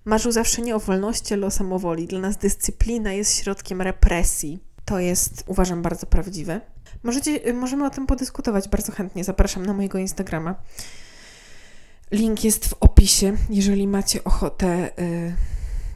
Marzył 0.04 0.32
zawsze 0.32 0.62
nie 0.62 0.76
o 0.76 0.80
wolności, 0.80 1.34
ale 1.34 1.46
o 1.46 1.50
samowoli. 1.50 2.06
Dla 2.06 2.20
nas 2.20 2.36
dyscyplina 2.36 3.12
jest 3.12 3.36
środkiem 3.36 3.82
represji. 3.82 4.58
To 4.84 4.98
jest, 4.98 5.44
uważam, 5.46 5.82
bardzo 5.82 6.06
prawdziwe. 6.06 6.60
Możecie, 7.02 7.52
możemy 7.52 7.86
o 7.86 7.90
tym 7.90 8.06
podyskutować 8.06 8.68
bardzo 8.68 8.92
chętnie. 8.92 9.24
Zapraszam 9.24 9.66
na 9.66 9.72
mojego 9.72 9.98
Instagrama. 9.98 10.54
Link 12.10 12.44
jest 12.44 12.68
w 12.68 12.74
opisie, 12.80 13.36
jeżeli 13.50 13.88
macie 13.88 14.24
ochotę, 14.24 14.98
y, 14.98 15.36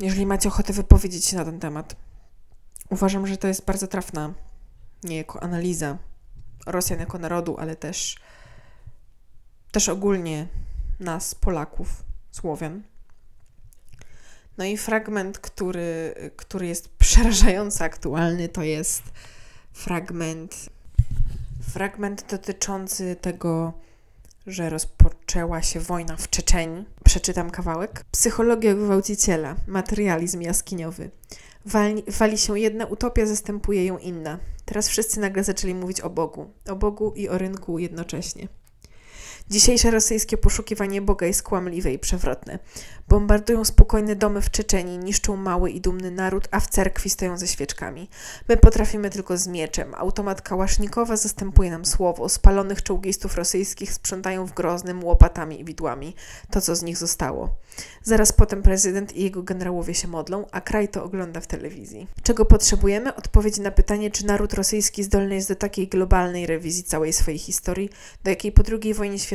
jeżeli 0.00 0.26
macie 0.26 0.48
ochotę 0.48 0.72
wypowiedzieć 0.72 1.24
się 1.24 1.36
na 1.36 1.44
ten 1.44 1.60
temat. 1.60 1.96
Uważam, 2.90 3.26
że 3.26 3.36
to 3.36 3.48
jest 3.48 3.64
bardzo 3.64 3.86
trafna 3.86 4.34
nie 5.04 5.16
jako 5.16 5.42
analiza 5.42 5.98
Rosjan 6.66 7.00
jako 7.00 7.18
narodu, 7.18 7.56
ale 7.58 7.76
też, 7.76 8.16
też 9.72 9.88
ogólnie 9.88 10.46
nas, 11.00 11.34
Polaków, 11.34 12.04
Słowian. 12.30 12.82
No 14.58 14.64
i 14.64 14.76
fragment, 14.76 15.38
który, 15.38 16.14
który 16.36 16.66
jest 16.66 16.88
przerażająco 16.88 17.84
aktualny, 17.84 18.48
to 18.48 18.62
jest 18.62 19.02
fragment, 19.72 20.70
fragment 21.72 22.26
dotyczący 22.30 23.16
tego, 23.20 23.72
że 24.46 24.70
rozpoczęła 24.70 25.62
się 25.62 25.80
wojna 25.80 26.16
w 26.16 26.30
Czeczeni. 26.30 26.84
Przeczytam 27.04 27.50
kawałek. 27.50 28.04
Psychologia 28.10 28.74
gwałciciela, 28.74 29.56
materializm 29.66 30.40
jaskiniowy. 30.40 31.10
Wali, 31.66 32.02
wali 32.18 32.38
się 32.38 32.58
jedna 32.58 32.86
utopia, 32.86 33.26
zastępuje 33.26 33.86
ją 33.86 33.98
inna. 33.98 34.38
Teraz 34.64 34.88
wszyscy 34.88 35.20
nagle 35.20 35.44
zaczęli 35.44 35.74
mówić 35.74 36.00
o 36.00 36.10
Bogu, 36.10 36.50
o 36.70 36.76
Bogu 36.76 37.12
i 37.16 37.28
o 37.28 37.38
rynku 37.38 37.78
jednocześnie. 37.78 38.48
Dzisiejsze 39.50 39.90
rosyjskie 39.90 40.36
poszukiwanie 40.36 41.02
Boga 41.02 41.26
jest 41.26 41.42
kłamliwe 41.42 41.92
i 41.92 41.98
przewrotne. 41.98 42.58
Bombardują 43.08 43.64
spokojne 43.64 44.16
domy 44.16 44.42
w 44.42 44.50
Czeczeni, 44.50 44.98
niszczą 44.98 45.36
mały 45.36 45.70
i 45.70 45.80
dumny 45.80 46.10
naród, 46.10 46.48
a 46.50 46.60
w 46.60 46.66
cerkwi 46.66 47.10
stoją 47.10 47.38
ze 47.38 47.46
świeczkami. 47.46 48.08
My 48.48 48.56
potrafimy 48.56 49.10
tylko 49.10 49.36
z 49.36 49.46
mieczem. 49.46 49.94
Automat 49.94 50.42
kałasznikowa 50.42 51.16
zastępuje 51.16 51.70
nam 51.70 51.84
słowo. 51.84 52.28
Spalonych 52.28 52.82
czołgistów 52.82 53.36
rosyjskich 53.36 53.92
sprzątają 53.92 54.46
w 54.46 54.52
Groznym 54.52 55.04
łopatami 55.04 55.60
i 55.60 55.64
widłami. 55.64 56.14
To, 56.50 56.60
co 56.60 56.76
z 56.76 56.82
nich 56.82 56.96
zostało. 56.96 57.50
Zaraz 58.02 58.32
potem 58.32 58.62
prezydent 58.62 59.16
i 59.16 59.22
jego 59.22 59.42
generałowie 59.42 59.94
się 59.94 60.08
modlą, 60.08 60.46
a 60.52 60.60
kraj 60.60 60.88
to 60.88 61.04
ogląda 61.04 61.40
w 61.40 61.46
telewizji. 61.46 62.06
Czego 62.22 62.44
potrzebujemy? 62.44 63.14
Odpowiedzi 63.14 63.60
na 63.60 63.70
pytanie, 63.70 64.10
czy 64.10 64.26
naród 64.26 64.54
rosyjski 64.54 65.04
zdolny 65.04 65.34
jest 65.34 65.48
do 65.48 65.56
takiej 65.56 65.88
globalnej 65.88 66.46
rewizji 66.46 66.84
całej 66.84 67.12
swojej 67.12 67.38
historii, 67.38 67.90
do 68.24 68.30
jakiej 68.30 68.52
po 68.52 68.62
II 68.82 68.94
wojnie 68.94 69.18
światowej 69.18 69.33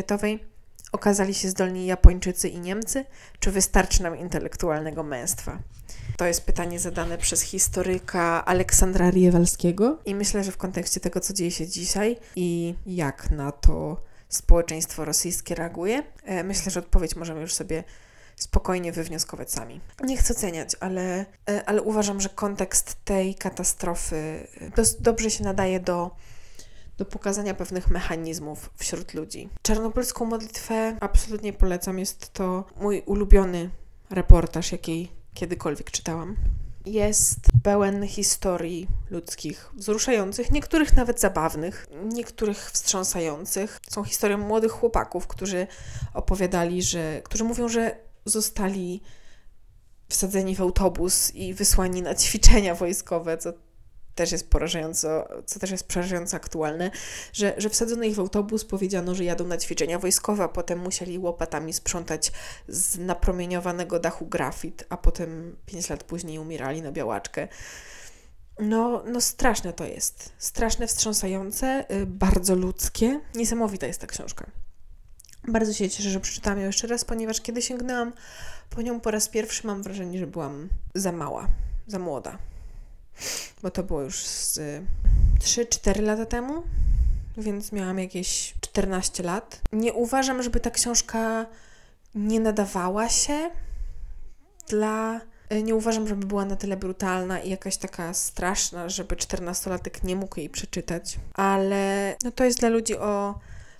okazali 0.91 1.33
się 1.33 1.49
zdolni 1.49 1.85
Japończycy 1.85 2.49
i 2.49 2.59
Niemcy, 2.59 3.05
czy 3.39 3.51
wystarczy 3.51 4.03
nam 4.03 4.17
intelektualnego 4.17 5.03
męstwa? 5.03 5.59
To 6.17 6.25
jest 6.25 6.45
pytanie 6.45 6.79
zadane 6.79 7.17
przez 7.17 7.41
historyka 7.41 8.45
Aleksandra 8.45 9.09
Riewalskiego 9.09 9.99
i 10.05 10.15
myślę, 10.15 10.43
że 10.43 10.51
w 10.51 10.57
kontekście 10.57 10.99
tego, 10.99 11.19
co 11.19 11.33
dzieje 11.33 11.51
się 11.51 11.67
dzisiaj 11.67 12.17
i 12.35 12.75
jak 12.85 13.31
na 13.31 13.51
to 13.51 14.01
społeczeństwo 14.29 15.05
rosyjskie 15.05 15.55
reaguje, 15.55 16.03
e, 16.23 16.43
myślę, 16.43 16.71
że 16.71 16.79
odpowiedź 16.79 17.15
możemy 17.15 17.41
już 17.41 17.53
sobie 17.53 17.83
spokojnie 18.35 18.91
wywnioskować 18.91 19.51
sami. 19.51 19.81
Nie 20.03 20.17
chcę 20.17 20.33
oceniać, 20.33 20.75
ale, 20.79 21.25
e, 21.49 21.63
ale 21.65 21.81
uważam, 21.81 22.21
że 22.21 22.29
kontekst 22.29 23.05
tej 23.05 23.35
katastrofy 23.35 24.47
e, 24.77 24.83
dobrze 24.99 25.29
się 25.31 25.43
nadaje 25.43 25.79
do 25.79 26.11
do 26.99 27.05
pokazania 27.05 27.53
pewnych 27.53 27.87
mechanizmów 27.87 28.69
wśród 28.75 29.13
ludzi. 29.13 29.49
Czarnobylską 29.61 30.25
modlitwę 30.25 30.97
absolutnie 30.99 31.53
polecam. 31.53 31.99
Jest 31.99 32.33
to 32.33 32.63
mój 32.81 33.01
ulubiony 33.05 33.69
reportaż, 34.09 34.71
jaki 34.71 35.11
kiedykolwiek 35.33 35.91
czytałam. 35.91 36.35
jest 36.85 37.39
pełen 37.63 38.07
historii 38.07 38.87
ludzkich, 39.11 39.69
wzruszających, 39.73 40.51
niektórych 40.51 40.95
nawet 40.95 41.19
zabawnych, 41.19 41.87
niektórych 42.13 42.71
wstrząsających. 42.71 43.79
Są 43.89 44.03
historią 44.03 44.37
młodych 44.37 44.71
chłopaków, 44.71 45.27
którzy 45.27 45.67
opowiadali, 46.13 46.83
że, 46.83 47.21
którzy 47.23 47.43
mówią, 47.43 47.69
że 47.69 47.97
zostali 48.25 49.01
wsadzeni 50.09 50.55
w 50.55 50.61
autobus 50.61 51.35
i 51.35 51.53
wysłani 51.53 52.01
na 52.01 52.15
ćwiczenia 52.15 52.75
wojskowe, 52.75 53.37
co 53.37 53.53
też 54.19 54.31
jest 54.31 54.49
porażająco, 54.49 55.27
co 55.45 55.59
też 55.59 55.71
jest 55.71 55.87
przerażająco 55.87 56.37
aktualne, 56.37 56.91
że, 57.33 57.53
że 57.57 57.69
wsadzono 57.69 58.03
ich 58.03 58.15
w 58.15 58.19
autobus, 58.19 58.65
powiedziano, 58.65 59.15
że 59.15 59.23
jadą 59.23 59.47
na 59.47 59.57
ćwiczenia 59.57 59.99
wojskowe, 59.99 60.43
a 60.43 60.47
potem 60.47 60.79
musieli 60.79 61.19
łopatami 61.19 61.73
sprzątać 61.73 62.31
z 62.67 62.97
napromieniowanego 62.97 63.99
dachu 63.99 64.25
grafit, 64.25 64.85
a 64.89 64.97
potem 64.97 65.55
pięć 65.65 65.89
lat 65.89 66.03
później 66.03 66.39
umierali 66.39 66.81
na 66.81 66.91
białaczkę. 66.91 67.47
No, 68.59 69.03
no 69.07 69.21
straszne 69.21 69.73
to 69.73 69.85
jest. 69.85 70.31
Straszne, 70.37 70.87
wstrząsające, 70.87 71.85
y, 71.91 72.05
bardzo 72.05 72.55
ludzkie. 72.55 73.19
Niesamowita 73.35 73.87
jest 73.87 74.01
ta 74.01 74.07
książka. 74.07 74.45
Bardzo 75.47 75.73
się 75.73 75.89
cieszę, 75.89 76.09
że 76.09 76.19
przeczytałam 76.19 76.59
ją 76.59 76.65
jeszcze 76.65 76.87
raz, 76.87 77.05
ponieważ 77.05 77.41
kiedy 77.41 77.61
sięgnęłam 77.61 78.13
po 78.69 78.81
nią 78.81 78.99
po 78.99 79.11
raz 79.11 79.29
pierwszy, 79.29 79.67
mam 79.67 79.83
wrażenie, 79.83 80.19
że 80.19 80.27
byłam 80.27 80.69
za 80.95 81.11
mała, 81.11 81.47
za 81.87 81.99
młoda 81.99 82.37
bo 83.61 83.71
to 83.71 83.83
było 83.83 84.01
już 84.01 84.25
z 84.25 84.59
3-4 85.39 86.01
lata 86.01 86.25
temu, 86.25 86.63
więc 87.37 87.71
miałam 87.71 87.99
jakieś 87.99 88.53
14 88.61 89.23
lat. 89.23 89.61
Nie 89.73 89.93
uważam, 89.93 90.43
żeby 90.43 90.59
ta 90.59 90.71
książka 90.71 91.45
nie 92.15 92.39
nadawała 92.39 93.09
się 93.09 93.49
dla. 94.67 95.21
Nie 95.63 95.75
uważam, 95.75 96.07
żeby 96.07 96.25
była 96.25 96.45
na 96.45 96.55
tyle 96.55 96.77
brutalna 96.77 97.39
i 97.39 97.49
jakaś 97.49 97.77
taka 97.77 98.13
straszna, 98.13 98.89
żeby 98.89 99.15
14-latek 99.15 100.03
nie 100.03 100.15
mógł 100.15 100.39
jej 100.39 100.49
przeczytać, 100.49 101.19
ale 101.33 102.15
no 102.23 102.31
to 102.31 102.43
jest 102.43 102.59
dla 102.59 102.69
ludzi 102.69 102.97
o 102.97 103.39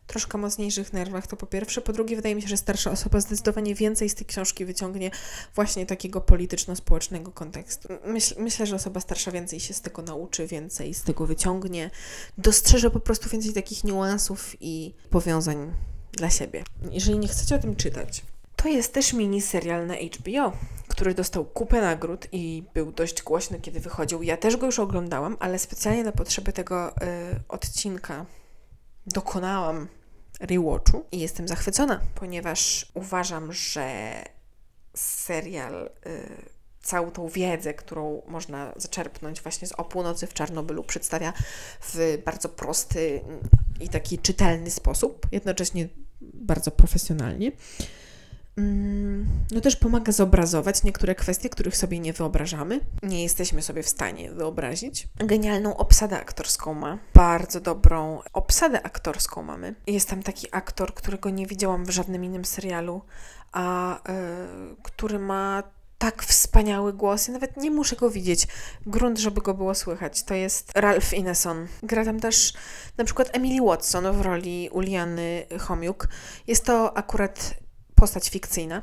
troszkę 0.09 0.37
mocniejszych 0.37 0.93
nerwach, 0.93 1.27
to 1.27 1.37
po 1.37 1.45
pierwsze. 1.45 1.81
Po 1.81 1.93
drugie, 1.93 2.15
wydaje 2.15 2.35
mi 2.35 2.41
się, 2.41 2.47
że 2.47 2.57
starsza 2.57 2.91
osoba 2.91 3.19
zdecydowanie 3.19 3.75
więcej 3.75 4.09
z 4.09 4.15
tej 4.15 4.25
książki 4.25 4.65
wyciągnie 4.65 5.11
właśnie 5.55 5.85
takiego 5.85 6.21
polityczno-społecznego 6.21 7.31
kontekstu. 7.31 7.87
Myśl, 8.05 8.35
myślę, 8.37 8.65
że 8.65 8.75
osoba 8.75 8.99
starsza 8.99 9.31
więcej 9.31 9.59
się 9.59 9.73
z 9.73 9.81
tego 9.81 10.01
nauczy, 10.01 10.47
więcej 10.47 10.93
z 10.93 11.03
tego 11.03 11.25
wyciągnie, 11.25 11.91
dostrzeże 12.37 12.91
po 12.91 12.99
prostu 12.99 13.29
więcej 13.29 13.53
takich 13.53 13.83
niuansów 13.83 14.55
i 14.61 14.93
powiązań 15.09 15.73
dla 16.11 16.29
siebie. 16.29 16.63
Jeżeli 16.91 17.19
nie 17.19 17.27
chcecie 17.27 17.55
o 17.55 17.59
tym 17.59 17.75
czytać, 17.75 18.21
to 18.55 18.67
jest 18.67 18.93
też 18.93 19.13
mini 19.13 19.41
serial 19.41 19.87
na 19.87 19.95
HBO, 19.95 20.51
który 20.87 21.13
dostał 21.13 21.45
kupę 21.45 21.81
nagród 21.81 22.27
i 22.31 22.63
był 22.73 22.91
dość 22.91 23.23
głośny, 23.23 23.59
kiedy 23.59 23.79
wychodził. 23.79 24.23
Ja 24.23 24.37
też 24.37 24.57
go 24.57 24.65
już 24.65 24.79
oglądałam, 24.79 25.37
ale 25.39 25.59
specjalnie 25.59 26.03
na 26.03 26.11
potrzeby 26.11 26.53
tego 26.53 26.89
y, 26.89 26.93
odcinka 27.49 28.25
dokonałam 29.07 29.87
rewatchu 30.39 31.05
i 31.11 31.19
jestem 31.19 31.47
zachwycona, 31.47 32.01
ponieważ 32.15 32.91
uważam, 32.93 33.53
że 33.53 34.11
serial, 34.95 35.89
y, 36.05 36.59
całą 36.81 37.11
tą 37.11 37.27
wiedzę, 37.27 37.73
którą 37.73 38.21
można 38.27 38.73
zaczerpnąć 38.75 39.41
właśnie 39.41 39.67
z 39.67 39.71
O 39.71 39.85
północy 39.85 40.27
w 40.27 40.33
Czarnobylu, 40.33 40.83
przedstawia 40.83 41.33
w 41.81 42.17
bardzo 42.25 42.49
prosty 42.49 43.21
i 43.81 43.89
taki 43.89 44.19
czytelny 44.19 44.71
sposób, 44.71 45.27
jednocześnie 45.31 45.87
bardzo 46.21 46.71
profesjonalnie. 46.71 47.51
Mm, 48.59 49.27
no 49.51 49.61
też 49.61 49.75
pomaga 49.75 50.11
zobrazować 50.11 50.83
niektóre 50.83 51.15
kwestie, 51.15 51.49
których 51.49 51.77
sobie 51.77 51.99
nie 51.99 52.13
wyobrażamy. 52.13 52.79
Nie 53.03 53.23
jesteśmy 53.23 53.61
sobie 53.61 53.83
w 53.83 53.89
stanie 53.89 54.31
wyobrazić. 54.31 55.07
Genialną 55.17 55.77
obsadę 55.77 56.19
aktorską 56.19 56.73
ma. 56.73 56.97
Bardzo 57.13 57.59
dobrą 57.59 58.21
obsadę 58.33 58.81
aktorską 58.85 59.43
mamy. 59.43 59.75
Jest 59.87 60.09
tam 60.09 60.23
taki 60.23 60.47
aktor, 60.51 60.93
którego 60.93 61.29
nie 61.29 61.47
widziałam 61.47 61.85
w 61.85 61.89
żadnym 61.89 62.25
innym 62.25 62.45
serialu, 62.45 63.01
a 63.51 63.99
yy, 64.07 64.75
który 64.83 65.19
ma 65.19 65.63
tak 65.97 66.23
wspaniały 66.23 66.93
głos. 66.93 67.27
Ja 67.27 67.33
nawet 67.33 67.57
nie 67.57 67.71
muszę 67.71 67.95
go 67.95 68.09
widzieć. 68.09 68.47
Grunt, 68.85 69.19
żeby 69.19 69.41
go 69.41 69.53
było 69.53 69.75
słychać. 69.75 70.23
To 70.23 70.33
jest 70.33 70.71
Ralph 70.75 71.13
Ineson. 71.13 71.67
Gra 71.83 72.05
tam 72.05 72.19
też 72.19 72.53
na 72.97 73.03
przykład 73.03 73.29
Emily 73.33 73.65
Watson 73.65 74.11
w 74.11 74.21
roli 74.21 74.69
Uliany 74.71 75.45
Homiuk. 75.59 76.07
Jest 76.47 76.65
to 76.65 76.97
akurat 76.97 77.53
postać 77.99 78.29
fikcyjna, 78.29 78.81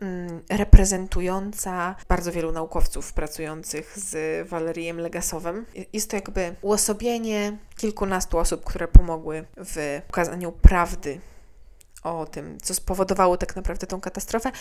mm, 0.00 0.42
reprezentująca 0.50 1.96
bardzo 2.08 2.32
wielu 2.32 2.52
naukowców 2.52 3.12
pracujących 3.12 3.98
z 3.98 4.48
Walerijem 4.48 5.00
Legasowem. 5.00 5.66
Jest 5.92 6.10
to 6.10 6.16
jakby 6.16 6.54
uosobienie 6.62 7.58
kilkunastu 7.76 8.38
osób, 8.38 8.64
które 8.64 8.88
pomogły 8.88 9.44
w 9.56 10.02
pokazaniu 10.06 10.52
prawdy 10.52 11.20
o 12.02 12.26
tym, 12.26 12.58
co 12.62 12.74
spowodowało 12.74 13.36
tak 13.36 13.56
naprawdę 13.56 13.86
tą 13.86 14.00
katastrofę. 14.00 14.52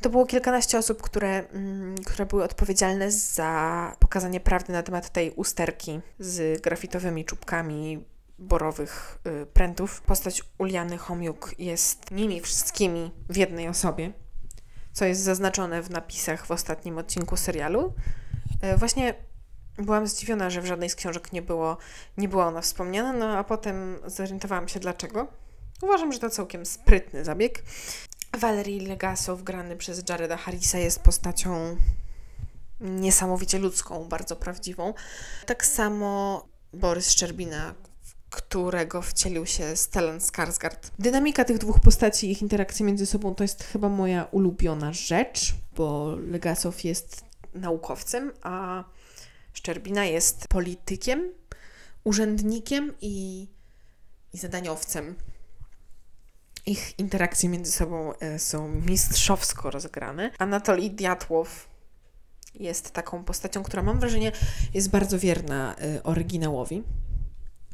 To 0.00 0.10
było 0.10 0.26
kilkanaście 0.26 0.78
osób, 0.78 1.02
które, 1.02 1.48
mm, 1.48 1.94
które 2.06 2.26
były 2.26 2.44
odpowiedzialne 2.44 3.10
za 3.10 3.96
pokazanie 3.98 4.40
prawdy 4.40 4.72
na 4.72 4.82
temat 4.82 5.10
tej 5.10 5.30
usterki 5.30 6.00
z 6.18 6.62
grafitowymi 6.62 7.24
czubkami 7.24 8.04
borowych 8.40 9.18
y, 9.42 9.46
prętów. 9.46 10.00
Postać 10.00 10.42
Uliany 10.58 10.98
Homiuk 10.98 11.54
jest 11.58 12.10
nimi 12.10 12.40
wszystkimi 12.40 13.10
w 13.28 13.36
jednej 13.36 13.68
osobie, 13.68 14.12
co 14.92 15.04
jest 15.04 15.20
zaznaczone 15.20 15.82
w 15.82 15.90
napisach 15.90 16.46
w 16.46 16.50
ostatnim 16.50 16.98
odcinku 16.98 17.36
serialu. 17.36 17.94
Y, 18.74 18.76
właśnie 18.76 19.14
byłam 19.78 20.06
zdziwiona, 20.06 20.50
że 20.50 20.60
w 20.60 20.66
żadnej 20.66 20.90
z 20.90 20.94
książek 20.94 21.32
nie, 21.32 21.42
było, 21.42 21.76
nie 22.16 22.28
była 22.28 22.46
ona 22.46 22.60
wspomniana, 22.60 23.12
no 23.12 23.38
a 23.38 23.44
potem 23.44 23.98
zorientowałam 24.06 24.68
się 24.68 24.80
dlaczego. 24.80 25.26
Uważam, 25.82 26.12
że 26.12 26.18
to 26.18 26.30
całkiem 26.30 26.66
sprytny 26.66 27.24
zabieg. 27.24 27.62
Valerie 28.38 28.88
Legasow, 28.88 29.42
grany 29.42 29.76
przez 29.76 30.08
Jareda 30.08 30.36
Harrisa, 30.36 30.78
jest 30.78 31.00
postacią 31.00 31.76
niesamowicie 32.80 33.58
ludzką, 33.58 34.08
bardzo 34.08 34.36
prawdziwą. 34.36 34.94
Tak 35.46 35.66
samo 35.66 36.48
Borys 36.72 37.10
Szczerbina, 37.10 37.74
którego 38.30 39.02
wcielił 39.02 39.46
się 39.46 39.76
Stellan 39.76 40.18
Skarsgård. 40.18 40.90
Dynamika 40.98 41.44
tych 41.44 41.58
dwóch 41.58 41.80
postaci 41.80 42.26
i 42.26 42.30
ich 42.30 42.42
interakcje 42.42 42.86
między 42.86 43.06
sobą 43.06 43.34
to 43.34 43.44
jest 43.44 43.64
chyba 43.64 43.88
moja 43.88 44.24
ulubiona 44.24 44.92
rzecz, 44.92 45.54
bo 45.76 46.16
Legasow 46.16 46.84
jest 46.84 47.24
naukowcem, 47.54 48.32
a 48.42 48.84
Szczerbina 49.52 50.04
jest 50.04 50.48
politykiem, 50.48 51.32
urzędnikiem 52.04 52.94
i, 53.00 53.48
i 54.32 54.38
zadaniowcem. 54.38 55.14
Ich 56.66 56.98
interakcje 56.98 57.48
między 57.48 57.72
sobą 57.72 58.12
e, 58.18 58.38
są 58.38 58.68
mistrzowsko 58.68 59.70
rozgrane. 59.70 60.30
Anatolii 60.38 60.90
Diatłow 60.90 61.68
jest 62.54 62.90
taką 62.90 63.24
postacią, 63.24 63.62
która 63.62 63.82
mam 63.82 64.00
wrażenie 64.00 64.32
jest 64.74 64.90
bardzo 64.90 65.18
wierna 65.18 65.76
e, 65.76 66.02
oryginałowi 66.02 66.82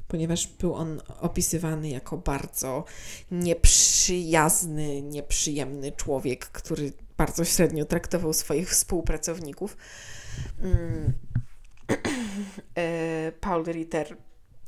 ponieważ 0.08 0.46
był 0.46 0.74
on 0.74 1.00
opisywany 1.20 1.88
jako 1.88 2.16
bardzo 2.16 2.84
nieprzyjazny, 3.30 5.02
nieprzyjemny 5.02 5.92
człowiek, 5.92 6.46
który 6.46 6.92
bardzo 7.16 7.44
średnio 7.44 7.84
traktował 7.84 8.32
swoich 8.32 8.70
współpracowników. 8.70 9.76
Mm. 10.60 11.12
E, 12.74 13.32
Paul 13.40 13.64
Ritter 13.64 14.16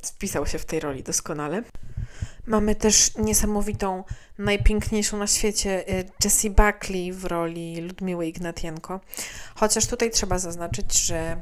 spisał 0.01 0.47
się 0.47 0.59
w 0.59 0.65
tej 0.65 0.79
roli 0.79 1.03
doskonale. 1.03 1.63
Mamy 2.45 2.75
też 2.75 3.17
niesamowitą, 3.17 4.03
najpiękniejszą 4.37 5.17
na 5.17 5.27
świecie 5.27 5.87
e, 5.87 6.03
Jessie 6.23 6.49
Buckley 6.49 7.13
w 7.13 7.25
roli 7.25 7.81
Ludmiły 7.81 8.27
Ignatienko. 8.27 8.99
Chociaż 9.55 9.87
tutaj 9.87 10.11
trzeba 10.11 10.39
zaznaczyć, 10.39 11.01
że 11.01 11.37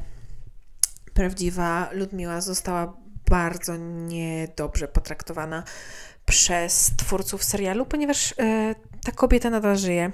prawdziwa 1.13 1.89
Ludmiła 1.91 2.41
została 2.41 2.97
bardzo 3.29 3.77
niedobrze 3.77 4.87
potraktowana 4.87 5.63
przez 6.25 6.91
twórców 6.97 7.43
serialu, 7.43 7.85
ponieważ 7.85 8.33
e, 8.39 8.75
ta 9.03 9.11
kobieta 9.11 9.49
nadal 9.49 9.77
żyje. 9.77 10.11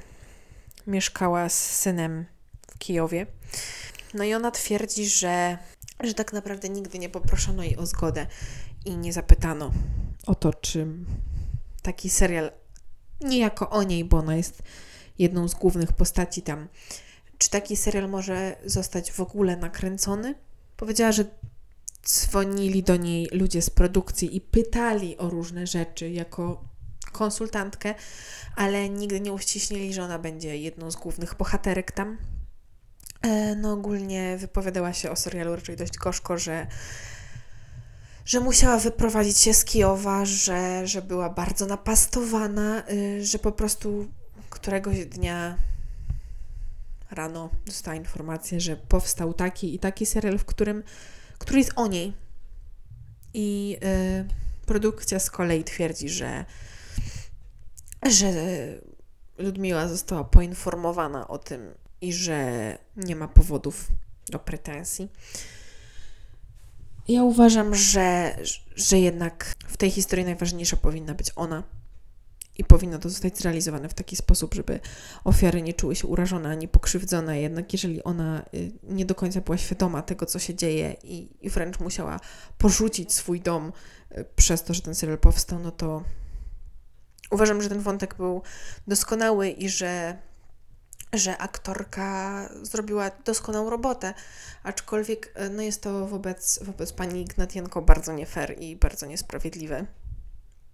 Mieszkała 0.87 1.49
z 1.49 1.75
synem 1.75 2.25
w 2.71 2.77
Kijowie. 2.77 3.25
No 4.13 4.23
i 4.23 4.33
ona 4.33 4.51
twierdzi, 4.51 5.09
że, 5.09 5.57
że 5.99 6.13
tak 6.13 6.33
naprawdę 6.33 6.69
nigdy 6.69 6.99
nie 6.99 7.09
poproszono 7.09 7.63
jej 7.63 7.77
o 7.77 7.85
zgodę 7.85 8.27
i 8.85 8.97
nie 8.97 9.13
zapytano 9.13 9.71
o 10.25 10.35
to, 10.35 10.53
czy 10.53 10.87
taki 11.81 12.09
serial, 12.09 12.51
niejako 13.21 13.69
o 13.69 13.83
niej, 13.83 14.05
bo 14.05 14.17
ona 14.17 14.35
jest 14.35 14.63
jedną 15.19 15.47
z 15.47 15.55
głównych 15.55 15.93
postaci 15.93 16.41
tam, 16.41 16.67
czy 17.37 17.49
taki 17.49 17.77
serial 17.77 18.09
może 18.09 18.55
zostać 18.65 19.11
w 19.11 19.19
ogóle 19.19 19.57
nakręcony. 19.57 20.35
Powiedziała, 20.77 21.11
że 21.11 21.25
dzwonili 22.07 22.83
do 22.83 22.95
niej 22.95 23.27
ludzie 23.31 23.61
z 23.61 23.69
produkcji 23.69 24.35
i 24.35 24.41
pytali 24.41 25.17
o 25.17 25.29
różne 25.29 25.67
rzeczy 25.67 26.09
jako 26.09 26.63
konsultantkę, 27.11 27.95
ale 28.55 28.89
nigdy 28.89 29.21
nie 29.21 29.33
uściśnili, 29.33 29.93
że 29.93 30.03
ona 30.03 30.19
będzie 30.19 30.57
jedną 30.57 30.91
z 30.91 30.95
głównych 30.95 31.35
bohaterek 31.35 31.91
tam. 31.91 32.17
E, 33.21 33.55
no 33.55 33.73
ogólnie 33.73 34.37
wypowiadała 34.37 34.93
się 34.93 35.11
o 35.11 35.15
serialu 35.15 35.55
raczej 35.55 35.77
dość 35.77 35.97
gorzko, 35.97 36.37
że 36.37 36.67
że 38.25 38.39
musiała 38.39 38.77
wyprowadzić 38.77 39.37
się 39.37 39.53
z 39.53 39.65
Kijowa, 39.65 40.25
że, 40.25 40.87
że 40.87 41.01
była 41.01 41.29
bardzo 41.29 41.65
napastowana, 41.65 42.83
y, 42.91 43.25
że 43.25 43.39
po 43.39 43.51
prostu 43.51 44.07
któregoś 44.49 45.05
dnia 45.05 45.57
rano 47.11 47.49
dostała 47.65 47.95
informację, 47.95 48.59
że 48.59 48.75
powstał 48.75 49.33
taki 49.33 49.75
i 49.75 49.79
taki 49.79 50.05
serial, 50.05 50.37
w 50.37 50.45
którym, 50.45 50.83
który 51.37 51.59
jest 51.59 51.71
o 51.75 51.87
niej. 51.87 52.13
I 53.33 53.77
y, 53.83 54.65
produkcja 54.65 55.19
z 55.19 55.31
kolei 55.31 55.63
twierdzi, 55.63 56.09
że, 56.09 56.45
że 58.09 58.33
Ludmiła 59.37 59.87
została 59.87 60.23
poinformowana 60.23 61.27
o 61.27 61.37
tym 61.37 61.73
i 62.01 62.13
że 62.13 62.77
nie 62.97 63.15
ma 63.15 63.27
powodów 63.27 63.87
do 64.29 64.39
pretensji. 64.39 65.09
Ja 67.07 67.23
uważam, 67.23 67.75
że, 67.75 68.37
że 68.75 68.99
jednak 68.99 69.53
w 69.67 69.77
tej 69.77 69.91
historii 69.91 70.25
najważniejsza 70.25 70.77
powinna 70.77 71.13
być 71.13 71.31
ona. 71.35 71.63
I 72.57 72.63
powinno 72.63 72.99
to 72.99 73.09
zostać 73.09 73.37
zrealizowane 73.37 73.89
w 73.89 73.93
taki 73.93 74.15
sposób, 74.15 74.53
żeby 74.53 74.79
ofiary 75.23 75.61
nie 75.61 75.73
czuły 75.73 75.95
się 75.95 76.07
urażone 76.07 76.49
ani 76.49 76.67
pokrzywdzone. 76.67 77.41
Jednak 77.41 77.73
jeżeli 77.73 78.03
ona 78.03 78.45
y, 78.53 78.71
nie 78.83 79.05
do 79.05 79.15
końca 79.15 79.41
była 79.41 79.57
świadoma 79.57 80.01
tego, 80.01 80.25
co 80.25 80.39
się 80.39 80.55
dzieje 80.55 80.95
i, 81.03 81.29
i 81.41 81.49
wręcz 81.49 81.79
musiała 81.79 82.19
porzucić 82.57 83.13
swój 83.13 83.41
dom 83.41 83.71
y, 84.11 84.25
przez 84.35 84.63
to, 84.63 84.73
że 84.73 84.81
ten 84.81 84.95
serial 84.95 85.17
powstał, 85.17 85.59
no 85.59 85.71
to 85.71 86.03
uważam, 87.31 87.61
że 87.61 87.69
ten 87.69 87.79
wątek 87.79 88.15
był 88.15 88.41
doskonały 88.87 89.49
i 89.49 89.69
że 89.69 90.17
że 91.13 91.37
aktorka 91.37 92.49
zrobiła 92.61 93.11
doskonałą 93.25 93.69
robotę, 93.69 94.13
aczkolwiek 94.63 95.31
e, 95.35 95.49
no 95.49 95.61
jest 95.61 95.81
to 95.81 96.07
wobec, 96.07 96.59
wobec 96.63 96.93
pani 96.93 97.21
Ignatienko 97.21 97.81
bardzo 97.81 98.13
nie 98.13 98.25
fair 98.25 98.55
i 98.59 98.75
bardzo 98.75 99.05
niesprawiedliwe, 99.05 99.85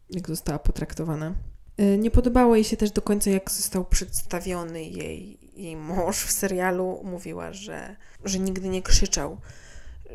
jak 0.10 0.28
została 0.28 0.60
potraktowana. 0.60 1.36
E, 1.80 1.98
nie 1.98 2.12
podobało 2.12 2.56
jej 2.56 2.64
się 2.64 2.78
też 2.78 2.92
do 2.92 3.02
końca, 3.02 3.30
jak 3.30 3.52
został 3.52 3.86
przedstawiony 3.86 4.84
jej, 4.84 5.38
jej 5.56 5.76
mąż 5.76 6.18
w 6.18 6.32
serialu. 6.32 7.02
Mówiła, 7.04 7.54
że, 7.54 7.96
że 8.26 8.40
nigdy 8.40 8.70
nie 8.70 8.82
krzyczał, 8.82 9.38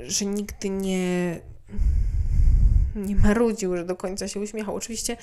że 0.07 0.25
nigdy 0.25 0.71
nie, 0.71 1.41
nie 2.95 3.17
marudził, 3.17 3.77
że 3.77 3.85
do 3.85 3.97
końca 3.97 4.29
się 4.29 4.41
uśmiechał. 4.41 4.75
Oczywiście 4.75 5.17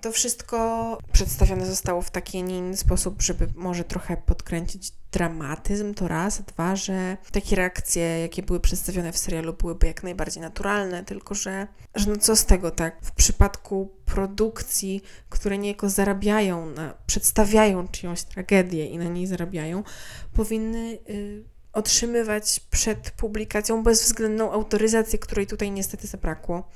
to 0.00 0.12
wszystko 0.12 0.98
przedstawione 1.12 1.66
zostało 1.66 2.02
w 2.02 2.10
taki, 2.10 2.42
nie 2.42 2.58
inny 2.58 2.76
sposób, 2.76 3.22
żeby 3.22 3.48
może 3.54 3.84
trochę 3.84 4.16
podkręcić 4.16 4.92
dramatyzm, 5.12 5.94
to 5.94 6.08
raz, 6.08 6.42
dwa, 6.42 6.76
że 6.76 7.16
takie 7.32 7.56
reakcje, 7.56 8.02
jakie 8.02 8.42
były 8.42 8.60
przedstawione 8.60 9.12
w 9.12 9.18
serialu, 9.18 9.52
byłyby 9.52 9.86
jak 9.86 10.02
najbardziej 10.02 10.42
naturalne, 10.42 11.04
tylko 11.04 11.34
że, 11.34 11.66
że 11.94 12.10
no 12.10 12.16
co 12.16 12.36
z 12.36 12.46
tego, 12.46 12.70
tak? 12.70 12.96
W 13.02 13.12
przypadku 13.12 13.92
produkcji, 14.04 15.02
które 15.28 15.58
niejako 15.58 15.90
zarabiają, 15.90 16.66
na, 16.66 16.94
przedstawiają 17.06 17.88
czyjąś 17.88 18.22
tragedię 18.22 18.86
i 18.86 18.98
na 18.98 19.04
niej 19.04 19.26
zarabiają, 19.26 19.82
powinny 20.32 20.98
y, 21.10 21.44
otrzymywać 21.72 22.60
przed 22.70 23.10
publikacją 23.10 23.82
bezwzględną 23.82 24.52
autoryzację, 24.52 25.18
której 25.18 25.46
tutaj 25.46 25.70
niestety 25.70 26.06
zabrakło. 26.06 26.68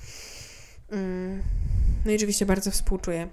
Mm. 0.91 1.43
No 2.05 2.13
i 2.13 2.17
oczywiście 2.17 2.47
bardzo 2.47 2.71
współczuję 2.71 3.29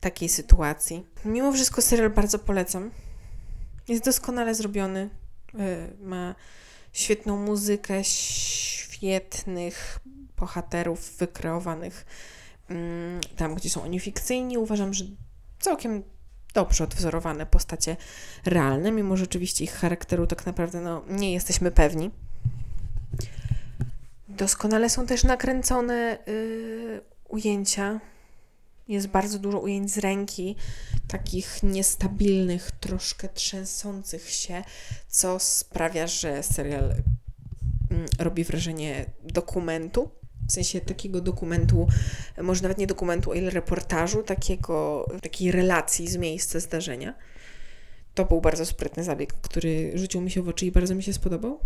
takiej 0.00 0.28
sytuacji. 0.28 1.06
Mimo 1.24 1.52
wszystko 1.52 1.82
serial 1.82 2.10
bardzo 2.10 2.38
polecam. 2.38 2.90
Jest 3.88 4.04
doskonale 4.04 4.54
zrobiony. 4.54 5.10
Y, 5.54 5.96
ma 6.00 6.34
świetną 6.92 7.36
muzykę, 7.36 8.04
świetnych 8.04 9.98
bohaterów 10.36 11.16
wykreowanych 11.18 12.06
mm, 12.68 13.20
tam, 13.36 13.54
gdzie 13.54 13.70
są 13.70 13.82
oni 13.82 14.00
fikcyjni. 14.00 14.58
Uważam, 14.58 14.94
że 14.94 15.04
całkiem 15.58 16.02
dobrze 16.54 16.84
odwzorowane 16.84 17.46
postacie 17.46 17.96
realne, 18.44 18.92
mimo 18.92 19.16
że 19.16 19.24
oczywiście 19.24 19.64
ich 19.64 19.72
charakteru 19.72 20.26
tak 20.26 20.46
naprawdę 20.46 20.80
no, 20.80 21.02
nie 21.08 21.32
jesteśmy 21.32 21.70
pewni. 21.70 22.10
Doskonale 24.28 24.90
są 24.90 25.06
też 25.06 25.24
nakręcone 25.24 26.18
yy, 26.26 27.00
ujęcia. 27.28 28.00
Jest 28.88 29.06
bardzo 29.06 29.38
dużo 29.38 29.58
ujęć 29.58 29.90
z 29.90 29.98
ręki, 29.98 30.56
takich 31.08 31.62
niestabilnych, 31.62 32.70
troszkę 32.70 33.28
trzęsących 33.28 34.30
się, 34.30 34.64
co 35.08 35.38
sprawia, 35.38 36.06
że 36.06 36.42
serial 36.42 36.94
mm, 37.90 38.06
robi 38.18 38.44
wrażenie 38.44 39.06
dokumentu. 39.22 40.10
W 40.48 40.52
sensie 40.52 40.80
takiego 40.80 41.20
dokumentu, 41.20 41.88
może 42.42 42.62
nawet 42.62 42.78
nie 42.78 42.86
dokumentu, 42.86 43.30
o 43.30 43.34
ile 43.34 43.50
reportażu, 43.50 44.22
takiego, 44.22 45.06
takiej 45.22 45.52
relacji 45.52 46.08
z 46.08 46.16
miejsca 46.16 46.60
zdarzenia. 46.60 47.14
To 48.14 48.24
był 48.24 48.40
bardzo 48.40 48.66
sprytny 48.66 49.04
zabieg, 49.04 49.32
który 49.32 49.92
rzucił 49.94 50.20
mi 50.20 50.30
się 50.30 50.42
w 50.42 50.48
oczy 50.48 50.66
i 50.66 50.72
bardzo 50.72 50.94
mi 50.94 51.02
się 51.02 51.12
spodobał. 51.12 51.60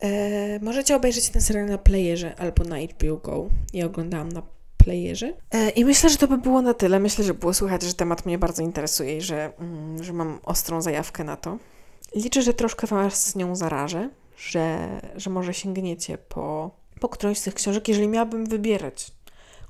E, 0.00 0.60
możecie 0.60 0.96
obejrzeć 0.96 1.28
ten 1.28 1.42
serial 1.42 1.66
na 1.66 1.78
playerze 1.78 2.36
albo 2.36 2.64
na 2.64 2.76
HBO 2.78 3.16
Go. 3.16 3.50
Ja 3.72 3.86
oglądałam 3.86 4.28
na 4.28 4.42
playerze. 4.84 5.32
I 5.76 5.84
myślę, 5.84 6.10
że 6.10 6.16
to 6.16 6.28
by 6.28 6.38
było 6.38 6.62
na 6.62 6.74
tyle. 6.74 7.00
Myślę, 7.00 7.24
że 7.24 7.34
było 7.34 7.54
słychać, 7.54 7.82
że 7.82 7.94
temat 7.94 8.26
mnie 8.26 8.38
bardzo 8.38 8.62
interesuje 8.62 9.16
i 9.16 9.20
że, 9.20 9.52
mm, 9.58 10.04
że 10.04 10.12
mam 10.12 10.40
ostrą 10.42 10.82
zajawkę 10.82 11.24
na 11.24 11.36
to. 11.36 11.58
Liczę, 12.14 12.42
że 12.42 12.54
troszkę 12.54 12.86
Was 12.86 13.26
z 13.26 13.36
nią 13.36 13.56
zarażę, 13.56 14.10
że, 14.36 14.88
że 15.16 15.30
może 15.30 15.54
sięgniecie 15.54 16.18
po, 16.18 16.70
po 17.00 17.08
którąś 17.08 17.38
z 17.38 17.42
tych 17.42 17.54
książek. 17.54 17.88
Jeżeli 17.88 18.08
miałabym 18.08 18.46
wybierać, 18.46 19.10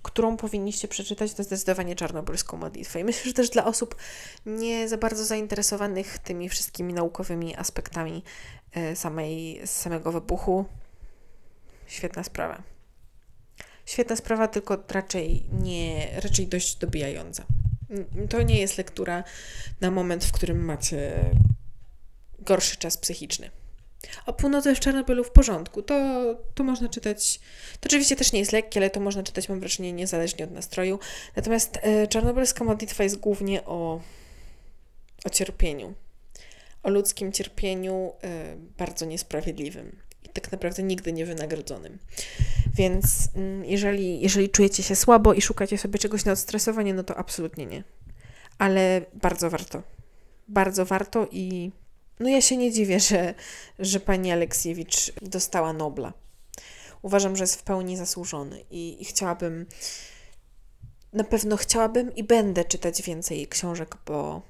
którą 0.03 0.37
powinniście 0.37 0.89
przeczytać, 0.89 1.35
to 1.35 1.43
zdecydowanie 1.43 1.97
Czarnobylską 1.97 2.57
modlitwę. 2.57 3.01
I 3.01 3.05
myślę, 3.05 3.23
że 3.25 3.33
też 3.33 3.51
dla 3.51 3.65
osób 3.65 3.97
nie 4.47 4.89
za 4.89 4.99
bardzo 4.99 5.25
zainteresowanych 5.25 6.19
tymi 6.19 6.49
wszystkimi 6.49 6.95
naukowymi 6.95 7.57
aspektami 7.57 8.23
e, 8.73 8.97
samej, 8.97 9.61
samego 9.65 10.13
wybuchu, 10.13 10.65
świetna 11.87 12.25
sprawa. 12.25 12.74
Świetna 13.87 14.17
sprawa, 14.17 14.49
tylko 14.49 14.85
raczej 14.89 15.43
nie, 15.53 16.09
raczej 16.21 16.47
dość 16.47 16.77
dobijająca. 16.77 17.45
To 18.31 18.43
nie 18.43 18.61
jest 18.61 18.79
lektura 18.79 19.25
na 19.81 19.91
moment, 19.91 20.25
w 20.25 20.33
którym 20.33 20.65
macie 20.65 21.31
gorszy 22.39 22.77
czas 22.77 22.97
psychiczny. 22.97 23.51
O 24.27 24.33
północy 24.33 24.75
w 24.75 24.81
Czarnobylu 24.81 25.25
w 25.25 25.31
porządku. 25.31 25.83
To, 25.83 25.95
to 26.55 26.65
można 26.65 26.89
czytać. 26.89 27.41
To 27.81 27.87
oczywiście 27.87 28.17
też 28.17 28.33
nie 28.33 28.39
jest 28.39 28.53
lekkie, 28.53 28.81
ale 28.81 28.91
to 28.91 29.01
można 29.01 29.23
czytać, 29.23 29.49
mam 29.49 29.61
wrażenie, 29.61 29.93
niezależnie 29.93 30.45
od 30.45 30.51
nastroju. 30.51 30.99
Natomiast 31.37 31.79
e, 31.83 32.07
czarnobylska 32.07 32.65
modlitwa 32.65 33.03
jest 33.03 33.17
głównie 33.17 33.65
o, 33.65 34.01
o 35.25 35.31
cierpieniu. 35.31 35.95
O 36.83 36.91
ludzkim 36.91 37.33
cierpieniu 37.33 38.13
e, 38.23 38.57
bardzo 38.79 39.05
niesprawiedliwym 39.05 39.97
i 40.25 40.29
tak 40.29 40.53
naprawdę 40.53 40.83
nigdy 40.83 41.13
niewynagrodzonym. 41.13 41.99
Więc 42.75 43.29
mm, 43.35 43.65
jeżeli, 43.65 44.21
jeżeli 44.21 44.51
czujecie 44.51 44.83
się 44.83 44.97
słabo 44.97 45.35
i 45.35 45.43
szukacie 45.43 45.79
sobie 45.79 45.99
czegoś 45.99 46.25
na 46.25 46.33
odstresowanie, 46.33 46.95
no 46.95 47.05
to 47.05 47.17
absolutnie 47.17 47.67
nie. 47.67 47.85
Ale 48.59 49.01
bardzo 49.15 49.51
warto. 49.51 49.83
Bardzo 50.49 50.85
warto 50.87 51.29
i 51.31 51.73
no 52.21 52.29
ja 52.29 52.41
się 52.41 52.57
nie 52.57 52.73
dziwię, 52.73 53.01
że, 53.01 53.35
że 53.79 54.01
pani 54.01 54.33
Aleksiewicz 54.33 55.13
dostała 55.23 55.73
Nobla. 55.73 56.13
Uważam, 57.03 57.37
że 57.37 57.45
jest 57.45 57.61
w 57.61 57.63
pełni 57.63 57.97
zasłużony 57.97 58.65
i, 58.71 59.03
i 59.03 59.05
chciałabym, 59.05 59.67
na 61.13 61.25
pewno 61.25 61.57
chciałabym 61.57 62.15
i 62.15 62.25
będę 62.25 62.65
czytać 62.65 63.03
więcej 63.03 63.49
książek, 63.49 63.97
bo 64.07 64.43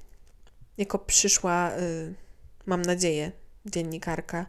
jako 0.77 0.99
przyszła, 0.99 1.71
y, 1.77 2.13
mam 2.65 2.81
nadzieję, 2.81 3.31
dziennikarka, 3.65 4.45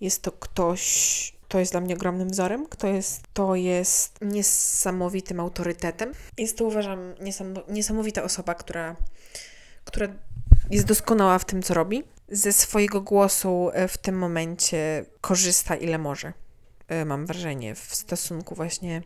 jest 0.00 0.22
to 0.22 0.32
ktoś, 0.32 1.32
to 1.48 1.58
jest 1.58 1.72
dla 1.72 1.80
mnie 1.80 1.94
ogromnym 1.94 2.28
wzorem, 2.28 2.66
kto 2.66 2.86
jest, 2.86 3.22
to 3.32 3.54
jest 3.54 4.18
niesamowitym 4.22 5.40
autorytetem. 5.40 6.12
Jest 6.38 6.58
to, 6.58 6.64
uważam, 6.64 7.14
niesamowita 7.68 8.22
osoba, 8.22 8.54
która, 8.54 8.96
która 9.84 10.08
jest 10.70 10.86
doskonała 10.86 11.38
w 11.38 11.44
tym, 11.44 11.62
co 11.62 11.74
robi. 11.74 12.02
Ze 12.28 12.52
swojego 12.52 13.00
głosu 13.00 13.70
e, 13.72 13.88
w 13.88 13.98
tym 13.98 14.18
momencie 14.18 15.04
korzysta 15.20 15.76
ile 15.76 15.98
może. 15.98 16.32
E, 16.88 17.04
mam 17.04 17.26
wrażenie 17.26 17.74
w 17.74 17.94
stosunku 17.94 18.54
właśnie 18.54 19.02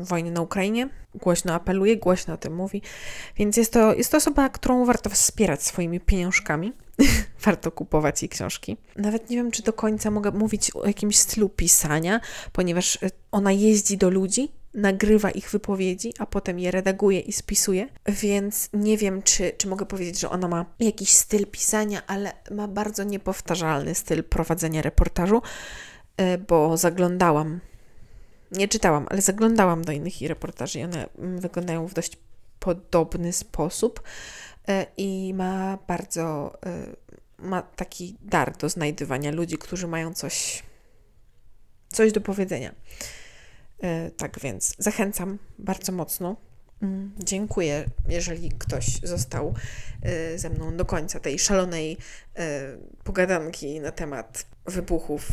wojny 0.00 0.30
na 0.30 0.40
Ukrainie. 0.40 0.88
Głośno 1.14 1.54
apeluje, 1.54 1.96
głośno 1.96 2.34
o 2.34 2.36
tym 2.36 2.54
mówi. 2.54 2.82
Więc 3.36 3.56
jest 3.56 3.72
to, 3.72 3.94
jest 3.94 4.10
to 4.10 4.16
osoba, 4.16 4.48
którą 4.48 4.84
warto 4.84 5.10
wspierać 5.10 5.62
swoimi 5.62 6.00
pieniążkami. 6.00 6.72
warto 7.44 7.70
kupować 7.70 8.22
jej 8.22 8.28
książki. 8.28 8.76
Nawet 8.96 9.30
nie 9.30 9.36
wiem, 9.36 9.50
czy 9.50 9.62
do 9.62 9.72
końca 9.72 10.10
mogę 10.10 10.30
mówić 10.30 10.70
o 10.70 10.86
jakimś 10.86 11.18
stylu 11.18 11.48
pisania, 11.48 12.20
ponieważ 12.52 12.96
e, 13.02 13.10
ona 13.32 13.52
jeździ 13.52 13.98
do 13.98 14.10
ludzi 14.10 14.52
nagrywa 14.74 15.30
ich 15.30 15.50
wypowiedzi, 15.50 16.14
a 16.18 16.26
potem 16.26 16.58
je 16.58 16.70
redaguje 16.70 17.20
i 17.20 17.32
spisuje, 17.32 17.88
więc 18.08 18.70
nie 18.72 18.96
wiem, 18.96 19.22
czy, 19.22 19.52
czy 19.58 19.68
mogę 19.68 19.86
powiedzieć, 19.86 20.20
że 20.20 20.30
ona 20.30 20.48
ma 20.48 20.66
jakiś 20.80 21.10
styl 21.10 21.46
pisania, 21.46 22.06
ale 22.06 22.32
ma 22.50 22.68
bardzo 22.68 23.04
niepowtarzalny 23.04 23.94
styl 23.94 24.24
prowadzenia 24.24 24.82
reportażu, 24.82 25.42
e, 26.16 26.38
bo 26.38 26.76
zaglądałam, 26.76 27.60
nie 28.52 28.68
czytałam, 28.68 29.06
ale 29.10 29.22
zaglądałam 29.22 29.84
do 29.84 29.92
innych 29.92 30.20
reportaży 30.20 30.78
i 30.78 30.84
one 30.84 31.08
mm, 31.18 31.40
wyglądają 31.40 31.88
w 31.88 31.94
dość 31.94 32.16
podobny 32.60 33.32
sposób 33.32 34.02
e, 34.68 34.86
i 34.96 35.34
ma 35.34 35.78
bardzo, 35.88 36.58
e, 36.66 36.86
ma 37.38 37.62
taki 37.62 38.16
dar 38.22 38.56
do 38.56 38.68
znajdywania 38.68 39.30
ludzi, 39.30 39.58
którzy 39.58 39.86
mają 39.86 40.14
coś, 40.14 40.62
coś 41.88 42.12
do 42.12 42.20
powiedzenia. 42.20 42.74
E, 43.82 44.10
tak 44.10 44.40
więc 44.40 44.74
zachęcam 44.78 45.38
bardzo 45.58 45.92
mocno. 45.92 46.36
Mm, 46.82 47.12
Dziękuję, 47.18 47.84
jeżeli 48.08 48.50
ktoś 48.50 49.00
został 49.02 49.54
ze 50.36 50.50
mną 50.50 50.76
do 50.76 50.84
końca 50.84 51.20
tej 51.20 51.38
szalonej 51.38 51.96
pogadanki 53.04 53.80
na 53.80 53.92
temat 53.92 54.46
wybuchów 54.66 55.28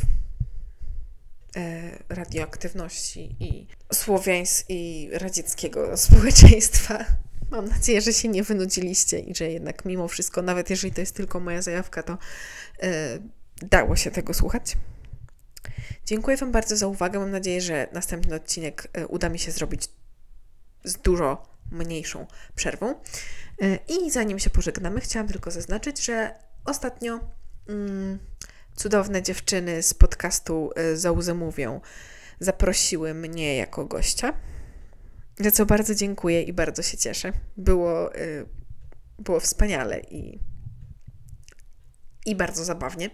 radioaktywności 2.09 3.35
i 3.39 3.67
słowiańs 3.93 4.65
i 4.69 5.09
radzieckiego 5.13 5.97
społeczeństwa. 5.97 7.05
Mam 7.51 7.65
nadzieję, 7.65 8.01
że 8.01 8.13
się 8.13 8.27
nie 8.27 8.43
wynudziliście 8.43 9.19
i 9.19 9.35
że 9.35 9.51
jednak 9.51 9.85
mimo 9.85 10.07
wszystko, 10.07 10.41
nawet 10.41 10.69
jeżeli 10.69 10.93
to 10.93 11.01
jest 11.01 11.15
tylko 11.15 11.39
moja 11.39 11.61
zajawka, 11.61 12.03
to 12.03 12.17
e, 12.81 13.19
dało 13.61 13.95
się 13.95 14.11
tego 14.11 14.33
słuchać. 14.33 14.77
Dziękuję 16.05 16.37
Wam 16.37 16.51
bardzo 16.51 16.77
za 16.77 16.87
uwagę. 16.87 17.19
Mam 17.19 17.31
nadzieję, 17.31 17.61
że 17.61 17.87
następny 17.93 18.35
odcinek 18.35 18.87
e, 18.93 19.07
uda 19.07 19.29
mi 19.29 19.39
się 19.39 19.51
zrobić 19.51 19.87
z 20.83 20.97
dużo 20.97 21.57
mniejszą 21.71 22.27
przerwą. 22.55 22.95
E, 23.61 23.79
I 23.87 24.11
zanim 24.11 24.39
się 24.39 24.49
pożegnamy, 24.49 25.01
chciałam 25.01 25.27
tylko 25.27 25.51
zaznaczyć, 25.51 26.05
że 26.05 26.35
ostatnio 26.65 27.19
mm, 27.67 28.19
cudowne 28.77 29.21
dziewczyny 29.21 29.83
z 29.83 29.93
podcastu 29.93 30.71
e, 30.75 30.97
Zauzę 30.97 31.33
Mówią 31.33 31.81
zaprosiły 32.39 33.13
mnie 33.13 33.55
jako 33.55 33.85
gościa, 33.85 34.33
za 35.39 35.51
co 35.51 35.65
bardzo 35.65 35.95
dziękuję 35.95 36.41
i 36.43 36.53
bardzo 36.53 36.83
się 36.83 36.97
cieszę. 36.97 37.33
Było, 37.57 38.15
e, 38.15 38.19
było 39.19 39.39
wspaniale 39.39 39.99
i, 39.99 40.39
i 42.25 42.35
bardzo 42.35 42.65
zabawnie. 42.65 43.09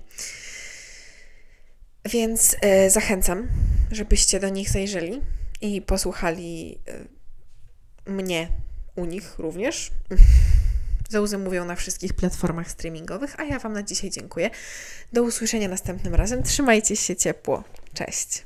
Więc 2.06 2.56
e, 2.62 2.90
zachęcam, 2.90 3.48
żebyście 3.92 4.40
do 4.40 4.50
nich 4.50 4.70
zajrzeli 4.70 5.22
i 5.62 5.82
posłuchali 5.82 6.80
mnie 8.06 8.48
u 8.96 9.06
nich 9.06 9.40
również. 9.40 9.92
Zeuzy 11.14 11.38
mówią 11.38 11.66
na 11.66 11.76
wszystkich 11.76 12.14
platformach 12.14 12.72
streamingowych, 12.72 13.40
a 13.40 13.44
ja 13.44 13.60
Wam 13.60 13.74
na 13.74 13.84
dzisiaj 13.84 14.10
dziękuję. 14.10 14.50
Do 15.14 15.24
usłyszenia 15.24 15.68
następnym 15.68 16.16
razem. 16.16 16.44
Trzymajcie 16.44 16.96
się 16.96 17.16
ciepło. 17.16 17.64
Cześć. 17.94 18.44